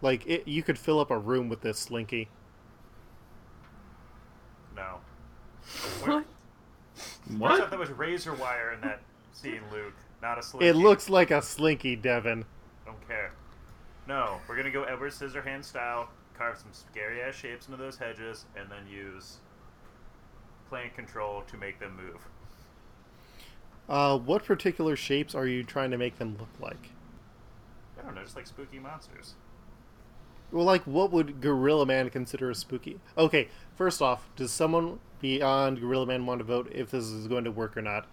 Like 0.04 0.28
it, 0.28 0.48
you 0.48 0.62
could 0.62 0.78
fill 0.78 1.00
up 1.00 1.10
a 1.10 1.18
room 1.18 1.50
with 1.50 1.62
this 1.62 1.80
slinky. 1.80 2.30
No, 4.76 5.00
What? 6.02 6.26
I 7.30 7.34
What? 7.38 7.60
thought 7.60 7.70
there 7.70 7.80
was 7.80 7.90
razor 7.92 8.34
wire 8.34 8.72
in 8.74 8.82
that 8.82 9.02
scene, 9.32 9.62
Luke, 9.72 9.96
not 10.22 10.38
a 10.38 10.44
slinky. 10.44 10.68
It 10.68 10.76
looks 10.76 11.10
like 11.10 11.32
a 11.32 11.42
slinky, 11.42 11.96
Devin. 11.96 12.46
Don't 12.86 13.08
care. 13.08 13.32
No, 14.08 14.42
we're 14.48 14.58
gonna 14.58 14.72
go 14.72 14.84
Edward 14.84 15.12
Scissorhand 15.14 15.64
style, 15.64 16.10
carve 16.38 16.58
some 16.58 16.74
scary 16.74 17.22
ass 17.22 17.36
shapes 17.36 17.68
into 17.68 17.78
those 17.78 17.98
hedges, 17.98 18.46
and 18.58 18.70
then 18.70 18.86
use 18.88 19.38
plant 20.70 20.94
control 20.96 21.44
to 21.44 21.58
make 21.58 21.80
them 21.80 21.96
move. 21.96 22.28
Uh, 23.88 24.18
what 24.18 24.44
particular 24.44 24.96
shapes 24.96 25.36
are 25.36 25.48
you 25.48 25.64
trying 25.64 25.92
to 25.92 25.98
make 25.98 26.18
them 26.18 26.36
look 26.40 26.50
like? 26.60 26.90
I 28.00 28.02
don't 28.04 28.16
know, 28.16 28.24
just 28.24 28.36
like 28.36 28.48
spooky 28.48 28.80
monsters. 28.80 29.36
Well, 30.54 30.66
like, 30.66 30.84
what 30.84 31.12
would 31.12 31.42
Gorilla 31.42 31.88
Man 31.88 32.12
consider 32.12 32.52
a 32.52 32.56
spooky? 32.56 33.00
Okay, 33.18 33.48
first 33.76 34.04
off, 34.04 34.30
does 34.36 34.52
someone 34.52 35.00
beyond 35.20 35.80
Gorilla 35.80 36.06
Man 36.06 36.28
want 36.28 36.40
to 36.40 36.46
vote 36.46 36.72
if 36.72 36.92
this 36.92 37.06
is 37.06 37.28
going 37.28 37.44
to 37.46 37.52
work 37.52 37.76
or 37.76 37.82
not? 37.82 38.06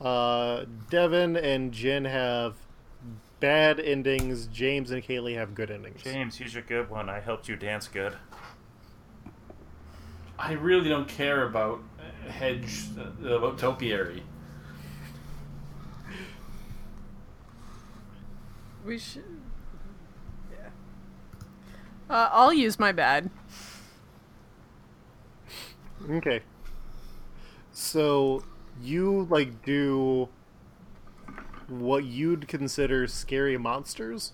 Uh, 0.00 0.64
Devin 0.90 1.36
and 1.36 1.72
Jen 1.72 2.04
have 2.04 2.54
bad 3.40 3.80
endings. 3.80 4.46
James 4.46 4.92
and 4.92 5.02
Kaylee 5.02 5.34
have 5.34 5.56
good 5.56 5.72
endings. 5.72 6.00
James, 6.04 6.38
use 6.38 6.54
your 6.54 6.62
good 6.62 6.88
one. 6.88 7.08
I 7.08 7.18
helped 7.18 7.48
you 7.48 7.56
dance 7.56 7.88
good. 7.88 8.14
I 10.38 10.52
really 10.52 10.88
don't 10.88 11.08
care 11.08 11.48
about 11.48 11.80
uh, 11.98 12.30
hedge, 12.30 12.84
uh, 12.96 13.28
about 13.28 13.58
topiary. 13.58 14.22
We 18.86 18.98
should. 18.98 19.37
Uh, 22.10 22.28
I'll 22.32 22.52
use 22.52 22.78
my 22.78 22.92
bad. 22.92 23.30
Okay. 26.10 26.40
So 27.72 28.42
you 28.82 29.26
like 29.30 29.64
do 29.64 30.28
what 31.68 32.04
you'd 32.04 32.48
consider 32.48 33.06
scary 33.06 33.58
monsters, 33.58 34.32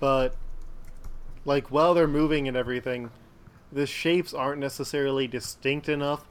but 0.00 0.36
like 1.44 1.70
while 1.70 1.94
they're 1.94 2.08
moving 2.08 2.48
and 2.48 2.56
everything, 2.56 3.10
the 3.70 3.86
shapes 3.86 4.32
aren't 4.32 4.60
necessarily 4.60 5.28
distinct 5.28 5.88
enough 5.88 6.24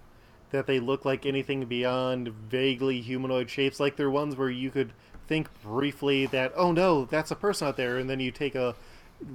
that 0.49 0.65
they 0.65 0.79
look 0.79 1.05
like 1.05 1.25
anything 1.25 1.65
beyond 1.65 2.29
vaguely 2.29 3.01
humanoid 3.01 3.49
shapes. 3.49 3.79
Like 3.79 3.97
they're 3.97 4.09
ones 4.09 4.35
where 4.35 4.49
you 4.49 4.71
could 4.71 4.93
think 5.27 5.49
briefly 5.61 6.25
that, 6.27 6.53
oh 6.55 6.71
no, 6.71 7.05
that's 7.05 7.31
a 7.31 7.35
person 7.35 7.67
out 7.67 7.77
there, 7.77 7.97
and 7.97 8.09
then 8.09 8.19
you 8.19 8.31
take 8.31 8.55
a 8.55 8.75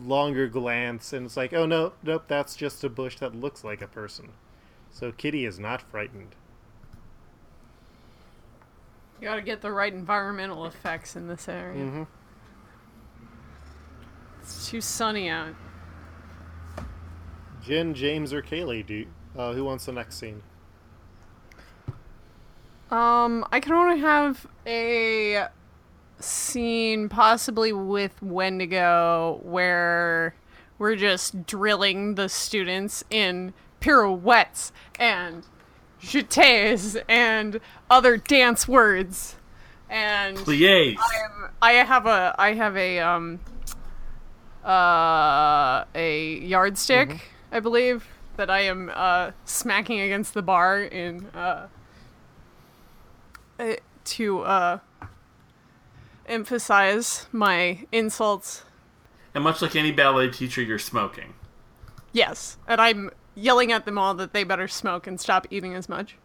longer 0.04 0.48
glance 0.48 1.12
and 1.12 1.26
it's 1.26 1.36
like, 1.36 1.52
oh 1.52 1.66
no, 1.66 1.92
nope, 2.02 2.24
that's 2.28 2.54
just 2.56 2.84
a 2.84 2.88
bush 2.88 3.18
that 3.18 3.34
looks 3.34 3.64
like 3.64 3.82
a 3.82 3.88
person. 3.88 4.30
So 4.90 5.12
Kitty 5.12 5.44
is 5.44 5.58
not 5.58 5.82
frightened. 5.82 6.34
You 9.20 9.28
gotta 9.28 9.42
get 9.42 9.60
the 9.60 9.70
right 9.70 9.92
environmental 9.92 10.66
effects 10.66 11.16
in 11.16 11.28
this 11.28 11.48
area. 11.48 11.84
Mhm. 11.84 12.06
It's 14.40 14.68
too 14.68 14.80
sunny 14.80 15.28
out. 15.28 15.54
Jen, 17.62 17.94
James, 17.94 18.32
or 18.32 18.42
Kaylee, 18.42 18.84
do 18.84 19.06
uh, 19.36 19.52
who 19.52 19.64
wants 19.64 19.86
the 19.86 19.92
next 19.92 20.16
scene? 20.18 20.42
Um, 22.90 23.46
I 23.50 23.60
can 23.60 23.72
only 23.72 24.00
have 24.00 24.46
a 24.66 25.46
scene 26.22 27.08
possibly 27.08 27.72
with 27.72 28.22
Wendigo 28.22 29.40
where 29.42 30.34
we're 30.78 30.96
just 30.96 31.46
drilling 31.46 32.14
the 32.14 32.28
students 32.28 33.04
in 33.10 33.52
pirouettes 33.80 34.72
and 34.98 35.44
jetés 36.00 37.00
and 37.08 37.60
other 37.90 38.16
dance 38.16 38.66
words. 38.66 39.36
And 39.88 40.36
Plies. 40.38 40.96
I'm- 40.98 41.50
have 41.84 42.06
a 42.06 42.34
I 42.38 42.54
have 42.54 42.76
a 42.76 42.98
um 43.00 43.40
uh 44.64 45.84
a 45.94 46.38
yardstick, 46.40 47.30
I 47.50 47.60
believe, 47.60 48.06
that 48.36 48.50
I 48.50 48.60
am 48.60 48.90
uh 48.94 49.32
smacking 49.44 50.00
against 50.00 50.34
the 50.34 50.42
bar 50.42 50.82
in 50.82 51.26
uh 51.34 51.68
uh, 53.60 53.74
to 54.04 54.40
uh 54.40 54.78
emphasize 56.26 57.26
my 57.32 57.86
insults. 57.92 58.64
And 59.34 59.44
much 59.44 59.62
like 59.62 59.74
any 59.76 59.92
ballet 59.92 60.30
teacher, 60.30 60.62
you're 60.62 60.78
smoking. 60.78 61.34
Yes, 62.12 62.58
and 62.68 62.80
I'm 62.80 63.10
yelling 63.34 63.72
at 63.72 63.86
them 63.86 63.96
all 63.96 64.14
that 64.14 64.32
they 64.32 64.44
better 64.44 64.68
smoke 64.68 65.06
and 65.06 65.18
stop 65.18 65.46
eating 65.50 65.74
as 65.74 65.88
much. 65.88 66.16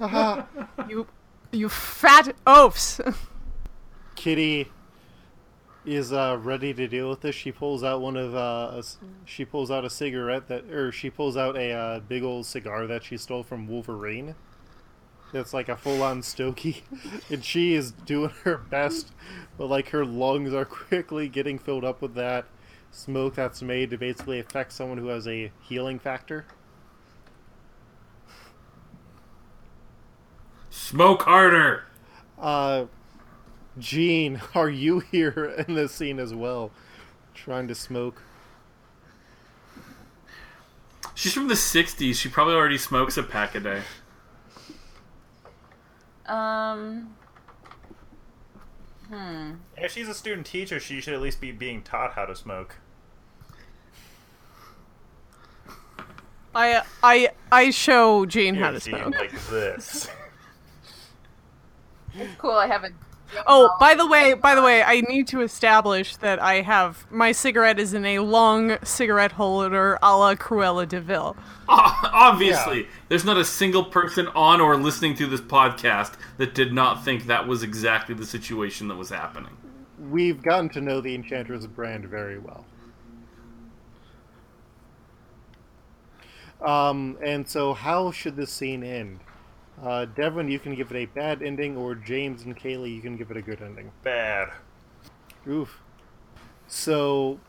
you 0.88 1.06
you 1.52 1.68
fat 1.68 2.34
oafs. 2.46 3.00
Kitty 4.14 4.68
is 5.84 6.12
uh, 6.12 6.38
ready 6.40 6.72
to 6.74 6.86
deal 6.86 7.08
with 7.08 7.22
this. 7.22 7.34
She 7.34 7.52
pulls 7.52 7.82
out 7.82 8.00
one 8.00 8.16
of 8.16 8.34
uh, 8.34 8.70
a 8.74 8.78
s- 8.78 8.98
she 9.24 9.44
pulls 9.44 9.70
out 9.70 9.84
a 9.84 9.90
cigarette 9.90 10.46
that, 10.48 10.64
or 10.70 10.92
she 10.92 11.10
pulls 11.10 11.36
out 11.36 11.56
a 11.56 11.72
uh, 11.72 12.00
big 12.00 12.22
old 12.22 12.46
cigar 12.46 12.86
that 12.86 13.02
she 13.04 13.16
stole 13.16 13.42
from 13.42 13.66
Wolverine. 13.66 14.34
That's 15.32 15.54
like 15.54 15.68
a 15.68 15.76
full 15.76 16.02
on 16.02 16.22
stogie, 16.22 16.82
and 17.30 17.44
she 17.44 17.74
is 17.74 17.92
doing 17.92 18.32
her 18.42 18.58
best, 18.58 19.12
but 19.56 19.66
like 19.66 19.90
her 19.90 20.04
lungs 20.04 20.52
are 20.52 20.64
quickly 20.88 21.28
getting 21.28 21.58
filled 21.58 21.84
up 21.84 22.02
with 22.02 22.14
that. 22.14 22.46
smoke 22.90 23.36
that's 23.36 23.62
made 23.62 23.90
to 23.90 23.98
basically 23.98 24.40
affect 24.40 24.72
someone 24.72 24.98
who 24.98 25.06
has 25.06 25.28
a 25.28 25.52
healing 25.60 25.98
factor. 25.98 26.46
Smoke 30.70 31.22
harder. 31.22 31.84
Uh, 32.38 32.86
Gene, 33.78 34.40
are 34.54 34.70
you 34.70 35.00
here 35.00 35.54
in 35.66 35.74
this 35.74 35.92
scene 35.92 36.18
as 36.18 36.34
well, 36.34 36.70
trying 37.34 37.68
to 37.68 37.74
smoke? 37.74 38.22
She's 41.14 41.34
from 41.34 41.48
the 41.48 41.54
'60s. 41.54 42.14
She 42.14 42.28
probably 42.28 42.54
already 42.54 42.78
smokes 42.78 43.16
a 43.16 43.22
pack 43.22 43.54
a 43.54 43.60
day. 43.60 43.82
Um. 46.30 47.16
Hmm. 49.08 49.54
If 49.76 49.92
she's 49.92 50.08
a 50.08 50.14
student 50.14 50.46
teacher, 50.46 50.78
she 50.78 51.00
should 51.00 51.14
at 51.14 51.20
least 51.20 51.40
be 51.40 51.50
being 51.50 51.82
taught 51.82 52.12
how 52.12 52.24
to 52.26 52.36
smoke. 52.36 52.76
I 56.54 56.82
I 57.02 57.30
I 57.50 57.70
show 57.70 58.26
Jane 58.26 58.54
how 58.54 58.70
to 58.70 58.78
see, 58.80 58.90
smoke. 58.90 59.14
like 59.14 59.32
this. 59.48 60.08
Cool. 62.38 62.52
I 62.52 62.66
haven't. 62.66 62.94
Oh, 63.46 63.70
by 63.78 63.94
the 63.94 64.06
way, 64.06 64.34
by 64.34 64.54
the 64.54 64.62
way, 64.62 64.82
I 64.82 65.02
need 65.02 65.28
to 65.28 65.40
establish 65.40 66.16
that 66.16 66.40
I 66.40 66.62
have 66.62 67.06
my 67.10 67.32
cigarette 67.32 67.78
is 67.78 67.94
in 67.94 68.04
a 68.04 68.18
long 68.20 68.76
cigarette 68.82 69.32
holder 69.32 69.98
a 70.02 70.16
la 70.16 70.34
Cruella 70.34 70.86
de 70.88 71.00
Vil. 71.00 71.36
Obviously, 71.68 72.80
Yeah. 72.82 72.86
there's 73.08 73.24
not 73.24 73.36
a 73.36 73.44
single 73.44 73.84
person 73.84 74.26
on 74.34 74.60
or 74.60 74.76
listening 74.76 75.14
to 75.16 75.26
this 75.26 75.40
podcast 75.40 76.14
that 76.38 76.54
did 76.54 76.72
not 76.72 77.04
think 77.04 77.26
that 77.26 77.46
was 77.46 77.62
exactly 77.62 78.14
the 78.14 78.26
situation 78.26 78.88
that 78.88 78.96
was 78.96 79.10
happening. 79.10 79.56
We've 79.98 80.42
gotten 80.42 80.68
to 80.70 80.80
know 80.80 81.00
the 81.00 81.14
Enchantress 81.14 81.66
brand 81.66 82.06
very 82.06 82.38
well. 82.38 82.64
Um, 86.60 87.16
and 87.22 87.48
so 87.48 87.72
how 87.74 88.10
should 88.10 88.36
this 88.36 88.50
scene 88.52 88.82
end? 88.82 89.20
Uh, 89.82 90.04
Devin, 90.04 90.50
you 90.50 90.58
can 90.58 90.74
give 90.74 90.90
it 90.90 90.96
a 90.96 91.06
bad 91.06 91.42
ending, 91.42 91.76
or 91.76 91.94
James 91.94 92.42
and 92.42 92.56
Kaylee, 92.56 92.94
you 92.94 93.00
can 93.00 93.16
give 93.16 93.30
it 93.30 93.36
a 93.36 93.42
good 93.42 93.62
ending. 93.62 93.90
Bad. 94.02 94.48
Oof. 95.48 95.80
So, 96.66 97.40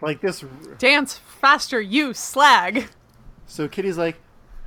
like 0.00 0.20
this. 0.20 0.44
Dance 0.78 1.18
faster, 1.18 1.80
you 1.80 2.14
slag. 2.14 2.88
So 3.46 3.66
Kitty's 3.68 3.98
like, 3.98 4.16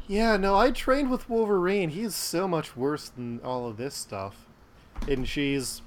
"Yeah, 0.08 0.36
no, 0.38 0.56
I 0.56 0.72
trained 0.72 1.10
with 1.10 1.30
Wolverine. 1.30 1.90
He's 1.90 2.14
so 2.14 2.48
much 2.48 2.76
worse 2.76 3.10
than 3.10 3.40
all 3.42 3.68
of 3.68 3.78
this 3.78 3.96
stuff." 3.96 4.46
And 5.08 5.28
she's 5.28 5.82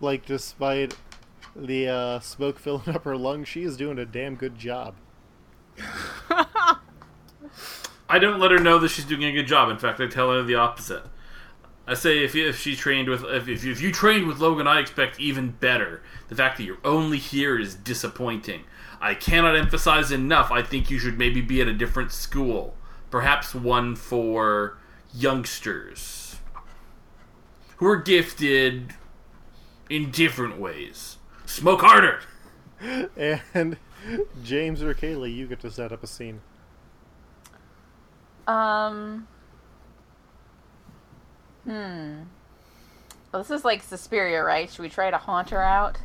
like, 0.00 0.26
despite 0.26 0.96
the 1.54 1.88
uh, 1.88 2.20
smoke 2.20 2.58
filling 2.60 2.94
up 2.94 3.04
her 3.04 3.16
lungs, 3.16 3.48
she 3.48 3.62
is 3.62 3.76
doing 3.76 3.98
a 3.98 4.06
damn 4.06 4.36
good 4.36 4.58
job. 4.58 4.94
I 8.10 8.18
don't 8.18 8.40
let 8.40 8.50
her 8.50 8.58
know 8.58 8.80
that 8.80 8.88
she's 8.88 9.04
doing 9.04 9.22
a 9.22 9.32
good 9.32 9.46
job. 9.46 9.70
In 9.70 9.78
fact, 9.78 10.00
I 10.00 10.08
tell 10.08 10.32
her 10.32 10.42
the 10.42 10.56
opposite. 10.56 11.04
I 11.86 11.94
say 11.94 12.24
if, 12.24 12.34
you, 12.34 12.48
if 12.48 12.58
she 12.58 12.74
trained 12.74 13.08
with 13.08 13.24
if, 13.24 13.48
if, 13.48 13.64
you, 13.64 13.70
if 13.70 13.80
you 13.80 13.92
trained 13.92 14.26
with 14.26 14.40
Logan, 14.40 14.66
I 14.66 14.80
expect 14.80 15.20
even 15.20 15.52
better. 15.52 16.02
The 16.28 16.34
fact 16.34 16.56
that 16.56 16.64
you're 16.64 16.78
only 16.84 17.18
here 17.18 17.56
is 17.56 17.76
disappointing. 17.76 18.64
I 19.00 19.14
cannot 19.14 19.56
emphasize 19.56 20.10
enough. 20.10 20.50
I 20.50 20.60
think 20.60 20.90
you 20.90 20.98
should 20.98 21.18
maybe 21.18 21.40
be 21.40 21.60
at 21.60 21.68
a 21.68 21.72
different 21.72 22.10
school, 22.10 22.74
perhaps 23.10 23.54
one 23.54 23.94
for 23.94 24.76
youngsters 25.14 26.36
who 27.76 27.86
are 27.86 27.96
gifted 27.96 28.94
in 29.88 30.10
different 30.10 30.58
ways. 30.58 31.18
Smoke 31.46 31.80
harder. 31.80 32.20
And 33.54 33.76
James 34.42 34.82
or 34.82 34.94
Kaylee, 34.94 35.34
you 35.34 35.46
get 35.46 35.60
to 35.60 35.70
set 35.70 35.92
up 35.92 36.02
a 36.02 36.06
scene. 36.06 36.40
Um. 38.52 39.28
Hmm. 41.64 42.22
Well, 43.32 43.42
this 43.42 43.50
is 43.50 43.64
like 43.64 43.82
Suspiria, 43.82 44.42
right? 44.42 44.70
Should 44.70 44.82
we 44.82 44.88
try 44.88 45.10
to 45.10 45.18
haunt 45.18 45.50
her 45.50 45.62
out? 45.62 45.98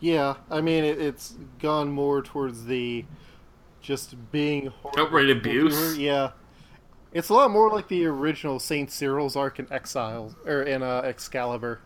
Yeah, 0.00 0.34
I 0.50 0.60
mean 0.60 0.84
it, 0.84 1.00
it's 1.00 1.36
gone 1.58 1.90
more 1.90 2.20
towards 2.22 2.66
the 2.66 3.06
just 3.80 4.30
being 4.32 4.66
horrible 4.66 5.00
Outright 5.02 5.30
abuse? 5.30 5.74
her. 5.78 5.94
Yeah, 5.94 6.32
it's 7.12 7.28
a 7.30 7.34
lot 7.34 7.50
more 7.50 7.70
like 7.70 7.88
the 7.88 8.04
original 8.06 8.58
Saint 8.58 8.90
Cyril's 8.90 9.36
arc 9.36 9.58
in 9.58 9.72
Exile 9.72 10.34
or 10.44 10.62
in 10.62 10.82
uh, 10.82 11.02
Excalibur. 11.04 11.80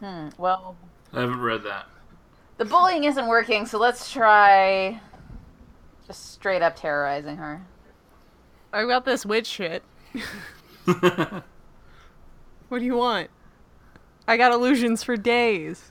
Hmm. 0.00 0.28
Well, 0.38 0.76
I 1.12 1.20
haven't 1.20 1.40
read 1.40 1.64
that. 1.64 1.86
the 2.56 2.64
bullying 2.64 3.04
isn't 3.04 3.26
working, 3.26 3.66
so 3.66 3.78
let's 3.78 4.10
try 4.10 5.00
just 6.06 6.32
straight 6.32 6.62
up 6.62 6.76
terrorizing 6.76 7.36
her. 7.36 7.66
I 8.72 8.84
got 8.86 9.04
this 9.04 9.26
witch 9.26 9.46
shit. 9.46 9.82
What 12.70 12.78
do 12.78 12.84
you 12.84 12.96
want? 12.96 13.30
I 14.28 14.36
got 14.36 14.52
illusions 14.52 15.02
for 15.02 15.16
days. 15.16 15.90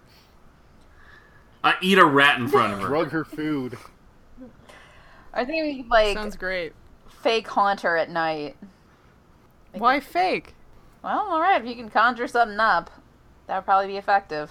I 1.62 1.76
eat 1.82 1.98
a 1.98 2.06
rat 2.06 2.40
in 2.40 2.48
front 2.48 2.72
of 2.72 2.80
her. 2.80 2.88
Drug 2.88 3.12
her 3.12 3.26
food. 3.26 3.78
I 5.34 5.44
think 5.44 5.66
we 5.66 5.84
could, 5.84 5.92
like 5.92 6.16
Sounds 6.16 6.38
great. 6.38 6.72
fake 7.22 7.50
haunt 7.50 7.82
her 7.82 7.98
at 7.98 8.10
night. 8.10 8.56
Why 9.74 10.00
fake? 10.00 10.56
Well, 11.04 11.20
all 11.20 11.42
right. 11.42 11.62
If 11.62 11.68
you 11.68 11.76
can 11.76 11.90
conjure 11.90 12.30
something 12.30 12.62
up, 12.62 12.90
that 13.48 13.58
would 13.58 13.66
probably 13.66 13.88
be 13.88 13.98
effective. 13.98 14.50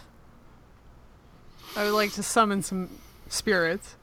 I 1.77 1.85
would 1.85 1.95
like 1.95 2.13
to 2.13 2.23
summon 2.23 2.63
some 2.63 2.91
spirits. 3.29 3.97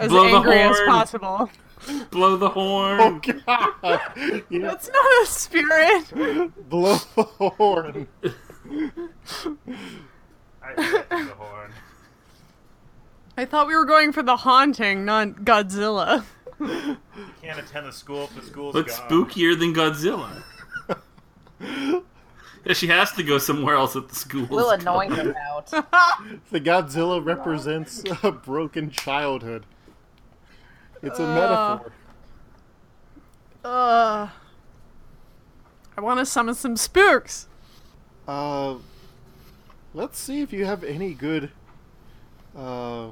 As 0.00 0.08
Blow 0.08 0.28
the 0.28 0.36
angry 0.36 0.58
as 0.58 0.80
possible. 0.84 1.48
Blow 2.10 2.36
the 2.36 2.48
horn. 2.50 3.00
Oh 3.00 3.20
God! 3.46 4.00
yeah, 4.50 4.60
That's 4.62 4.88
not 4.88 5.22
a 5.22 5.26
spirit. 5.26 6.68
blow 6.68 6.96
the 7.16 7.22
horn. 7.22 8.08
I 10.62 10.82
hate 10.82 11.08
the 11.08 11.34
horn. 11.36 11.72
I 13.36 13.44
thought 13.46 13.66
we 13.66 13.74
were 13.74 13.86
going 13.86 14.12
for 14.12 14.22
the 14.22 14.36
haunting, 14.36 15.04
not 15.04 15.28
Godzilla. 15.44 16.24
You 16.60 16.96
can't 17.42 17.58
attend 17.58 17.86
the 17.86 17.92
school 17.92 18.24
if 18.24 18.34
the 18.34 18.42
school's 18.42 18.74
What's 18.74 18.98
gone. 18.98 19.08
spookier 19.08 19.58
than 19.58 19.72
Godzilla? 19.74 20.42
yeah, 21.60 22.74
she 22.74 22.88
has 22.88 23.12
to 23.12 23.22
go 23.22 23.38
somewhere 23.38 23.76
else 23.76 23.96
at 23.96 24.08
the 24.08 24.14
school. 24.14 24.46
We'll 24.50 24.70
anoint 24.70 25.14
her 25.14 25.34
out. 25.38 25.66
The 26.50 26.60
Godzilla 26.60 27.24
represents 27.24 28.02
a 28.22 28.30
broken 28.30 28.90
childhood. 28.90 29.64
It's 31.02 31.18
a 31.18 31.24
Uh. 31.24 31.34
metaphor. 31.34 31.92
Ugh. 33.64 34.30
I 35.96 36.00
want 36.00 36.18
to 36.20 36.26
summon 36.26 36.54
some 36.54 36.76
spooks. 36.76 37.46
Uh, 38.26 38.76
let's 39.92 40.18
see 40.18 40.40
if 40.40 40.52
you 40.52 40.64
have 40.64 40.82
any 40.84 41.12
good. 41.14 41.50
Uh, 42.56 43.10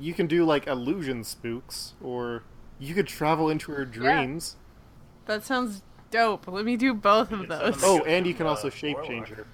you 0.00 0.12
can 0.14 0.26
do 0.26 0.44
like 0.44 0.66
illusion 0.66 1.22
spooks, 1.24 1.94
or 2.02 2.42
you 2.78 2.94
could 2.94 3.06
travel 3.06 3.48
into 3.50 3.72
her 3.72 3.84
dreams. 3.84 4.56
Yeah. 4.58 5.34
That 5.34 5.44
sounds 5.44 5.82
dope. 6.10 6.46
Let 6.48 6.64
me 6.64 6.76
do 6.76 6.92
both 6.94 7.30
of 7.32 7.48
those. 7.48 7.80
Oh, 7.84 8.02
and 8.04 8.26
you 8.26 8.34
can 8.34 8.46
Uh, 8.46 8.50
also 8.50 8.68
shape 8.70 8.98
change 9.04 9.28
her. 9.28 9.46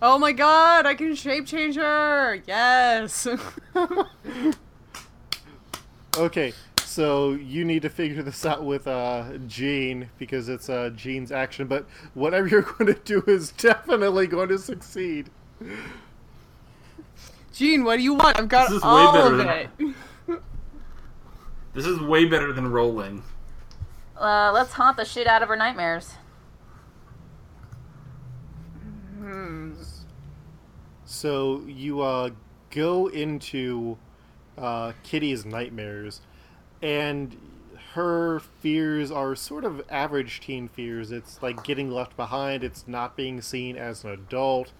Oh 0.00 0.18
my 0.18 0.32
god, 0.32 0.86
I 0.86 0.94
can 0.94 1.14
shape 1.14 1.46
change 1.46 1.74
her. 1.76 2.40
Yes. 2.46 3.26
Okay, 6.18 6.52
so 6.84 7.30
you 7.32 7.64
need 7.64 7.82
to 7.82 7.88
figure 7.88 8.22
this 8.24 8.44
out 8.44 8.64
with 8.64 8.88
uh, 8.88 9.38
Gene 9.46 10.10
because 10.18 10.48
it's 10.48 10.68
uh, 10.68 10.90
Gene's 10.90 11.30
action. 11.30 11.68
But 11.68 11.86
whatever 12.14 12.48
you're 12.48 12.62
going 12.78 12.92
to 12.92 13.00
do 13.04 13.22
is 13.26 13.52
definitely 13.52 14.26
going 14.26 14.48
to 14.48 14.58
succeed. 14.58 15.30
Gene, 17.54 17.84
what 17.84 17.96
do 17.96 18.02
you 18.02 18.14
want? 18.14 18.38
I've 18.38 18.48
got 18.48 18.68
This 18.68 18.78
is 18.78 18.82
way 18.82 18.88
all 18.88 19.12
better 19.12 19.32
of 19.32 19.38
than- 19.38 19.48
it. 19.48 19.94
This 21.74 21.86
is 21.86 22.00
way 22.00 22.24
better 22.24 22.52
than 22.52 22.72
rolling. 22.72 23.22
Uh, 24.18 24.50
let's 24.52 24.72
haunt 24.72 24.96
the 24.96 25.04
shit 25.04 25.28
out 25.28 25.42
of 25.42 25.48
her 25.48 25.54
nightmares. 25.54 26.14
So 31.04 31.62
you 31.66 32.00
uh, 32.00 32.30
go 32.70 33.06
into 33.08 33.96
uh, 34.58 34.92
Kitty's 35.02 35.44
nightmares, 35.44 36.20
and 36.82 37.36
her 37.94 38.40
fears 38.40 39.10
are 39.10 39.34
sort 39.34 39.64
of 39.64 39.82
average 39.88 40.40
teen 40.40 40.68
fears. 40.68 41.10
It's 41.10 41.42
like 41.42 41.64
getting 41.64 41.90
left 41.90 42.16
behind. 42.16 42.62
It's 42.62 42.86
not 42.86 43.16
being 43.16 43.40
seen 43.40 43.76
as 43.76 44.04
an 44.04 44.10
adult. 44.10 44.72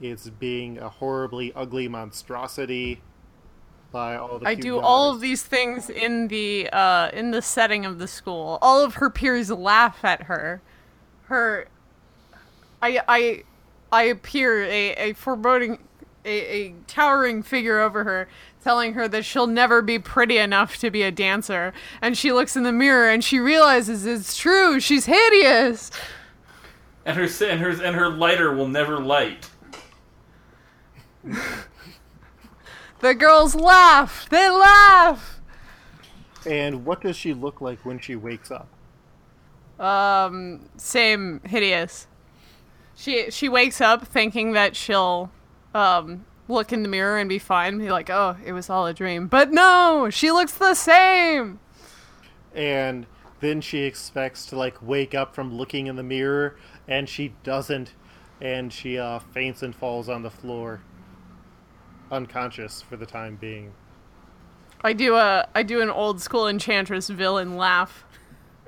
It's 0.00 0.28
being 0.28 0.78
a 0.78 0.88
horribly 0.88 1.52
ugly 1.54 1.88
monstrosity 1.88 3.00
by 3.94 4.16
all 4.16 4.38
the. 4.38 4.46
I 4.46 4.54
do 4.54 4.78
all 4.78 5.12
of 5.12 5.20
these 5.20 5.42
things 5.42 5.88
in 5.88 6.28
the 6.28 6.68
uh, 6.72 7.10
in 7.12 7.30
the 7.30 7.40
setting 7.40 7.86
of 7.86 7.98
the 7.98 8.08
school. 8.08 8.58
All 8.60 8.84
of 8.84 8.94
her 8.94 9.08
peers 9.08 9.50
laugh 9.50 10.04
at 10.04 10.24
her. 10.24 10.60
Her, 11.26 11.68
I 12.82 13.00
I 13.08 13.44
I 13.92 14.02
appear 14.04 14.64
a, 14.64 14.94
a 14.96 15.12
foreboding, 15.12 15.78
a, 16.24 16.30
a 16.30 16.74
towering 16.88 17.42
figure 17.44 17.80
over 17.80 18.02
her, 18.02 18.28
telling 18.64 18.94
her 18.94 19.06
that 19.06 19.24
she'll 19.26 19.46
never 19.46 19.82
be 19.82 19.98
pretty 19.98 20.38
enough 20.38 20.78
to 20.78 20.90
be 20.90 21.02
a 21.02 21.10
dancer. 21.10 21.74
And 22.00 22.16
she 22.16 22.32
looks 22.32 22.56
in 22.56 22.62
the 22.62 22.72
mirror 22.72 23.10
and 23.10 23.22
she 23.22 23.38
realizes 23.38 24.06
it's 24.06 24.36
true. 24.36 24.80
She's 24.80 25.04
hideous. 25.04 25.90
And 27.04 27.16
her 27.18 27.28
and 27.46 27.60
her 27.60 27.70
and 27.70 27.94
her 27.94 28.08
lighter 28.08 28.52
will 28.54 28.68
never 28.68 28.98
light. 28.98 29.50
The 33.00 33.14
girls 33.14 33.54
laugh. 33.54 34.26
They 34.30 34.48
laugh. 34.48 35.40
And 36.46 36.86
what 36.86 37.02
does 37.02 37.16
she 37.16 37.34
look 37.34 37.60
like 37.60 37.84
when 37.84 37.98
she 37.98 38.16
wakes 38.16 38.50
up? 38.50 38.68
Um, 39.78 40.70
same 40.78 41.42
hideous. 41.44 42.06
She 42.94 43.30
she 43.30 43.50
wakes 43.50 43.82
up 43.82 44.06
thinking 44.06 44.52
that 44.52 44.74
she'll 44.74 45.30
um 45.74 46.24
look 46.48 46.72
in 46.72 46.82
the 46.82 46.88
mirror 46.88 47.18
and 47.18 47.28
be 47.28 47.38
fine, 47.38 47.78
be 47.78 47.90
like, 47.90 48.10
"Oh, 48.10 48.36
it 48.44 48.52
was 48.52 48.70
all 48.70 48.86
a 48.86 48.94
dream." 48.94 49.26
But 49.26 49.50
no, 49.50 50.08
she 50.10 50.30
looks 50.30 50.54
the 50.54 50.74
same. 50.74 51.58
And 52.54 53.06
then 53.40 53.60
she 53.60 53.80
expects 53.80 54.46
to 54.46 54.56
like 54.56 54.76
wake 54.80 55.14
up 55.14 55.34
from 55.34 55.54
looking 55.54 55.86
in 55.86 55.96
the 55.96 56.02
mirror, 56.02 56.56
and 56.86 57.08
she 57.08 57.34
doesn't, 57.42 57.92
and 58.40 58.72
she 58.72 58.98
uh, 58.98 59.18
faints 59.18 59.62
and 59.62 59.74
falls 59.74 60.08
on 60.08 60.22
the 60.22 60.30
floor, 60.30 60.82
unconscious 62.10 62.82
for 62.82 62.96
the 62.96 63.06
time 63.06 63.36
being. 63.36 63.72
I 64.82 64.92
do 64.92 65.16
a 65.16 65.48
I 65.54 65.62
do 65.62 65.80
an 65.80 65.90
old 65.90 66.20
school 66.20 66.46
enchantress 66.46 67.08
villain 67.08 67.56
laugh. 67.56 68.04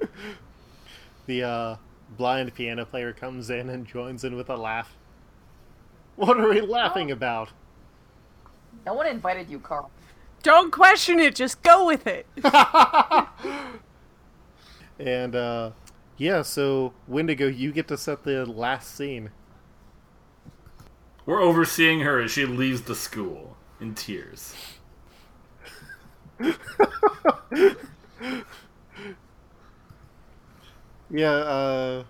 The 1.27 1.43
uh, 1.43 1.77
blind 2.17 2.55
piano 2.55 2.85
player 2.85 3.13
comes 3.13 3.51
in 3.51 3.69
and 3.69 3.85
joins 3.85 4.25
in 4.25 4.37
with 4.37 4.49
a 4.49 4.57
laugh. 4.57 4.97
What 6.15 6.39
are 6.39 6.49
we 6.49 6.61
laughing 6.61 7.11
about? 7.11 7.51
No 8.87 8.95
one 8.95 9.07
invited 9.07 9.51
you, 9.51 9.59
Carl. 9.59 9.91
Don't 10.43 10.71
question 10.71 11.19
it, 11.19 11.35
just 11.35 11.63
go 11.63 11.87
with 11.87 12.07
it. 12.07 12.27
And 14.99 15.37
uh, 15.37 15.73
yeah, 16.17 16.41
so 16.41 16.95
Wendigo, 17.07 17.47
you 17.49 17.71
get 17.71 17.87
to 17.89 17.99
set 17.99 18.25
the 18.25 18.47
last 18.47 18.97
scene. 18.97 19.31
We're 21.27 21.43
overseeing 21.43 22.01
her 22.01 22.19
as 22.21 22.31
she 22.31 22.47
leaves 22.47 22.81
the 22.83 22.95
school 22.95 23.57
in 23.81 23.95
tears. 23.95 24.55
Yeah, 31.09 31.31
uh, 31.31 32.05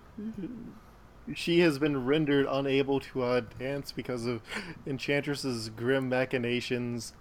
she 1.35 1.59
has 1.59 1.77
been 1.79 2.05
rendered 2.05 2.45
unable 2.49 2.99
to 3.01 3.23
uh, 3.23 3.41
dance 3.59 3.91
because 3.91 4.25
of 4.25 4.41
Enchantress's 4.85 5.69
grim 5.69 6.09
machinations, 6.09 7.13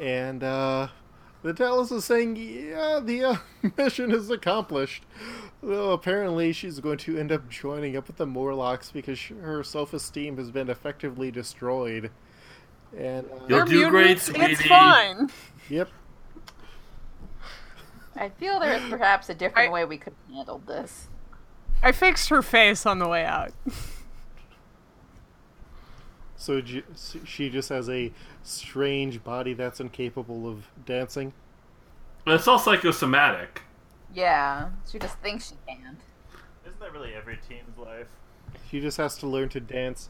and 0.00 0.42
uh, 0.42 0.88
the 1.42 1.52
Tallus 1.54 1.90
is 1.92 2.04
saying, 2.04 2.36
"Yeah, 2.36 3.00
the 3.02 3.24
uh, 3.24 3.36
mission 3.76 4.10
is 4.10 4.30
accomplished." 4.30 5.04
Though 5.62 5.90
apparently 5.92 6.52
she's 6.52 6.78
going 6.80 6.98
to 6.98 7.18
end 7.18 7.32
up 7.32 7.48
joining 7.48 7.96
up 7.96 8.06
with 8.06 8.16
the 8.16 8.26
Morlocks 8.26 8.92
because 8.92 9.18
sh- 9.18 9.32
her 9.40 9.64
self-esteem 9.64 10.36
has 10.36 10.50
been 10.52 10.70
effectively 10.70 11.30
destroyed. 11.32 12.10
And 12.96 13.26
uh, 13.26 13.44
You'll 13.48 13.66
do 13.66 13.90
great, 13.90 14.20
sweetie. 14.20 14.52
It's 14.52 14.62
fine. 14.66 15.30
yep, 15.68 15.88
I 18.16 18.28
feel 18.30 18.58
there 18.60 18.72
is 18.74 18.88
perhaps 18.88 19.28
a 19.28 19.34
different 19.34 19.68
I- 19.70 19.72
way 19.72 19.84
we 19.84 19.98
could 19.98 20.14
have 20.28 20.34
handled 20.36 20.66
this. 20.66 21.07
I 21.82 21.92
fixed 21.92 22.28
her 22.30 22.42
face 22.42 22.86
on 22.86 22.98
the 22.98 23.08
way 23.08 23.24
out. 23.24 23.52
so 26.36 26.60
j- 26.60 26.84
she 27.24 27.50
just 27.50 27.68
has 27.68 27.88
a 27.88 28.12
strange 28.42 29.22
body 29.22 29.54
that's 29.54 29.80
incapable 29.80 30.48
of 30.48 30.70
dancing. 30.84 31.32
But 32.24 32.34
it's 32.34 32.48
all 32.48 32.58
psychosomatic. 32.58 33.62
Yeah, 34.14 34.70
she 34.90 34.98
just 34.98 35.18
thinks 35.18 35.48
she 35.48 35.54
can. 35.66 35.96
Isn't 36.66 36.80
that 36.80 36.92
really 36.92 37.14
every 37.14 37.38
teen's 37.48 37.76
life? 37.78 38.08
She 38.70 38.80
just 38.80 38.96
has 38.96 39.16
to 39.18 39.26
learn 39.26 39.48
to 39.50 39.60
dance 39.60 40.08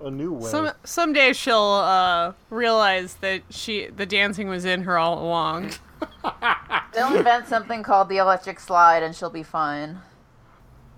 a 0.00 0.10
new 0.10 0.32
way. 0.32 0.48
Some 0.50 0.70
someday 0.84 1.32
she'll 1.32 1.56
uh, 1.60 2.32
realize 2.50 3.14
that 3.16 3.42
she 3.50 3.86
the 3.88 4.06
dancing 4.06 4.48
was 4.48 4.64
in 4.64 4.82
her 4.82 4.98
all 4.98 5.22
along. 5.24 5.72
They'll 6.94 7.14
invent 7.16 7.48
something 7.48 7.82
called 7.82 8.08
the 8.08 8.18
electric 8.18 8.60
slide 8.60 9.02
and 9.02 9.14
she'll 9.14 9.30
be 9.30 9.42
fine. 9.42 9.98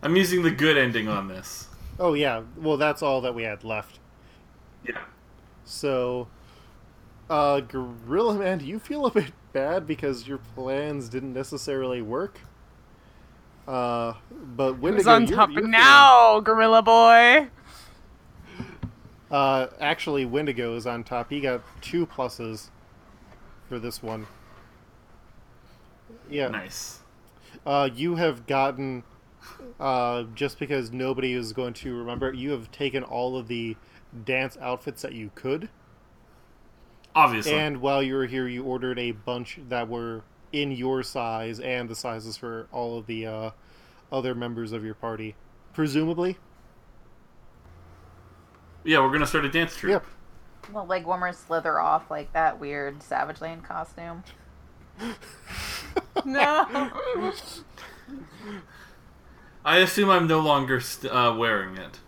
I'm 0.06 0.14
using 0.14 0.42
the 0.44 0.52
good 0.52 0.78
ending 0.78 1.08
on 1.08 1.26
this. 1.26 1.66
Oh 1.98 2.14
yeah, 2.14 2.42
well 2.56 2.76
that's 2.76 3.02
all 3.02 3.20
that 3.22 3.34
we 3.34 3.42
had 3.42 3.64
left. 3.64 3.98
Yeah. 4.86 5.00
So, 5.64 6.28
uh, 7.28 7.58
Gorilla 7.58 8.34
Man, 8.36 8.58
do 8.58 8.66
you 8.66 8.78
feel 8.78 9.04
a 9.06 9.10
bit 9.10 9.32
bad 9.52 9.84
because 9.84 10.28
your 10.28 10.38
plans 10.54 11.08
didn't 11.08 11.32
necessarily 11.32 12.02
work? 12.02 12.38
Uh, 13.66 14.12
but 14.30 14.74
Who's 14.74 14.80
Wendigo, 14.82 15.10
on 15.10 15.22
you're- 15.26 15.34
top 15.36 15.50
you're 15.50 15.66
now, 15.66 16.38
Gorilla 16.38 16.82
Boy? 16.82 17.48
Uh, 19.28 19.66
actually, 19.80 20.24
Wendigo 20.24 20.76
is 20.76 20.86
on 20.86 21.02
top. 21.02 21.30
He 21.30 21.40
got 21.40 21.62
two 21.80 22.06
pluses 22.06 22.68
for 23.68 23.80
this 23.80 24.04
one. 24.04 24.28
Yeah. 26.30 26.46
Nice. 26.46 27.00
Uh, 27.66 27.88
you 27.92 28.14
have 28.14 28.46
gotten, 28.46 29.02
uh, 29.80 30.24
just 30.34 30.58
because 30.58 30.92
nobody 30.92 31.32
is 31.32 31.52
going 31.52 31.74
to 31.74 31.94
remember, 31.94 32.32
you 32.32 32.50
have 32.50 32.70
taken 32.70 33.02
all 33.02 33.36
of 33.36 33.48
the 33.48 33.76
dance 34.24 34.56
outfits 34.60 35.02
that 35.02 35.12
you 35.12 35.30
could. 35.34 35.68
Obviously. 37.14 37.54
And 37.54 37.80
while 37.80 38.02
you 38.02 38.14
were 38.14 38.26
here, 38.26 38.46
you 38.46 38.62
ordered 38.64 38.98
a 38.98 39.12
bunch 39.12 39.58
that 39.68 39.88
were 39.88 40.22
in 40.52 40.70
your 40.70 41.02
size 41.02 41.60
and 41.60 41.88
the 41.88 41.94
sizes 41.94 42.36
for 42.36 42.68
all 42.72 42.98
of 42.98 43.06
the 43.06 43.26
uh, 43.26 43.50
other 44.12 44.34
members 44.34 44.72
of 44.72 44.84
your 44.84 44.94
party. 44.94 45.34
Presumably. 45.72 46.38
yeah, 48.84 49.00
we're 49.00 49.12
gonna 49.12 49.26
start 49.26 49.44
a 49.44 49.50
dance 49.50 49.76
troupe. 49.76 49.90
Yep. 49.92 50.72
The 50.72 50.82
leg 50.82 51.04
warmers 51.06 51.36
slither 51.36 51.80
off 51.80 52.10
like 52.10 52.32
that 52.32 52.58
weird 52.58 53.02
Savage 53.02 53.40
Land 53.40 53.64
costume. 53.64 54.24
No. 56.24 56.90
I 59.66 59.78
assume 59.78 60.08
I'm 60.08 60.28
no 60.28 60.38
longer 60.38 60.80
st- 60.80 61.12
uh, 61.12 61.34
wearing 61.36 61.76
it. 61.76 61.98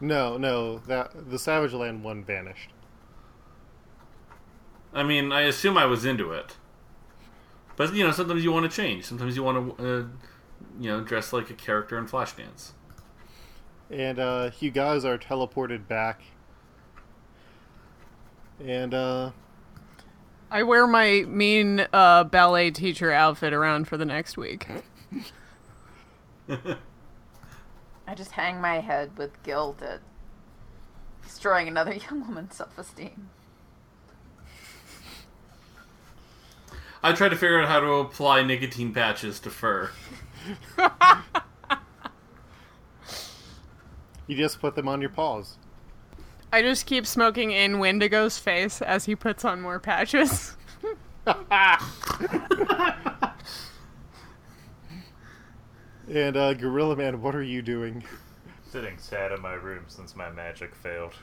No, 0.00 0.38
no, 0.38 0.78
that 0.78 1.30
the 1.30 1.38
Savage 1.38 1.74
Land 1.74 2.02
one 2.02 2.24
vanished. 2.24 2.70
I 4.94 5.02
mean, 5.02 5.30
I 5.30 5.42
assume 5.42 5.76
I 5.76 5.84
was 5.84 6.06
into 6.06 6.32
it. 6.32 6.56
But 7.76 7.92
you 7.94 8.02
know, 8.02 8.12
sometimes 8.12 8.42
you 8.42 8.50
want 8.50 8.68
to 8.68 8.74
change. 8.74 9.04
Sometimes 9.04 9.36
you 9.36 9.42
want 9.42 9.76
to, 9.76 9.84
uh, 9.84 10.06
you 10.80 10.90
know, 10.90 11.02
dress 11.02 11.34
like 11.34 11.50
a 11.50 11.54
character 11.54 11.98
in 11.98 12.06
Flashdance. 12.06 12.70
And 13.90 14.18
uh, 14.18 14.50
you 14.58 14.70
guys 14.70 15.04
are 15.04 15.18
teleported 15.18 15.86
back. 15.86 16.22
And 18.64 18.94
uh, 18.94 19.32
I 20.50 20.62
wear 20.62 20.86
my 20.86 21.26
mean 21.28 21.86
uh, 21.92 22.24
ballet 22.24 22.70
teacher 22.70 23.12
outfit 23.12 23.52
around 23.52 23.86
for 23.86 23.98
the 23.98 24.06
next 24.06 24.38
week. 24.38 24.66
I 26.48 28.14
just 28.14 28.32
hang 28.32 28.60
my 28.60 28.80
head 28.80 29.16
with 29.18 29.42
guilt 29.42 29.82
at 29.82 30.00
destroying 31.22 31.68
another 31.68 31.92
young 32.10 32.26
woman's 32.26 32.56
self-esteem. 32.56 33.30
I 37.02 37.12
tried 37.12 37.28
to 37.28 37.36
figure 37.36 37.60
out 37.60 37.68
how 37.68 37.80
to 37.80 37.92
apply 37.92 38.42
nicotine 38.42 38.92
patches 38.92 39.38
to 39.40 39.50
fur. 39.50 39.90
you 44.26 44.36
just 44.36 44.60
put 44.60 44.74
them 44.74 44.88
on 44.88 45.00
your 45.00 45.10
paws. 45.10 45.58
I 46.52 46.62
just 46.62 46.86
keep 46.86 47.06
smoking 47.06 47.52
in 47.52 47.78
Wendigo's 47.78 48.38
face 48.38 48.80
as 48.82 49.04
he 49.04 49.14
puts 49.14 49.44
on 49.44 49.60
more 49.60 49.78
patches. 49.78 50.56
And 56.10 56.36
uh, 56.36 56.54
Gorilla 56.54 56.96
Man, 56.96 57.20
what 57.20 57.34
are 57.34 57.42
you 57.42 57.60
doing? 57.62 58.04
Sitting 58.70 58.98
sad 58.98 59.32
in 59.32 59.40
my 59.42 59.54
room 59.54 59.84
since 59.88 60.14
my 60.16 60.30
magic 60.30 60.74
failed. 60.74 61.14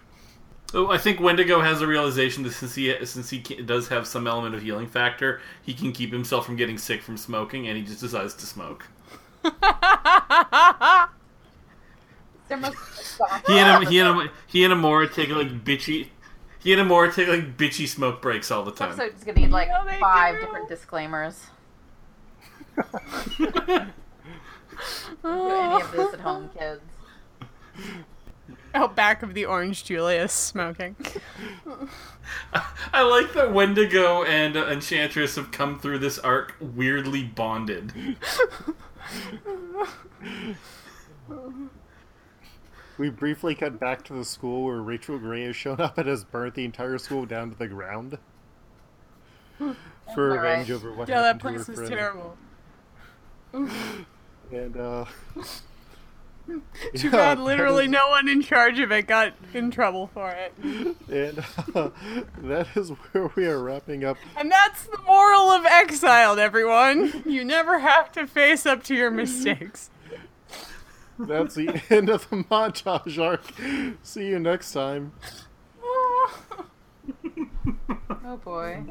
Oh, 0.73 0.89
I 0.89 0.97
think 0.97 1.19
Wendigo 1.19 1.61
has 1.61 1.81
a 1.81 1.87
realization 1.87 2.43
that 2.43 2.51
since 2.53 2.75
he 2.75 2.93
since 3.05 3.29
he 3.29 3.39
does 3.39 3.87
have 3.89 4.07
some 4.07 4.27
element 4.27 4.55
of 4.55 4.61
healing 4.63 4.87
factor, 4.87 5.39
he 5.61 5.73
can 5.73 5.91
keep 5.91 6.11
himself 6.11 6.45
from 6.45 6.55
getting 6.55 6.77
sick 6.77 7.01
from 7.01 7.17
smoking, 7.17 7.67
and 7.67 7.77
he 7.77 7.83
just 7.83 8.01
decides 8.01 8.33
to 8.35 8.45
smoke. 8.45 8.87
He 12.47 13.59
and 13.59 13.87
he 13.87 13.99
and 13.99 14.29
he 14.47 14.63
and 14.63 14.73
Amora 14.73 15.11
take 15.13 15.29
like 15.29 15.63
bitchy. 15.63 16.09
He 16.59 16.73
and 16.73 16.81
Amora 16.89 17.13
take 17.13 17.27
like 17.27 17.57
bitchy 17.57 17.87
smoke 17.87 18.21
breaks 18.21 18.51
all 18.51 18.63
the 18.63 18.71
This 18.71 18.79
time. 18.79 18.89
episode's 18.91 19.23
gonna 19.23 19.39
need 19.39 19.51
like 19.51 19.67
No, 19.69 19.85
they 19.85 19.99
five 19.99 20.35
do. 20.35 20.41
different 20.41 20.67
disclaimers. 20.69 21.45
Do 25.23 25.29
any 25.29 25.81
of 25.81 25.91
this 25.91 26.13
at 26.13 26.19
home, 26.21 26.49
kids. 26.57 26.81
Out 28.73 28.95
back 28.95 29.23
of 29.23 29.33
the 29.33 29.45
Orange 29.45 29.83
Julius 29.85 30.33
smoking. 30.33 30.95
I 32.93 33.01
like 33.03 33.33
that 33.33 33.53
Wendigo 33.53 34.23
and 34.23 34.55
uh, 34.57 34.67
Enchantress 34.67 35.35
have 35.35 35.51
come 35.51 35.79
through 35.79 35.99
this 35.99 36.19
arc 36.19 36.55
weirdly 36.59 37.23
bonded. 37.23 37.93
We 42.97 43.09
briefly 43.09 43.55
cut 43.55 43.79
back 43.79 44.03
to 44.05 44.13
the 44.13 44.23
school 44.23 44.63
where 44.65 44.77
Rachel 44.81 45.17
Grey 45.19 45.43
has 45.43 45.55
shown 45.55 45.81
up 45.81 45.97
and 45.97 46.07
has 46.07 46.23
burnt 46.23 46.55
the 46.55 46.63
entire 46.63 46.97
school 46.97 47.25
down 47.25 47.51
to 47.51 47.57
the 47.57 47.67
ground. 47.67 48.17
For 49.57 50.31
All 50.31 50.37
right. 50.37 50.49
revenge 50.59 50.71
over 50.71 50.93
what 50.93 51.09
Yeah, 51.09 51.21
that 51.21 51.41
happened 51.41 51.41
to 51.41 51.47
her 51.47 51.53
place 51.65 51.67
was 51.67 51.87
friend. 51.89 51.91
terrible. 51.93 52.37
And 54.55 54.77
uh 54.77 55.05
Too 56.45 56.61
yeah, 56.93 57.09
bad 57.11 57.39
literally 57.39 57.87
no 57.87 58.07
one 58.07 58.29
in 58.29 58.41
charge 58.41 58.79
of 58.79 58.91
it 58.91 59.05
got 59.05 59.33
in 59.53 59.69
trouble 59.69 60.07
for 60.07 60.31
it. 60.31 60.53
And 61.09 61.43
uh, 61.75 61.89
that 62.37 62.67
is 62.75 62.89
where 62.89 63.29
we 63.35 63.47
are 63.47 63.61
wrapping 63.61 64.05
up. 64.05 64.17
And 64.37 64.49
that's 64.49 64.85
the 64.85 64.99
moral 65.05 65.51
of 65.51 65.65
Exiled, 65.65 66.39
everyone. 66.39 67.23
You 67.25 67.43
never 67.43 67.79
have 67.79 68.11
to 68.13 68.25
face 68.25 68.65
up 68.65 68.83
to 68.83 68.95
your 68.95 69.11
mistakes. 69.11 69.89
That's 71.19 71.55
the 71.55 71.81
end 71.89 72.09
of 72.09 72.29
the 72.29 72.37
montage 72.37 73.21
arc. 73.21 73.43
See 74.03 74.27
you 74.27 74.39
next 74.39 74.71
time. 74.71 75.11
Oh 78.27 78.37
boy. 78.43 78.83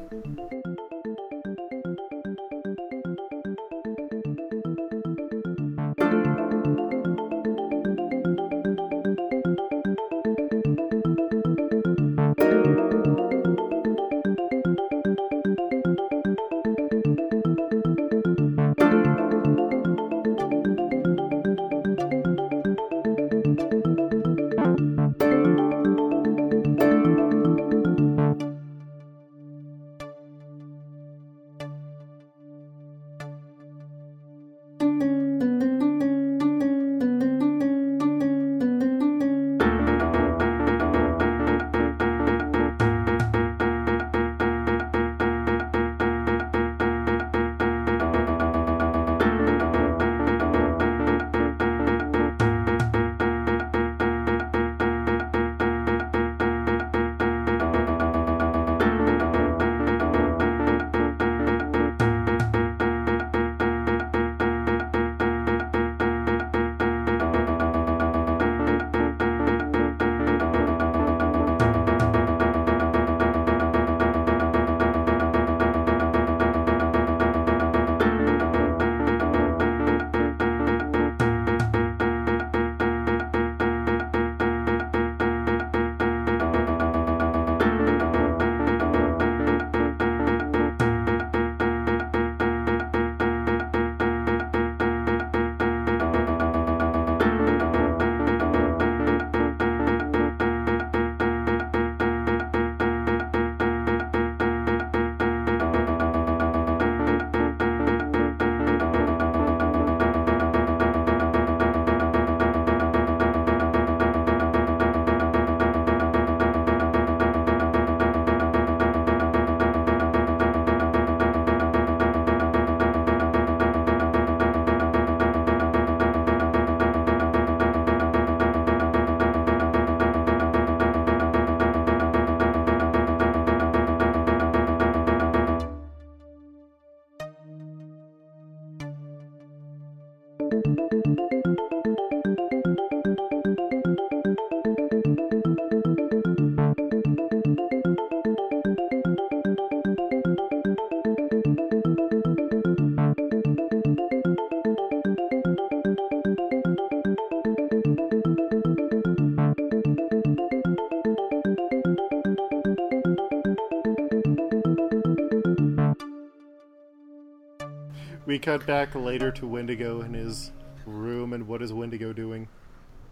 Cut 168.45 168.67
back 168.67 168.93
later 168.93 169.31
to 169.31 169.47
Wendigo 169.47 170.01
in 170.01 170.13
his 170.13 170.51
room, 170.85 171.33
and 171.33 171.47
what 171.47 171.63
is 171.63 171.73
Wendigo 171.73 172.13
doing 172.13 172.47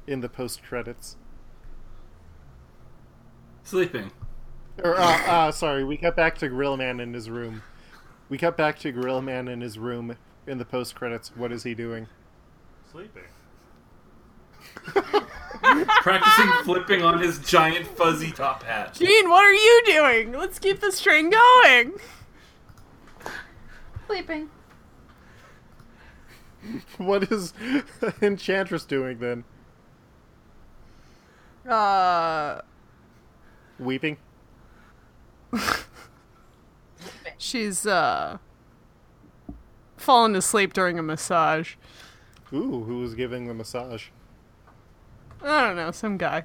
in 0.06 0.22
the 0.22 0.30
post 0.30 0.62
credits? 0.62 1.18
Sleeping. 3.64 4.12
Or, 4.84 4.96
uh, 4.96 5.28
uh, 5.28 5.52
sorry, 5.52 5.84
we 5.84 5.98
cut 5.98 6.16
back 6.16 6.38
to 6.38 6.48
Gorilla 6.48 6.78
Man 6.78 7.00
in 7.00 7.16
his 7.16 7.32
room. 7.32 7.64
We 8.30 8.38
cut 8.38 8.56
back 8.56 8.78
to 8.80 8.92
Gorilla 8.92 9.24
Man 9.24 9.48
in 9.48 9.62
his 9.62 9.80
room 9.80 10.16
in 10.46 10.60
the 10.60 10.66
post 10.66 10.94
credits. 10.94 11.36
What 11.36 11.52
is 11.52 11.64
he 11.64 11.74
doing? 11.74 12.08
Sleeping. 12.92 13.24
Practicing 16.02 16.52
flipping 16.64 17.02
on 17.02 17.20
his 17.20 17.40
giant 17.40 17.88
fuzzy 17.88 18.32
top 18.32 18.62
hat. 18.62 18.94
Gene, 18.94 19.30
what 19.30 19.44
are 19.44 19.54
you 19.54 19.82
doing? 19.88 20.34
Let's 20.34 20.60
keep 20.60 20.80
this 20.80 21.02
train 21.02 21.32
going. 21.32 21.94
Sleeping. 24.06 24.50
What 26.98 27.32
is 27.32 27.54
Enchantress 28.22 28.86
doing 28.86 29.20
then? 29.20 29.44
Uh, 31.70 32.62
Weeping? 33.80 34.18
she's 37.38 37.86
uh 37.86 38.38
fallen 39.98 40.36
asleep 40.36 40.74
during 40.74 41.00
a 41.00 41.04
massage. 41.04 41.76
Ooh, 42.52 42.84
who 42.84 43.00
was 43.00 43.16
giving 43.16 43.48
the 43.48 43.54
massage? 43.54 44.08
I 45.42 45.68
don't 45.68 45.76
know, 45.76 45.92
some 45.92 46.18
guy. 46.18 46.44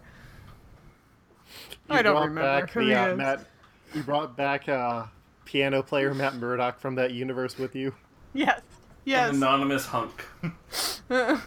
You 1.89 1.97
I 1.97 2.03
don't 2.03 2.15
remember 2.17 2.43
back 2.43 2.71
who 2.71 2.81
the, 2.81 2.87
he 2.87 2.95
uh, 2.95 3.09
is. 3.09 3.19
Matt, 3.19 3.47
you 3.95 4.03
brought 4.03 4.37
back 4.37 4.69
uh, 4.69 5.07
piano 5.45 5.83
player 5.83 6.15
Matt 6.15 6.37
Murdock 6.37 6.79
from 6.79 6.95
that 6.97 7.13
universe 7.13 7.59
with 7.59 7.75
you. 7.75 7.95
Yes. 8.35 8.61
Yes. 9.09 9.31
An 9.31 9.37
anonymous 9.37 9.87
hunk. 9.87 10.27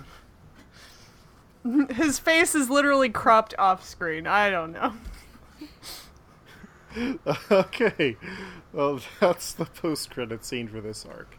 His 1.91 2.17
face 2.17 2.55
is 2.55 2.71
literally 2.71 3.09
cropped 3.09 3.53
off 3.59 3.87
screen. 3.87 4.25
I 4.25 4.49
don't 4.49 4.71
know. 4.71 4.93
okay, 7.51 8.17
well, 8.73 8.99
that's 9.19 9.53
the 9.53 9.65
post-credit 9.65 10.43
scene 10.43 10.69
for 10.69 10.81
this 10.81 11.05
arc. 11.05 11.37